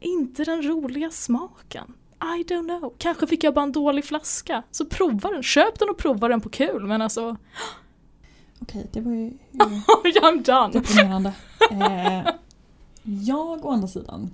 [0.00, 1.92] inte den roliga smaken.
[2.22, 2.94] I don't know.
[2.98, 4.62] Kanske fick jag bara en dålig flaska.
[4.70, 7.36] Så prova den, köp den och prova den på kul men alltså
[8.60, 9.30] Okej, det var ju
[10.22, 10.72] I'm done.
[10.72, 11.32] deprimerande.
[11.70, 12.28] Eh,
[13.04, 14.30] jag å andra sidan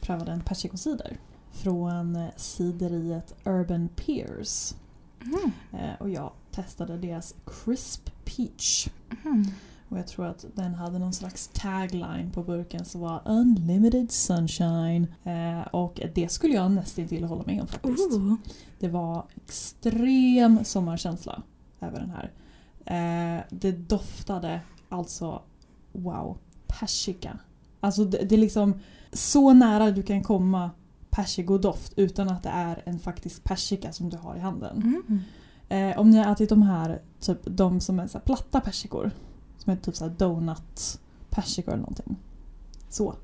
[0.00, 1.18] prövade en persikocider
[1.52, 4.74] från eh, sideriet Urban Peers.
[5.20, 5.50] Mm.
[5.72, 8.88] Eh, och jag testade deras Crisp Peach.
[9.24, 9.44] Mm.
[9.88, 15.06] Och jag tror att den hade någon slags tagline på burken som var Unlimited Sunshine.
[15.24, 18.12] Eh, och det skulle jag nästan till hålla med om faktiskt.
[18.12, 18.34] Ooh.
[18.78, 21.42] Det var extrem sommarkänsla
[21.80, 22.32] över den här.
[22.86, 25.42] Eh, det doftade alltså,
[25.92, 27.38] wow, persika.
[27.80, 28.74] Alltså det, det är liksom
[29.12, 30.70] så nära du kan komma
[31.10, 35.02] persikodoft utan att det är en faktisk persika som du har i handen.
[35.08, 35.22] Mm.
[35.68, 39.10] Eh, om ni har ätit de här, typ de som är så platta persikor.
[39.58, 41.00] Som är typ så donut
[41.30, 42.16] persikor eller någonting.
[42.88, 43.14] Så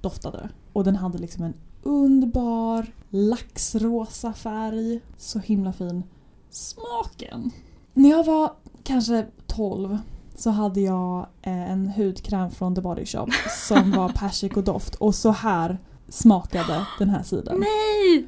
[0.00, 0.48] doftade det.
[0.72, 5.00] Och den hade liksom en underbar laxrosa färg.
[5.16, 6.02] Så himla fin.
[6.50, 7.50] Smaken.
[7.94, 9.98] När jag var kanske 12
[10.36, 13.26] så hade jag eh, en hudkräm från The Body Shop
[13.68, 15.78] som var persikodoft och så här
[16.08, 17.60] smakade den här sidan.
[17.60, 18.26] Nej!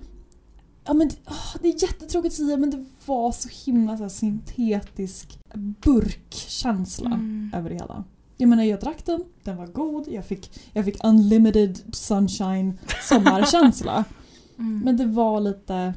[0.84, 4.02] Ja, men, det- åh, det är jättetråkigt att säga men det var så himla så
[4.02, 7.50] här, syntetisk burkkänsla Mm.
[7.54, 8.04] över det hela.
[8.36, 14.04] Jag menar jag drack den, den var god, jag fick, jag fick unlimited sunshine sommarkänsla.
[14.58, 14.80] Mm.
[14.84, 15.94] Men det var lite,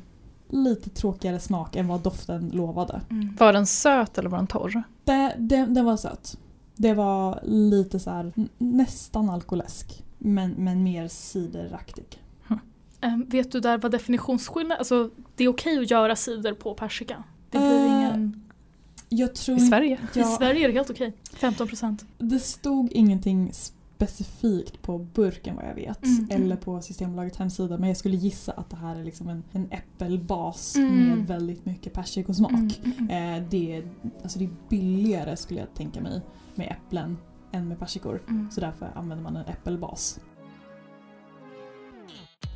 [0.49, 3.01] lite tråkigare smak än vad doften lovade.
[3.09, 3.35] Mm.
[3.39, 4.83] Var den söt eller var den torr?
[5.03, 6.37] Det, det, den var söt.
[6.75, 10.03] Det var lite så här, nästan alkoläsk.
[10.17, 12.21] Men, men mer cideraktig.
[13.01, 17.23] Ehm, vet du där vad definitionsskillnad, alltså det är okej att göra cider på persika?
[17.49, 18.41] Det blir Eh, ingen...
[19.09, 19.99] Jag tror I Sverige?
[20.13, 21.13] I Ja, Sverige är det helt okej.
[21.39, 22.05] 15%.
[22.17, 23.51] Det stod ingenting
[23.95, 26.05] specifikt på burken vad jag vet.
[26.05, 26.41] Mm, mm.
[26.43, 27.77] Eller på Systembolagets hemsida.
[27.77, 31.09] Men jag skulle gissa att det här är liksom en, en äppelbas Mm.
[31.09, 32.51] med väldigt mycket persikosmak.
[32.51, 33.43] Mm, mm, mm.
[33.43, 33.83] Eh, det, är,
[34.23, 36.21] alltså det är billigare skulle jag tänka mig
[36.55, 37.17] med äpplen
[37.51, 38.21] än med persikor.
[38.51, 40.19] Så därför använder man en äppelbas.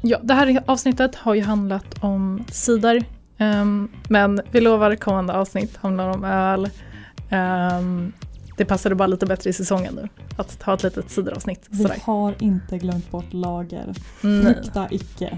[0.01, 3.03] Ja, det här avsnittet har ju handlat om cider.
[3.37, 6.69] ehm, men vi lovar kommande avsnitt handlar om öl.
[7.29, 8.11] Ehm,
[8.59, 10.07] det passade bara lite bättre i säsongen nu.
[10.37, 11.65] Att ha ett litet cideravsnitt.
[11.69, 11.97] Vi Sådär.
[12.03, 13.93] har inte glömt bort lager.
[14.21, 14.43] Nej.
[14.43, 15.37] Frukta icke.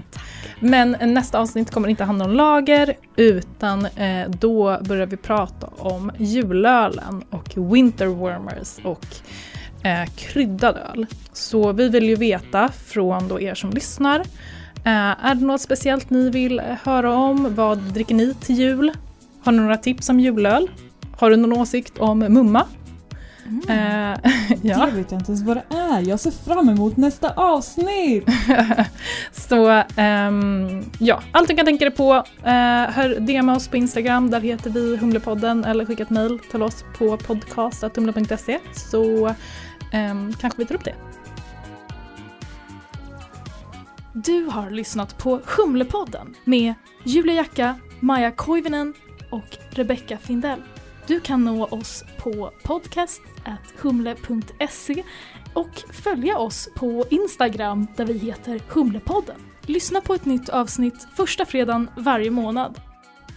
[0.60, 6.12] Men nästa avsnitt kommer inte handla om lager utan eh, då börjar vi prata om
[6.18, 9.06] julölen och winterwarmers och
[9.86, 11.06] eh, kryddad öl.
[11.32, 14.20] Så vi vill ju veta från då er som lyssnar.
[14.84, 17.54] Eh, är det något speciellt ni vill eh, höra om?
[17.54, 18.92] Vad dricker ni till jul?
[19.42, 20.70] Har ni några tips om julöl?
[21.16, 22.66] Har du någon åsikt om mumma?
[23.46, 23.62] Mm.
[23.68, 24.18] Eh,
[24.62, 24.86] ja.
[24.86, 26.08] Det vet jag inte ens vad det är.
[26.08, 28.24] Jag ser fram emot nästa avsnitt!
[29.32, 32.14] Så ehm, ja, allt du kan tänka dig på.
[32.14, 36.62] Uh, hör DMa oss på Instagram, där heter vi Humlepodden eller skicka ett mejl till
[36.62, 39.34] oss på podcast.humle.se så
[39.92, 40.94] ehm, kanske vi tar upp det.
[44.14, 46.74] Du har lyssnat på Humlepodden med
[47.04, 48.94] Julia Jacka, Maja Koivinen
[49.30, 50.62] och Rebecca Findell.
[51.06, 55.02] Du kan nå oss på podcast.humle.se
[55.54, 59.36] och följa oss på Instagram där vi heter Humlepodden.
[59.66, 62.80] Lyssna på ett nytt avsnitt första fredagen varje månad.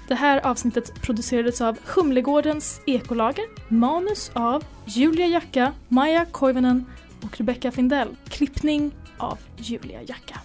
[0.08, 6.86] Det här avsnittet producerades av Humlegårdens ekolager, manus av Julia Jacka, Maja Koivunen
[7.22, 8.16] och Rebecca Findell.
[8.30, 10.40] Klippning av Julia Jacka.